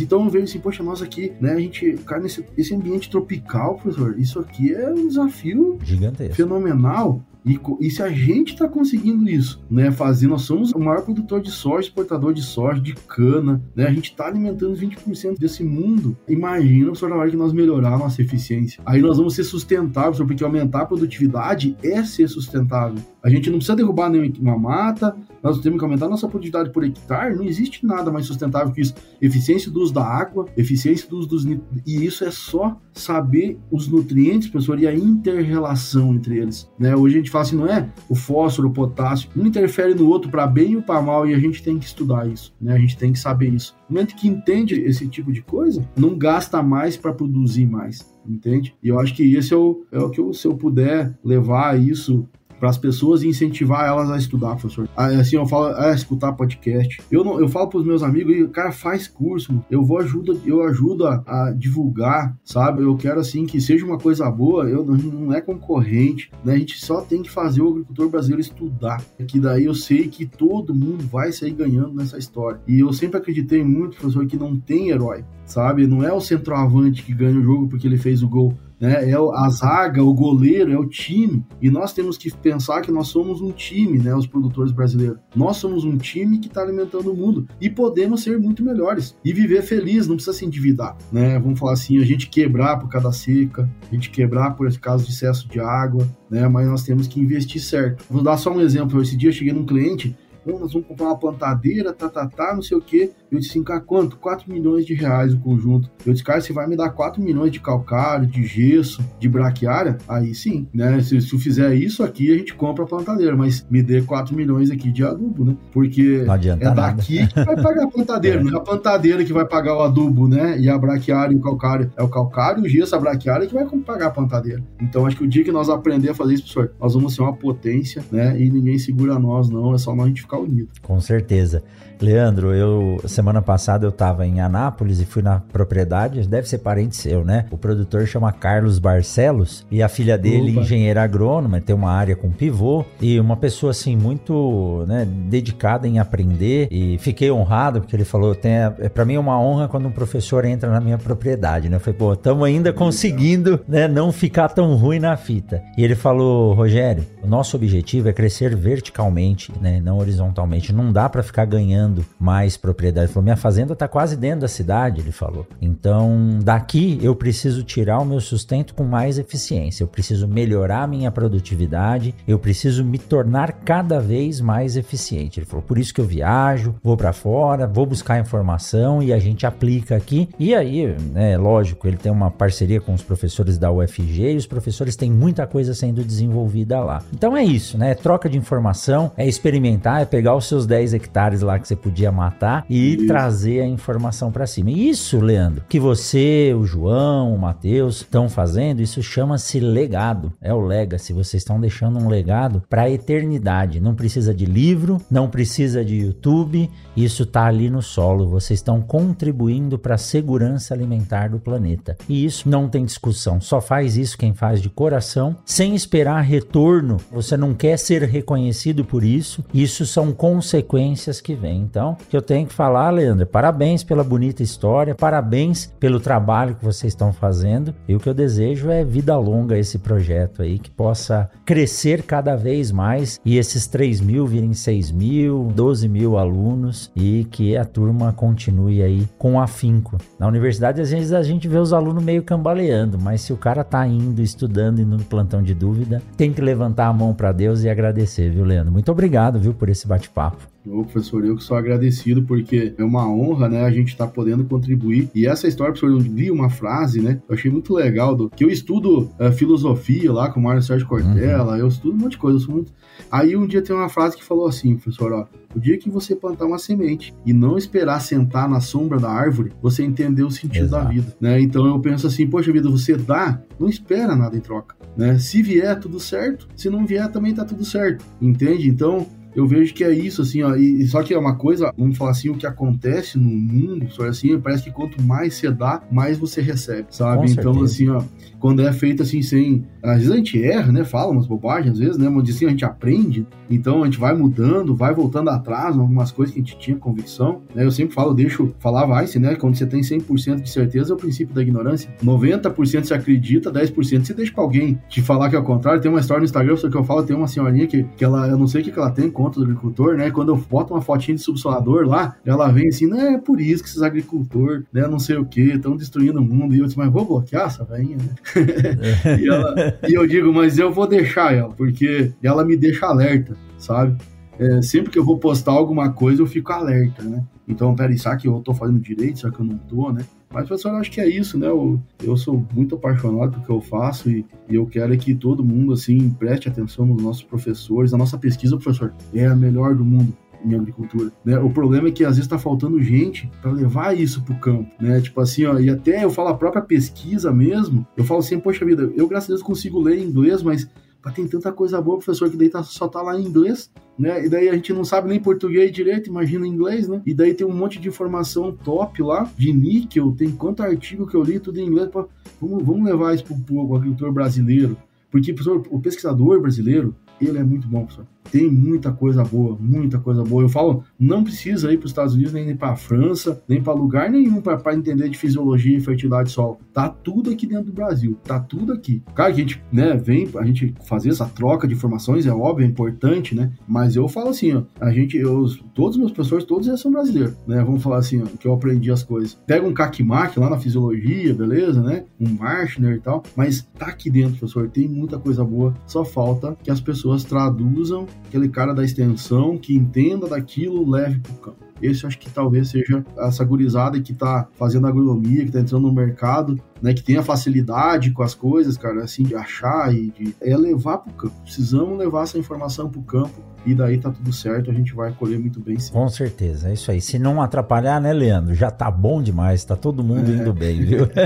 então 0.00 0.24
eu 0.24 0.30
vejo 0.30 0.44
assim, 0.44 0.58
poxa, 0.58 0.82
nós 0.82 1.00
aqui, 1.00 1.32
né, 1.40 1.52
a 1.52 1.60
gente, 1.60 1.92
cara, 2.04 2.20
nesse 2.20 2.44
esse 2.58 2.74
ambiente 2.74 3.08
tropical, 3.08 3.76
professor, 3.76 4.18
isso 4.18 4.40
aqui 4.40 4.74
é 4.74 4.90
um 4.90 5.06
desafio 5.06 5.78
gigantesco, 5.84 6.34
fenomenal. 6.34 7.22
E, 7.44 7.58
e, 7.80 7.90
se 7.90 8.02
a 8.02 8.08
gente 8.08 8.52
está 8.52 8.68
conseguindo 8.68 9.28
isso, 9.28 9.64
né, 9.70 9.90
fazer, 9.90 10.26
nós 10.26 10.42
somos 10.42 10.72
o 10.72 10.78
maior 10.78 11.02
produtor 11.02 11.40
de 11.40 11.50
soja, 11.50 11.88
exportador 11.88 12.32
de 12.32 12.42
soja, 12.42 12.80
de 12.80 12.94
cana, 12.94 13.62
né, 13.74 13.86
a 13.86 13.92
gente 13.92 14.10
está 14.10 14.26
alimentando 14.26 14.76
20% 14.76 15.38
desse 15.38 15.64
mundo. 15.64 16.16
Imagina, 16.28 16.86
professor, 16.86 17.08
na 17.08 17.16
hora 17.16 17.30
que 17.30 17.36
nós 17.36 17.52
melhorar 17.52 17.94
a 17.94 17.98
nossa 17.98 18.20
eficiência. 18.22 18.82
Aí 18.84 19.00
nós 19.00 19.16
vamos 19.16 19.34
ser 19.34 19.44
sustentáveis, 19.44 20.18
porque 20.18 20.44
aumentar 20.44 20.82
a 20.82 20.86
produtividade 20.86 21.76
é 21.82 22.02
ser 22.04 22.28
sustentável. 22.28 23.02
A 23.22 23.28
gente 23.28 23.50
não 23.50 23.58
precisa 23.58 23.76
derrubar 23.76 24.08
nenhuma 24.08 24.58
mata, 24.58 25.14
nós 25.42 25.58
temos 25.60 25.78
que 25.78 25.84
aumentar 25.84 26.08
nossa 26.08 26.28
produtividade 26.28 26.70
por 26.70 26.84
hectare. 26.84 27.34
Não 27.34 27.44
existe 27.44 27.84
nada 27.84 28.10
mais 28.10 28.26
sustentável 28.26 28.72
que 28.72 28.80
isso. 28.80 28.94
Eficiência 29.20 29.70
do 29.70 29.80
uso 29.80 29.92
da 29.92 30.04
água, 30.04 30.46
eficiência 30.56 31.08
do 31.08 31.18
uso 31.18 31.28
dos. 31.28 31.44
E 31.44 32.04
isso 32.04 32.24
é 32.24 32.30
só 32.30 32.78
saber 32.92 33.58
os 33.70 33.88
nutrientes, 33.88 34.48
professor, 34.48 34.78
e 34.78 34.86
a 34.86 34.94
inter-relação 34.94 36.14
entre 36.14 36.38
eles. 36.38 36.70
Né? 36.78 36.94
Hoje 36.94 37.14
a 37.14 37.18
gente 37.18 37.30
fala 37.30 37.42
assim, 37.42 37.56
não 37.56 37.66
é 37.66 37.88
o 38.08 38.14
fósforo, 38.14 38.68
o 38.68 38.72
potássio, 38.72 39.30
um 39.36 39.46
interfere 39.46 39.94
no 39.94 40.08
outro 40.08 40.30
para 40.30 40.46
bem 40.46 40.74
e 40.74 40.82
para 40.82 41.00
mal, 41.00 41.26
e 41.26 41.34
a 41.34 41.38
gente 41.38 41.62
tem 41.62 41.78
que 41.78 41.86
estudar 41.86 42.28
isso, 42.28 42.54
né? 42.60 42.74
a 42.74 42.78
gente 42.78 42.96
tem 42.96 43.12
que 43.12 43.18
saber 43.18 43.48
isso. 43.48 43.74
No 43.88 43.94
momento 43.94 44.16
que 44.16 44.28
entende 44.28 44.80
esse 44.80 45.06
tipo 45.08 45.32
de 45.32 45.42
coisa, 45.42 45.86
não 45.96 46.16
gasta 46.16 46.62
mais 46.62 46.96
para 46.96 47.12
produzir 47.12 47.66
mais, 47.66 48.06
entende? 48.26 48.74
E 48.82 48.88
eu 48.88 48.98
acho 48.98 49.14
que 49.14 49.34
esse 49.34 49.52
é 49.52 49.56
o, 49.56 49.84
é 49.90 49.98
o 49.98 50.10
que 50.10 50.20
eu, 50.20 50.32
se 50.32 50.46
eu 50.46 50.54
puder 50.54 51.16
levar 51.24 51.78
isso 51.80 52.28
para 52.60 52.68
as 52.68 52.78
pessoas 52.78 53.22
e 53.22 53.28
incentivar 53.28 53.86
elas 53.86 54.10
a 54.10 54.18
estudar, 54.18 54.54
professor. 54.56 54.88
Assim, 54.94 55.36
eu 55.36 55.46
falo, 55.46 55.74
a 55.74 55.94
escutar 55.94 56.32
podcast. 56.34 57.00
Eu 57.10 57.24
não, 57.24 57.40
eu 57.40 57.48
falo 57.48 57.68
para 57.68 57.78
os 57.78 57.86
meus 57.86 58.02
amigos, 58.02 58.38
o 58.42 58.50
cara 58.50 58.70
faz 58.70 59.08
curso, 59.08 59.64
eu 59.70 59.82
vou 59.82 59.98
ajuda, 59.98 60.36
eu 60.44 60.62
ajudo 60.62 61.06
a, 61.06 61.24
a, 61.26 61.52
divulgar, 61.52 62.36
sabe? 62.44 62.82
Eu 62.82 62.94
quero 62.96 63.18
assim 63.18 63.46
que 63.46 63.60
seja 63.60 63.84
uma 63.84 63.98
coisa 63.98 64.30
boa, 64.30 64.68
eu 64.68 64.84
não, 64.84 65.32
é 65.32 65.40
concorrente, 65.40 66.30
né? 66.44 66.54
A 66.54 66.58
gente 66.58 66.78
só 66.78 67.00
tem 67.00 67.22
que 67.22 67.30
fazer 67.30 67.62
o 67.62 67.70
agricultor 67.70 68.10
brasileiro 68.10 68.42
estudar, 68.42 69.02
que 69.26 69.40
daí 69.40 69.64
eu 69.64 69.74
sei 69.74 70.08
que 70.08 70.26
todo 70.26 70.74
mundo 70.74 71.06
vai 71.06 71.32
sair 71.32 71.52
ganhando 71.52 71.94
nessa 71.94 72.18
história. 72.18 72.60
E 72.68 72.80
eu 72.80 72.92
sempre 72.92 73.16
acreditei 73.16 73.64
muito, 73.64 73.96
professor, 73.96 74.26
que 74.26 74.36
não 74.36 74.54
tem 74.54 74.90
herói, 74.90 75.24
sabe? 75.46 75.86
Não 75.86 76.04
é 76.04 76.12
o 76.12 76.20
centroavante 76.20 77.02
que 77.02 77.14
ganha 77.14 77.38
o 77.38 77.42
jogo 77.42 77.68
porque 77.68 77.86
ele 77.86 77.96
fez 77.96 78.22
o 78.22 78.28
gol 78.28 78.54
né? 78.80 79.10
É 79.10 79.14
a 79.14 79.48
zaga, 79.50 80.02
o 80.02 80.14
goleiro, 80.14 80.72
é 80.72 80.78
o 80.78 80.88
time. 80.88 81.44
E 81.60 81.70
nós 81.70 81.92
temos 81.92 82.16
que 82.16 82.34
pensar 82.34 82.80
que 82.80 82.90
nós 82.90 83.08
somos 83.08 83.40
um 83.40 83.52
time, 83.52 83.98
né? 83.98 84.14
Os 84.14 84.26
produtores 84.26 84.72
brasileiros. 84.72 85.18
Nós 85.36 85.58
somos 85.58 85.84
um 85.84 85.96
time 85.98 86.38
que 86.38 86.48
está 86.48 86.62
alimentando 86.62 87.12
o 87.12 87.16
mundo 87.16 87.46
e 87.60 87.68
podemos 87.68 88.22
ser 88.22 88.38
muito 88.38 88.64
melhores 88.64 89.16
e 89.24 89.32
viver 89.32 89.62
feliz, 89.62 90.06
não 90.06 90.16
precisa 90.16 90.36
se 90.36 90.44
endividar, 90.44 90.96
né? 91.12 91.38
Vamos 91.38 91.58
falar 91.58 91.74
assim, 91.74 92.00
a 92.00 92.04
gente 92.04 92.28
quebrar 92.28 92.78
por 92.78 92.88
cada 92.88 93.12
seca, 93.12 93.68
a 93.90 93.94
gente 93.94 94.10
quebrar 94.10 94.52
por 94.52 94.70
caso 94.78 95.04
de 95.04 95.10
excesso 95.10 95.46
de 95.48 95.60
água, 95.60 96.08
né? 96.30 96.48
Mas 96.48 96.66
nós 96.66 96.82
temos 96.82 97.06
que 97.06 97.20
investir 97.20 97.60
certo. 97.60 98.04
Vou 98.08 98.22
dar 98.22 98.36
só 98.38 98.52
um 98.52 98.60
exemplo. 98.60 99.02
Esse 99.02 99.16
dia 99.16 99.28
eu 99.28 99.32
cheguei 99.32 99.52
num 99.52 99.66
cliente 99.66 100.16
nós 100.44 100.72
vamos 100.72 100.88
comprar 100.88 101.06
uma 101.06 101.18
plantadeira, 101.18 101.92
tá, 101.92 102.08
tá, 102.08 102.26
tá, 102.26 102.54
não 102.54 102.62
sei 102.62 102.76
o 102.76 102.80
que. 102.80 103.12
Eu 103.30 103.38
disse 103.38 103.50
assim, 103.50 103.62
cara, 103.62 103.80
quanto? 103.80 104.16
4 104.16 104.50
milhões 104.52 104.84
de 104.84 104.94
reais 104.94 105.32
o 105.32 105.38
conjunto. 105.38 105.90
Eu 106.04 106.12
disse, 106.12 106.24
cara, 106.24 106.40
você 106.40 106.52
vai 106.52 106.66
me 106.66 106.76
dar 106.76 106.90
4 106.90 107.22
milhões 107.22 107.52
de 107.52 107.60
calcário, 107.60 108.26
de 108.26 108.44
gesso, 108.44 109.04
de 109.18 109.28
braquiária? 109.28 109.98
Aí 110.08 110.34
sim, 110.34 110.66
né? 110.74 111.00
Se, 111.00 111.20
se 111.20 111.34
eu 111.34 111.38
fizer 111.38 111.74
isso 111.74 112.02
aqui, 112.02 112.32
a 112.32 112.36
gente 112.36 112.54
compra 112.54 112.84
a 112.84 112.86
plantadeira, 112.86 113.36
mas 113.36 113.66
me 113.70 113.82
dê 113.82 114.02
4 114.02 114.34
milhões 114.34 114.70
aqui 114.70 114.90
de 114.90 115.04
adubo, 115.04 115.44
né? 115.44 115.56
Porque 115.72 116.24
é 116.26 116.74
daqui 116.74 117.20
nada. 117.20 117.28
que 117.32 117.44
vai 117.44 117.62
pagar 117.62 117.84
a 117.84 117.88
plantadeira, 117.88 118.40
é. 118.40 118.42
não 118.42 118.52
é 118.52 118.56
a 118.56 118.60
plantadeira 118.60 119.24
que 119.24 119.32
vai 119.32 119.44
pagar 119.44 119.76
o 119.76 119.82
adubo, 119.82 120.28
né? 120.28 120.58
E 120.58 120.68
a 120.68 120.76
braquiária 120.76 121.32
e 121.32 121.36
o 121.36 121.40
calcário. 121.40 121.92
É 121.96 122.02
o 122.02 122.08
calcário, 122.08 122.62
o 122.62 122.68
gesso, 122.68 122.96
a 122.96 122.98
braquiária 122.98 123.46
que 123.46 123.54
vai 123.54 123.66
pagar 123.80 124.06
a 124.08 124.10
plantadeira. 124.10 124.62
Então, 124.80 125.06
acho 125.06 125.16
que 125.16 125.24
o 125.24 125.28
dia 125.28 125.44
que 125.44 125.52
nós 125.52 125.68
aprender 125.68 126.10
a 126.10 126.14
fazer 126.14 126.34
isso, 126.34 126.42
professor, 126.42 126.72
nós 126.80 126.94
vamos 126.94 127.14
ser 127.14 127.22
uma 127.22 127.32
potência, 127.32 128.02
né? 128.10 128.40
E 128.40 128.50
ninguém 128.50 128.78
segura 128.78 129.18
nós, 129.18 129.48
não. 129.48 129.74
É 129.74 129.78
só 129.78 129.94
nós 129.94 130.06
a 130.06 130.08
gente 130.08 130.22
ficar 130.22 130.38
unido. 130.38 130.68
Com 130.82 131.00
certeza. 131.00 131.62
Leandro, 132.00 132.54
eu 132.54 132.98
semana 133.06 133.42
passada 133.42 133.84
eu 133.84 133.90
estava 133.90 134.26
em 134.26 134.40
Anápolis 134.40 135.00
e 135.00 135.04
fui 135.04 135.22
na 135.22 135.40
propriedade, 135.40 136.26
deve 136.26 136.48
ser 136.48 136.58
parente 136.58 136.96
seu, 136.96 137.24
né? 137.24 137.46
O 137.50 137.58
produtor 137.58 138.06
chama 138.06 138.32
Carlos 138.32 138.78
Barcelos 138.78 139.66
e 139.70 139.82
a 139.82 139.88
filha 139.88 140.16
dele, 140.16 140.52
Opa. 140.52 140.60
engenheira 140.62 141.02
agrônoma, 141.02 141.60
tem 141.60 141.76
uma 141.76 141.92
área 141.92 142.16
com 142.16 142.30
pivô 142.30 142.84
e 143.00 143.20
uma 143.20 143.36
pessoa 143.36 143.72
assim 143.72 143.96
muito, 143.96 144.84
né, 144.88 145.06
dedicada 145.28 145.86
em 145.86 145.98
aprender 145.98 146.68
e 146.70 146.96
fiquei 146.98 147.30
honrado 147.30 147.80
porque 147.80 147.94
ele 147.94 148.04
falou, 148.04 148.34
tem 148.34 148.52
é 148.52 148.88
para 148.88 149.04
mim 149.04 149.18
uma 149.18 149.38
honra 149.38 149.68
quando 149.68 149.86
um 149.86 149.92
professor 149.92 150.44
entra 150.44 150.70
na 150.70 150.80
minha 150.80 150.96
propriedade, 150.96 151.68
né? 151.68 151.76
Eu 151.76 151.80
falei, 151.80 151.98
pô, 151.98 152.12
estamos 152.14 152.44
ainda 152.44 152.72
conseguindo, 152.72 153.60
né, 153.68 153.86
não 153.86 154.10
ficar 154.10 154.48
tão 154.48 154.74
ruim 154.74 154.98
na 154.98 155.16
fita. 155.16 155.62
E 155.76 155.84
ele 155.84 155.94
falou, 155.94 156.54
Rogério, 156.54 157.04
o 157.22 157.26
nosso 157.26 157.56
objetivo 157.56 158.08
é 158.08 158.12
crescer 158.12 158.56
verticalmente, 158.56 159.52
né, 159.60 159.80
não 159.84 159.98
horizontalmente. 159.98 160.72
Não 160.72 160.90
dá 160.90 161.08
para 161.08 161.22
ficar 161.22 161.44
ganhando 161.44 161.89
mais 162.18 162.56
propriedade. 162.56 163.06
Ele 163.06 163.12
falou: 163.12 163.24
minha 163.24 163.36
fazenda 163.36 163.72
está 163.72 163.88
quase 163.88 164.16
dentro 164.16 164.40
da 164.40 164.48
cidade, 164.48 165.00
ele 165.00 165.12
falou. 165.12 165.46
Então, 165.60 166.38
daqui 166.42 166.98
eu 167.02 167.14
preciso 167.14 167.62
tirar 167.62 167.98
o 168.00 168.04
meu 168.04 168.20
sustento 168.20 168.74
com 168.74 168.84
mais 168.84 169.18
eficiência. 169.18 169.82
Eu 169.82 169.88
preciso 169.88 170.26
melhorar 170.26 170.82
a 170.82 170.86
minha 170.86 171.10
produtividade, 171.10 172.14
eu 172.26 172.38
preciso 172.38 172.84
me 172.84 172.98
tornar 172.98 173.52
cada 173.52 174.00
vez 174.00 174.40
mais 174.40 174.76
eficiente. 174.76 175.40
Ele 175.40 175.46
falou: 175.46 175.62
por 175.62 175.78
isso 175.78 175.94
que 175.94 176.00
eu 176.00 176.06
viajo, 176.06 176.74
vou 176.82 176.96
para 176.96 177.12
fora, 177.12 177.66
vou 177.66 177.86
buscar 177.86 178.20
informação 178.20 179.02
e 179.02 179.12
a 179.12 179.18
gente 179.18 179.46
aplica 179.46 179.96
aqui. 179.96 180.28
E 180.38 180.54
aí, 180.54 180.94
é 181.14 181.36
lógico, 181.36 181.86
ele 181.86 181.96
tem 181.96 182.10
uma 182.10 182.30
parceria 182.30 182.80
com 182.80 182.92
os 182.92 183.02
professores 183.02 183.58
da 183.58 183.70
UFG 183.70 184.32
e 184.32 184.36
os 184.36 184.46
professores 184.46 184.96
têm 184.96 185.10
muita 185.10 185.46
coisa 185.46 185.74
sendo 185.74 186.04
desenvolvida 186.04 186.80
lá. 186.80 187.02
Então 187.12 187.36
é 187.36 187.44
isso, 187.44 187.76
né? 187.78 187.90
É 187.90 187.94
troca 187.94 188.28
de 188.28 188.38
informação, 188.38 189.12
é 189.16 189.26
experimentar, 189.26 190.02
é 190.02 190.04
pegar 190.04 190.34
os 190.34 190.46
seus 190.46 190.66
10 190.66 190.94
hectares 190.94 191.40
lá 191.42 191.58
que 191.58 191.66
você 191.66 191.76
podia 191.80 192.12
matar 192.12 192.64
e 192.68 192.94
Isso. 192.94 193.06
trazer 193.06 193.60
a 193.60 193.66
informação 193.66 194.30
para 194.30 194.46
cima. 194.46 194.70
E 194.70 194.88
isso, 194.88 195.18
Leandro, 195.18 195.64
que 195.68 195.80
você, 195.80 196.54
o 196.56 196.64
João, 196.64 197.34
o 197.34 197.38
Matheus 197.38 197.96
estão 197.96 198.28
fazendo, 198.28 198.80
isso 198.80 199.02
chama-se 199.02 199.58
legado. 199.58 200.32
É 200.40 200.52
o 200.52 200.60
legacy. 200.60 201.12
Vocês 201.12 201.42
estão 201.42 201.60
deixando 201.60 201.98
um 201.98 202.08
legado 202.08 202.62
para 202.68 202.82
a 202.82 202.90
eternidade. 202.90 203.80
Não 203.80 203.94
precisa 203.94 204.34
de 204.34 204.44
livro, 204.46 205.00
não 205.10 205.28
precisa 205.28 205.84
de 205.84 205.96
YouTube. 205.96 206.70
Isso 206.96 207.26
tá 207.26 207.46
ali 207.46 207.70
no 207.70 207.82
solo. 207.82 208.28
Vocês 208.28 208.58
estão 208.58 208.80
contribuindo 208.80 209.78
para 209.78 209.94
a 209.94 209.98
segurança 209.98 210.74
alimentar 210.74 211.28
do 211.28 211.38
planeta. 211.38 211.96
E 212.08 212.24
isso 212.24 212.48
não 212.48 212.68
tem 212.68 212.84
discussão. 212.84 213.40
Só 213.40 213.60
faz 213.60 213.96
isso 213.96 214.18
quem 214.18 214.34
faz 214.34 214.60
de 214.60 214.68
coração, 214.68 215.36
sem 215.44 215.74
esperar 215.74 216.20
retorno. 216.22 216.98
Você 217.12 217.36
não 217.36 217.54
quer 217.54 217.78
ser 217.78 218.02
reconhecido 218.02 218.84
por 218.84 219.04
isso. 219.04 219.44
Isso 219.52 219.86
são 219.86 220.12
consequências 220.12 221.20
que 221.20 221.34
vêm. 221.34 221.59
Então, 221.60 221.96
que 222.08 222.16
eu 222.16 222.22
tenho 222.22 222.46
que 222.46 222.54
falar, 222.54 222.90
Leandro, 222.90 223.26
parabéns 223.26 223.84
pela 223.84 224.02
bonita 224.02 224.42
história, 224.42 224.94
parabéns 224.94 225.72
pelo 225.78 226.00
trabalho 226.00 226.54
que 226.54 226.64
vocês 226.64 226.92
estão 226.92 227.12
fazendo. 227.12 227.74
E 227.86 227.94
o 227.94 228.00
que 228.00 228.08
eu 228.08 228.14
desejo 228.14 228.70
é 228.70 228.84
vida 228.84 229.16
longa 229.16 229.58
esse 229.58 229.78
projeto 229.78 230.42
aí, 230.42 230.58
que 230.58 230.70
possa 230.70 231.30
crescer 231.44 232.02
cada 232.02 232.36
vez 232.36 232.72
mais 232.72 233.20
e 233.24 233.38
esses 233.38 233.66
3 233.66 234.00
mil 234.00 234.26
virem 234.26 234.52
6 234.52 234.90
mil, 234.90 235.52
12 235.54 235.88
mil 235.88 236.18
alunos 236.18 236.90
e 236.96 237.26
que 237.30 237.56
a 237.56 237.64
turma 237.64 238.12
continue 238.12 238.82
aí 238.82 239.06
com 239.18 239.40
afinco. 239.40 239.98
Na 240.18 240.26
universidade, 240.26 240.80
às 240.80 240.90
vezes 240.90 241.12
a 241.12 241.22
gente 241.22 241.48
vê 241.48 241.58
os 241.58 241.72
alunos 241.72 242.02
meio 242.02 242.22
cambaleando, 242.22 242.98
mas 242.98 243.20
se 243.20 243.32
o 243.32 243.36
cara 243.36 243.64
tá 243.64 243.86
indo, 243.86 244.22
estudando 244.22 244.80
e 244.80 244.84
no 244.84 244.98
plantão 244.98 245.42
de 245.42 245.54
dúvida, 245.54 246.02
tem 246.16 246.32
que 246.32 246.40
levantar 246.40 246.86
a 246.86 246.92
mão 246.92 247.14
para 247.14 247.32
Deus 247.32 247.62
e 247.62 247.68
agradecer, 247.68 248.30
viu, 248.30 248.44
Leandro? 248.44 248.72
Muito 248.72 248.90
obrigado, 248.90 249.38
viu, 249.38 249.54
por 249.54 249.68
esse 249.68 249.86
bate-papo. 249.86 250.48
Ô, 250.66 250.84
professor, 250.84 251.24
eu 251.24 251.36
que 251.36 251.42
sou 251.42 251.56
agradecido 251.56 252.22
porque 252.22 252.74
é 252.76 252.84
uma 252.84 253.08
honra, 253.08 253.48
né, 253.48 253.64
a 253.64 253.70
gente 253.70 253.88
estar 253.88 254.06
tá 254.06 254.12
podendo 254.12 254.44
contribuir. 254.44 255.08
E 255.14 255.26
essa 255.26 255.48
história, 255.48 255.72
professor, 255.72 255.90
eu 255.90 255.98
li 255.98 256.30
uma 256.30 256.50
frase, 256.50 257.00
né, 257.00 257.20
eu 257.28 257.34
achei 257.34 257.50
muito 257.50 257.74
legal, 257.74 258.14
do, 258.14 258.28
que 258.28 258.44
eu 258.44 258.50
estudo 258.50 259.10
uh, 259.18 259.32
filosofia 259.32 260.12
lá 260.12 260.30
com 260.30 260.38
o 260.38 260.42
Mário 260.42 260.62
Sérgio 260.62 260.86
Cortella, 260.86 261.52
uhum. 261.52 261.58
eu 261.58 261.68
estudo 261.68 261.94
um 261.94 261.98
monte 261.98 262.12
de 262.12 262.18
coisa, 262.18 262.36
eu 262.36 262.40
sou 262.40 262.54
muito... 262.54 262.72
Aí 263.10 263.34
um 263.36 263.46
dia 263.46 263.62
tem 263.62 263.74
uma 263.74 263.88
frase 263.88 264.16
que 264.16 264.22
falou 264.22 264.46
assim, 264.46 264.76
professor, 264.76 265.12
ó, 265.12 265.26
o 265.54 265.58
dia 265.58 265.78
que 265.78 265.90
você 265.90 266.14
plantar 266.14 266.46
uma 266.46 266.58
semente 266.58 267.14
e 267.24 267.32
não 267.32 267.56
esperar 267.56 268.00
sentar 268.00 268.48
na 268.48 268.60
sombra 268.60 268.98
da 269.00 269.10
árvore, 269.10 269.52
você 269.60 269.82
entendeu 269.82 270.26
o 270.26 270.30
sentido 270.30 270.66
Exato. 270.66 270.84
da 270.84 270.90
vida, 270.90 271.16
né? 271.20 271.40
Então 271.40 271.66
eu 271.66 271.78
penso 271.80 272.06
assim, 272.06 272.26
poxa 272.26 272.52
vida, 272.52 272.68
você 272.68 272.96
dá, 272.96 273.40
não 273.58 273.68
espera 273.68 274.14
nada 274.14 274.36
em 274.36 274.40
troca, 274.40 274.76
né? 274.96 275.18
Se 275.18 275.42
vier, 275.42 275.78
tudo 275.80 275.98
certo, 275.98 276.46
se 276.54 276.70
não 276.70 276.86
vier, 276.86 277.10
também 277.10 277.34
tá 277.34 277.44
tudo 277.44 277.64
certo, 277.64 278.04
entende? 278.20 278.68
Então, 278.68 279.06
eu 279.34 279.46
vejo 279.46 279.72
que 279.72 279.84
é 279.84 279.92
isso, 279.92 280.22
assim, 280.22 280.42
ó, 280.42 280.54
e, 280.56 280.86
só 280.86 281.02
que 281.02 281.14
é 281.14 281.18
uma 281.18 281.36
coisa, 281.36 281.72
vamos 281.76 281.96
falar 281.96 282.10
assim, 282.10 282.30
o 282.30 282.36
que 282.36 282.46
acontece 282.46 283.16
no 283.18 283.30
mundo, 283.30 283.88
só 283.90 284.04
assim, 284.04 284.38
parece 284.40 284.64
que 284.64 284.70
quanto 284.70 285.00
mais 285.02 285.34
você 285.34 285.50
dá, 285.50 285.82
mais 285.90 286.18
você 286.18 286.40
recebe, 286.40 286.88
sabe? 286.90 287.18
Com 287.18 287.24
então, 287.26 287.54
certeza. 287.54 287.64
assim, 287.64 287.88
ó, 287.88 288.02
quando 288.40 288.62
é 288.62 288.72
feito 288.72 289.02
assim 289.02 289.22
sem. 289.22 289.64
Às 289.82 289.98
vezes 289.98 290.10
a 290.10 290.16
gente 290.16 290.42
erra, 290.42 290.72
né? 290.72 290.82
Fala 290.82 291.12
umas 291.12 291.26
bobagens, 291.26 291.72
às 291.72 291.78
vezes, 291.78 291.98
né? 291.98 292.08
Mas 292.08 292.28
assim 292.28 292.46
a 292.46 292.50
gente 292.50 292.64
aprende, 292.64 293.26
então 293.48 293.82
a 293.82 293.84
gente 293.84 293.98
vai 293.98 294.14
mudando, 294.14 294.74
vai 294.74 294.94
voltando 294.94 295.30
atrás 295.30 295.76
em 295.76 295.80
algumas 295.80 296.10
coisas 296.10 296.34
que 296.34 296.40
a 296.40 296.44
gente 296.44 296.58
tinha 296.58 296.76
convicção. 296.76 297.42
Né? 297.54 297.64
Eu 297.64 297.70
sempre 297.70 297.94
falo, 297.94 298.14
deixo 298.14 298.54
falar 298.58 298.86
Weiss, 298.86 299.14
né? 299.16 299.34
Quando 299.36 299.56
você 299.56 299.66
tem 299.66 299.80
100% 299.80 300.40
de 300.40 300.50
certeza, 300.50 300.92
é 300.92 300.94
o 300.94 300.98
princípio 300.98 301.34
da 301.34 301.42
ignorância. 301.42 301.90
90% 302.02 302.84
você 302.84 302.94
acredita, 302.94 303.52
10% 303.52 304.04
você 304.04 304.14
deixa 304.14 304.32
pra 304.32 304.42
alguém 304.42 304.80
te 304.88 305.02
falar 305.02 305.28
que 305.28 305.36
é 305.36 305.38
o 305.38 305.44
contrário. 305.44 305.80
Tem 305.80 305.90
uma 305.90 306.00
história 306.00 306.20
no 306.20 306.24
Instagram, 306.24 306.56
só 306.56 306.70
que 306.70 306.76
eu 306.76 306.84
falo, 306.84 307.02
tem 307.02 307.14
uma 307.14 307.28
senhorinha 307.28 307.66
que, 307.66 307.84
que 307.96 308.04
ela, 308.04 308.26
eu 308.26 308.38
não 308.38 308.46
sei 308.46 308.62
o 308.62 308.64
que, 308.64 308.72
que 308.72 308.78
ela 308.78 308.90
tem 308.90 309.10
contra 309.10 309.40
o 309.40 309.44
agricultor, 309.44 309.96
né? 309.96 310.10
Quando 310.10 310.30
eu 310.30 310.36
boto 310.36 310.72
uma 310.72 310.80
fotinha 310.80 311.14
de 311.14 311.22
subsolador 311.22 311.86
lá, 311.86 312.16
ela 312.24 312.50
vem 312.50 312.68
assim, 312.68 312.86
não 312.86 313.00
é 313.00 313.18
por 313.18 313.40
isso 313.40 313.62
que 313.62 313.68
esses 313.68 313.82
agricultores, 313.82 314.64
né? 314.72 314.86
Não 314.86 314.98
sei 314.98 315.16
o 315.16 315.24
que, 315.24 315.40
estão 315.40 315.76
destruindo 315.76 316.20
o 316.20 316.24
mundo. 316.24 316.54
E 316.54 316.58
eu 316.58 316.64
disse, 316.64 316.78
mas 316.78 316.90
vou 316.90 317.04
bloquear 317.04 317.46
essa 317.46 317.64
velhinha, 317.64 317.96
né? 317.96 318.14
e, 319.20 319.28
ela, 319.28 319.78
e, 319.88 319.94
eu 319.94 320.06
digo, 320.06 320.32
mas 320.32 320.58
eu 320.58 320.72
vou 320.72 320.86
deixar 320.86 321.34
ela, 321.34 321.50
porque 321.50 322.12
ela 322.22 322.44
me 322.44 322.56
deixa 322.56 322.86
alerta, 322.86 323.36
sabe? 323.58 323.96
É, 324.38 324.62
sempre 324.62 324.90
que 324.90 324.98
eu 324.98 325.04
vou 325.04 325.18
postar 325.18 325.52
alguma 325.52 325.92
coisa, 325.92 326.22
eu 326.22 326.26
fico 326.26 326.52
alerta, 326.52 327.02
né? 327.02 327.22
Então, 327.46 327.74
peraí, 327.74 327.98
será 327.98 328.16
que 328.16 328.26
eu 328.26 328.40
tô 328.40 328.54
fazendo 328.54 328.78
direito? 328.78 329.18
Será 329.18 329.32
que 329.32 329.40
eu 329.40 329.44
não 329.44 329.58
tô, 329.58 329.92
né? 329.92 330.04
Mas, 330.32 330.48
pessoal, 330.48 330.74
eu 330.74 330.80
acho 330.80 330.90
que 330.90 331.00
é 331.00 331.08
isso, 331.08 331.36
né? 331.36 331.48
Eu, 331.48 331.80
eu 332.02 332.16
sou 332.16 332.46
muito 332.54 332.76
apaixonado 332.76 333.32
pelo 333.32 333.44
que 333.44 333.50
eu 333.50 333.60
faço 333.60 334.08
e, 334.08 334.24
e, 334.48 334.54
eu 334.54 334.64
quero 334.64 334.96
que 334.96 335.14
todo 335.14 335.44
mundo, 335.44 335.72
assim, 335.72 336.08
preste 336.10 336.48
atenção 336.48 336.86
nos 336.86 337.02
nossos 337.02 337.24
professores. 337.24 337.92
A 337.92 337.98
nossa 337.98 338.16
pesquisa, 338.16 338.56
professor, 338.56 338.94
é 339.12 339.26
a 339.26 339.34
melhor 339.34 339.74
do 339.74 339.84
mundo 339.84 340.16
em 340.44 340.54
agricultura, 340.54 341.12
né? 341.24 341.38
O 341.38 341.50
problema 341.50 341.88
é 341.88 341.90
que 341.90 342.04
às 342.04 342.10
vezes 342.10 342.24
está 342.24 342.38
faltando 342.38 342.82
gente 342.82 343.30
para 343.40 343.50
levar 343.50 343.96
isso 343.96 344.22
para 344.22 344.34
o 344.34 344.38
campo, 344.38 344.70
né? 344.80 345.00
Tipo 345.00 345.20
assim, 345.20 345.44
ó, 345.44 345.58
e 345.58 345.68
até 345.70 346.04
eu 346.04 346.10
falo 346.10 346.28
a 346.28 346.34
própria 346.34 346.62
pesquisa 346.62 347.32
mesmo, 347.32 347.86
eu 347.96 348.04
falo 348.04 348.20
assim, 348.20 348.38
poxa 348.38 348.64
vida, 348.64 348.90
eu 348.96 349.06
graças 349.06 349.30
a 349.30 349.32
Deus 349.32 349.42
consigo 349.42 349.80
ler 349.80 349.98
inglês, 349.98 350.42
mas 350.42 350.68
Pra 351.02 351.10
tem 351.10 351.26
tanta 351.26 351.50
coisa 351.50 351.80
boa, 351.80 351.96
professor, 351.96 352.28
que 352.28 352.36
daí 352.36 352.50
tá, 352.50 352.62
só 352.62 352.86
tá 352.86 353.00
lá 353.00 353.18
em 353.18 353.24
inglês, 353.24 353.70
né? 353.98 354.24
E 354.24 354.28
daí 354.28 354.50
a 354.50 354.54
gente 354.54 354.72
não 354.72 354.84
sabe 354.84 355.08
nem 355.08 355.18
português 355.18 355.72
direito, 355.72 356.10
imagina 356.10 356.46
inglês, 356.46 356.88
né? 356.88 357.00
E 357.06 357.14
daí 357.14 357.32
tem 357.32 357.46
um 357.46 357.56
monte 357.56 357.80
de 357.80 357.88
informação 357.88 358.52
top 358.52 359.02
lá, 359.02 359.30
de 359.36 359.50
níquel, 359.50 360.12
tem 360.12 360.30
quanto 360.30 360.62
artigo 360.62 361.06
que 361.06 361.14
eu 361.14 361.22
li, 361.22 361.40
tudo 361.40 361.58
em 361.58 361.66
inglês. 361.66 361.88
Pra, 361.88 362.04
vamos, 362.38 362.62
vamos 362.62 362.84
levar 362.84 363.14
isso 363.14 363.24
pro, 363.24 363.34
pro 363.36 363.76
agricultor 363.76 364.12
brasileiro. 364.12 364.76
Porque, 365.10 365.32
professor, 365.32 365.66
o 365.70 365.80
pesquisador 365.80 366.38
brasileiro, 366.40 366.94
ele 367.18 367.38
é 367.38 367.42
muito 367.42 367.66
bom, 367.66 367.84
professor 367.84 368.06
tem 368.30 368.50
muita 368.50 368.92
coisa 368.92 369.24
boa, 369.24 369.56
muita 369.60 369.98
coisa 369.98 370.22
boa. 370.22 370.42
Eu 370.42 370.48
falo, 370.48 370.84
não 370.98 371.24
precisa 371.24 371.72
ir 371.72 371.78
para 371.78 371.86
os 371.86 371.90
Estados 371.90 372.14
Unidos, 372.14 372.32
nem 372.32 372.56
para 372.56 372.72
a 372.72 372.76
França, 372.76 373.42
nem 373.48 373.62
para 373.62 373.72
lugar 373.72 374.10
nenhum 374.10 374.40
para 374.40 374.74
entender 374.74 375.08
de 375.08 375.18
fisiologia 375.18 375.76
e 375.76 375.80
fertilidade 375.80 376.28
de 376.28 376.34
solo. 376.34 376.58
Tá 376.72 376.88
tudo 376.88 377.30
aqui 377.30 377.46
dentro 377.46 377.66
do 377.66 377.72
Brasil, 377.72 378.16
tá 378.24 378.38
tudo 378.38 378.72
aqui. 378.72 379.02
Cara, 379.14 379.30
a 379.30 379.32
gente, 379.32 379.62
né, 379.72 379.96
vem, 379.96 380.28
a 380.36 380.44
gente 380.44 380.74
fazer 380.86 381.10
essa 381.10 381.26
troca 381.26 381.66
de 381.66 381.74
informações, 381.74 382.26
é 382.26 382.32
óbvio, 382.32 382.64
é 382.64 382.68
importante, 382.68 383.34
né? 383.34 383.52
Mas 383.66 383.96
eu 383.96 384.08
falo 384.08 384.30
assim, 384.30 384.54
ó, 384.54 384.62
a 384.80 384.92
gente, 384.92 385.16
eu, 385.16 385.46
todos 385.74 385.96
os 385.96 385.98
meus 385.98 386.12
professores, 386.12 386.44
todos 386.44 386.68
eles 386.68 386.80
são 386.80 386.92
brasileiros, 386.92 387.34
né? 387.46 387.62
Vamos 387.64 387.82
falar 387.82 387.98
assim, 387.98 388.22
ó, 388.22 388.26
que 388.26 388.46
eu 388.46 388.52
aprendi 388.52 388.90
as 388.90 389.02
coisas. 389.02 389.38
Pega 389.46 389.66
um 389.66 389.72
Kakimak 389.72 390.38
lá 390.38 390.50
na 390.50 390.58
fisiologia, 390.58 391.34
beleza, 391.34 391.82
né? 391.82 392.04
Um 392.20 392.30
Marshner 392.34 392.96
e 392.96 393.00
tal, 393.00 393.22
mas 393.34 393.66
tá 393.78 393.86
aqui 393.86 394.10
dentro, 394.10 394.38
professor, 394.38 394.68
tem 394.68 394.88
muita 394.88 395.18
coisa 395.18 395.44
boa, 395.44 395.74
só 395.86 396.04
falta 396.04 396.56
que 396.62 396.70
as 396.70 396.80
pessoas 396.80 397.24
traduzam 397.24 398.06
aquele 398.26 398.48
cara 398.48 398.72
da 398.72 398.84
extensão 398.84 399.58
que 399.58 399.74
entenda 399.74 400.28
daquilo, 400.28 400.88
leve 400.88 401.18
para 401.20 401.32
o 401.32 401.36
campo. 401.36 401.64
Esse 401.82 402.06
acho 402.06 402.18
que 402.18 402.30
talvez 402.30 402.68
seja 402.68 403.04
essa 403.18 403.44
gurizada 403.44 404.00
que 404.00 404.12
está 404.12 404.48
fazendo 404.54 404.86
agronomia, 404.86 405.42
que 405.42 405.48
está 405.48 405.60
entrando 405.60 405.86
no 405.86 405.94
mercado, 405.94 406.60
né, 406.82 406.94
que 406.94 407.02
tenha 407.02 407.22
facilidade 407.22 408.10
com 408.10 408.22
as 408.22 408.34
coisas, 408.34 408.76
cara, 408.76 409.04
assim, 409.04 409.22
de 409.22 409.34
achar 409.34 409.94
e 409.94 410.10
de 410.10 410.34
é 410.40 410.56
levar 410.56 410.98
para 410.98 411.10
o 411.10 411.14
campo. 411.14 411.34
Precisamos 411.42 411.98
levar 411.98 412.22
essa 412.22 412.38
informação 412.38 412.88
para 412.88 413.00
o 413.00 413.04
campo 413.04 413.50
e 413.64 413.74
daí 413.74 413.98
tá 413.98 414.10
tudo 414.10 414.32
certo, 414.32 414.70
a 414.70 414.74
gente 414.74 414.94
vai 414.94 415.12
colher 415.12 415.38
muito 415.38 415.60
bem 415.60 415.78
sim. 415.78 415.92
Com 415.92 416.08
certeza, 416.08 416.70
é 416.70 416.72
isso 416.72 416.90
aí. 416.90 417.00
Se 417.00 417.18
não 417.18 417.42
atrapalhar, 417.42 418.00
né, 418.00 418.12
Leandro? 418.12 418.54
Já 418.54 418.70
tá 418.70 418.90
bom 418.90 419.22
demais, 419.22 419.64
tá 419.64 419.76
todo 419.76 420.02
mundo 420.02 420.30
é. 420.30 420.34
indo 420.34 420.52
bem, 420.52 420.84
viu? 420.84 421.08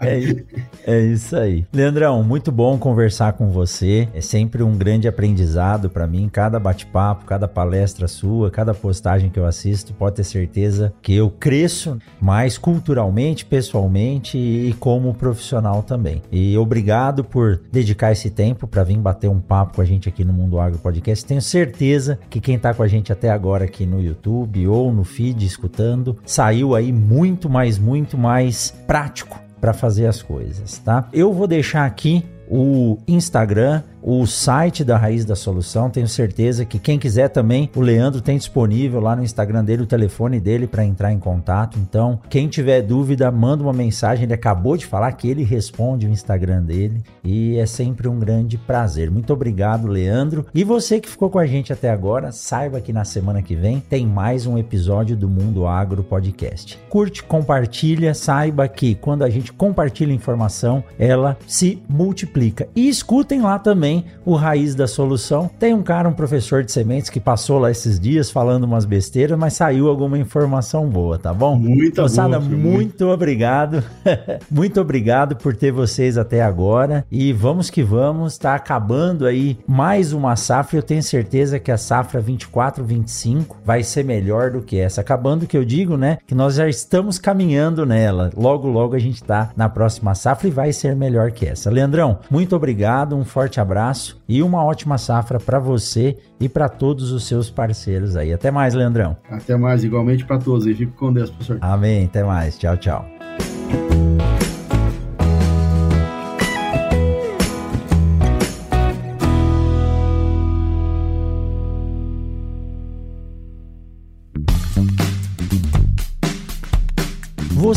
É, 0.00 0.18
é, 0.18 0.44
é, 0.86 1.00
isso 1.00 1.36
aí. 1.36 1.66
Leandrão, 1.72 2.22
muito 2.22 2.52
bom 2.52 2.78
conversar 2.78 3.32
com 3.32 3.50
você. 3.50 4.08
É 4.14 4.20
sempre 4.20 4.62
um 4.62 4.76
grande 4.76 5.08
aprendizado 5.08 5.88
para 5.88 6.06
mim. 6.06 6.28
Cada 6.30 6.58
bate-papo, 6.58 7.24
cada 7.24 7.48
palestra 7.48 8.06
sua, 8.06 8.50
cada 8.50 8.74
postagem 8.74 9.30
que 9.30 9.38
eu 9.38 9.46
assisto, 9.46 9.94
pode 9.94 10.16
ter 10.16 10.24
certeza 10.24 10.92
que 11.00 11.14
eu 11.14 11.30
cresço 11.30 11.98
mais 12.20 12.58
culturalmente, 12.58 13.44
pessoalmente 13.44 14.17
e 14.36 14.74
como 14.80 15.14
profissional 15.14 15.82
também. 15.82 16.22
E 16.30 16.56
obrigado 16.56 17.22
por 17.22 17.60
dedicar 17.70 18.12
esse 18.12 18.30
tempo 18.30 18.66
para 18.66 18.84
vir 18.84 18.98
bater 18.98 19.28
um 19.28 19.40
papo 19.40 19.76
com 19.76 19.82
a 19.82 19.84
gente 19.84 20.08
aqui 20.08 20.24
no 20.24 20.32
Mundo 20.32 20.58
Agro 20.58 20.78
podcast. 20.78 21.24
Tenho 21.24 21.42
certeza 21.42 22.18
que 22.28 22.40
quem 22.40 22.56
está 22.56 22.74
com 22.74 22.82
a 22.82 22.88
gente 22.88 23.12
até 23.12 23.30
agora 23.30 23.64
aqui 23.64 23.86
no 23.86 24.02
YouTube 24.02 24.66
ou 24.66 24.92
no 24.92 25.04
feed 25.04 25.44
escutando, 25.44 26.16
saiu 26.24 26.74
aí 26.74 26.92
muito 26.92 27.48
mais, 27.48 27.78
muito 27.78 28.18
mais 28.18 28.74
prático 28.86 29.40
para 29.60 29.72
fazer 29.72 30.06
as 30.06 30.22
coisas, 30.22 30.78
tá? 30.78 31.08
Eu 31.12 31.32
vou 31.32 31.46
deixar 31.46 31.84
aqui 31.84 32.24
o 32.50 32.98
Instagram 33.06 33.82
o 34.02 34.26
site 34.26 34.84
da 34.84 34.96
Raiz 34.96 35.24
da 35.24 35.34
Solução. 35.34 35.90
Tenho 35.90 36.08
certeza 36.08 36.64
que 36.64 36.78
quem 36.78 36.98
quiser 36.98 37.28
também, 37.28 37.70
o 37.74 37.80
Leandro 37.80 38.20
tem 38.20 38.36
disponível 38.36 39.00
lá 39.00 39.16
no 39.16 39.22
Instagram 39.22 39.64
dele 39.64 39.82
o 39.82 39.86
telefone 39.86 40.40
dele 40.40 40.66
para 40.66 40.84
entrar 40.84 41.12
em 41.12 41.18
contato. 41.18 41.78
Então, 41.78 42.20
quem 42.28 42.48
tiver 42.48 42.82
dúvida, 42.82 43.30
manda 43.30 43.62
uma 43.62 43.72
mensagem. 43.72 44.24
Ele 44.24 44.34
acabou 44.34 44.76
de 44.76 44.86
falar 44.86 45.12
que 45.12 45.28
ele 45.28 45.42
responde 45.42 46.06
o 46.06 46.10
Instagram 46.10 46.62
dele 46.62 47.02
e 47.24 47.58
é 47.58 47.66
sempre 47.66 48.08
um 48.08 48.18
grande 48.18 48.56
prazer. 48.56 49.10
Muito 49.10 49.32
obrigado, 49.32 49.86
Leandro. 49.86 50.46
E 50.54 50.64
você 50.64 51.00
que 51.00 51.08
ficou 51.08 51.30
com 51.30 51.38
a 51.38 51.46
gente 51.46 51.72
até 51.72 51.90
agora, 51.90 52.32
saiba 52.32 52.80
que 52.80 52.92
na 52.92 53.04
semana 53.04 53.42
que 53.42 53.56
vem 53.56 53.80
tem 53.80 54.06
mais 54.06 54.46
um 54.46 54.58
episódio 54.58 55.16
do 55.16 55.28
Mundo 55.28 55.66
Agro 55.66 56.02
Podcast. 56.02 56.78
Curte, 56.88 57.22
compartilha, 57.22 58.14
saiba 58.14 58.68
que 58.68 58.94
quando 58.94 59.22
a 59.22 59.30
gente 59.30 59.52
compartilha 59.52 60.12
informação, 60.12 60.84
ela 60.98 61.36
se 61.46 61.82
multiplica. 61.88 62.68
E 62.74 62.88
escutem 62.88 63.40
lá 63.40 63.58
também 63.58 63.87
também 63.88 64.04
o 64.24 64.34
Raiz 64.34 64.74
da 64.74 64.86
Solução. 64.86 65.50
Tem 65.58 65.72
um 65.72 65.82
cara, 65.82 66.08
um 66.08 66.12
professor 66.12 66.62
de 66.62 66.70
sementes, 66.70 67.08
que 67.08 67.18
passou 67.18 67.58
lá 67.58 67.70
esses 67.70 67.98
dias 67.98 68.30
falando 68.30 68.64
umas 68.64 68.84
besteiras, 68.84 69.38
mas 69.38 69.54
saiu 69.54 69.88
alguma 69.88 70.18
informação 70.18 70.86
boa, 70.86 71.18
tá 71.18 71.32
bom? 71.32 71.56
Muito 71.56 72.02
Moçada, 72.02 72.38
boa, 72.38 72.56
muito 72.56 73.08
obrigado. 73.08 73.82
muito 74.50 74.80
obrigado 74.80 75.36
por 75.36 75.56
ter 75.56 75.72
vocês 75.72 76.18
até 76.18 76.42
agora. 76.42 77.04
E 77.10 77.32
vamos 77.32 77.70
que 77.70 77.82
vamos, 77.82 78.36
tá 78.36 78.54
acabando 78.54 79.24
aí 79.24 79.58
mais 79.66 80.12
uma 80.12 80.36
safra. 80.36 80.78
Eu 80.78 80.82
tenho 80.82 81.02
certeza 81.02 81.58
que 81.58 81.70
a 81.70 81.78
safra 81.78 82.22
24-25 82.22 83.56
vai 83.64 83.82
ser 83.82 84.04
melhor 84.04 84.50
do 84.50 84.60
que 84.60 84.78
essa. 84.78 85.00
Acabando 85.00 85.46
que 85.46 85.56
eu 85.56 85.64
digo, 85.64 85.96
né? 85.96 86.18
Que 86.26 86.34
nós 86.34 86.56
já 86.56 86.68
estamos 86.68 87.18
caminhando 87.18 87.86
nela. 87.86 88.30
Logo, 88.36 88.68
logo 88.68 88.94
a 88.94 88.98
gente 88.98 89.24
tá 89.24 89.50
na 89.56 89.68
próxima 89.68 90.14
safra 90.14 90.48
e 90.48 90.50
vai 90.50 90.72
ser 90.72 90.94
melhor 90.94 91.32
que 91.32 91.46
essa. 91.46 91.70
Leandrão, 91.70 92.18
muito 92.30 92.54
obrigado, 92.54 93.16
um 93.16 93.24
forte 93.24 93.58
abraço 93.58 93.77
abraço 93.78 94.20
e 94.28 94.42
uma 94.42 94.64
ótima 94.64 94.98
safra 94.98 95.38
para 95.38 95.58
você 95.58 96.16
e 96.40 96.48
para 96.48 96.68
todos 96.68 97.12
os 97.12 97.26
seus 97.26 97.48
parceiros 97.48 98.16
aí. 98.16 98.32
Até 98.32 98.50
mais, 98.50 98.74
Leandrão. 98.74 99.16
Até 99.30 99.56
mais, 99.56 99.84
igualmente 99.84 100.24
para 100.24 100.38
todos. 100.38 100.66
E 100.66 100.74
fico 100.74 100.92
com 100.92 101.12
Deus, 101.12 101.30
professor. 101.30 101.58
Amém. 101.60 102.06
Até 102.06 102.24
mais. 102.24 102.58
Tchau, 102.58 102.76
tchau. 102.76 103.17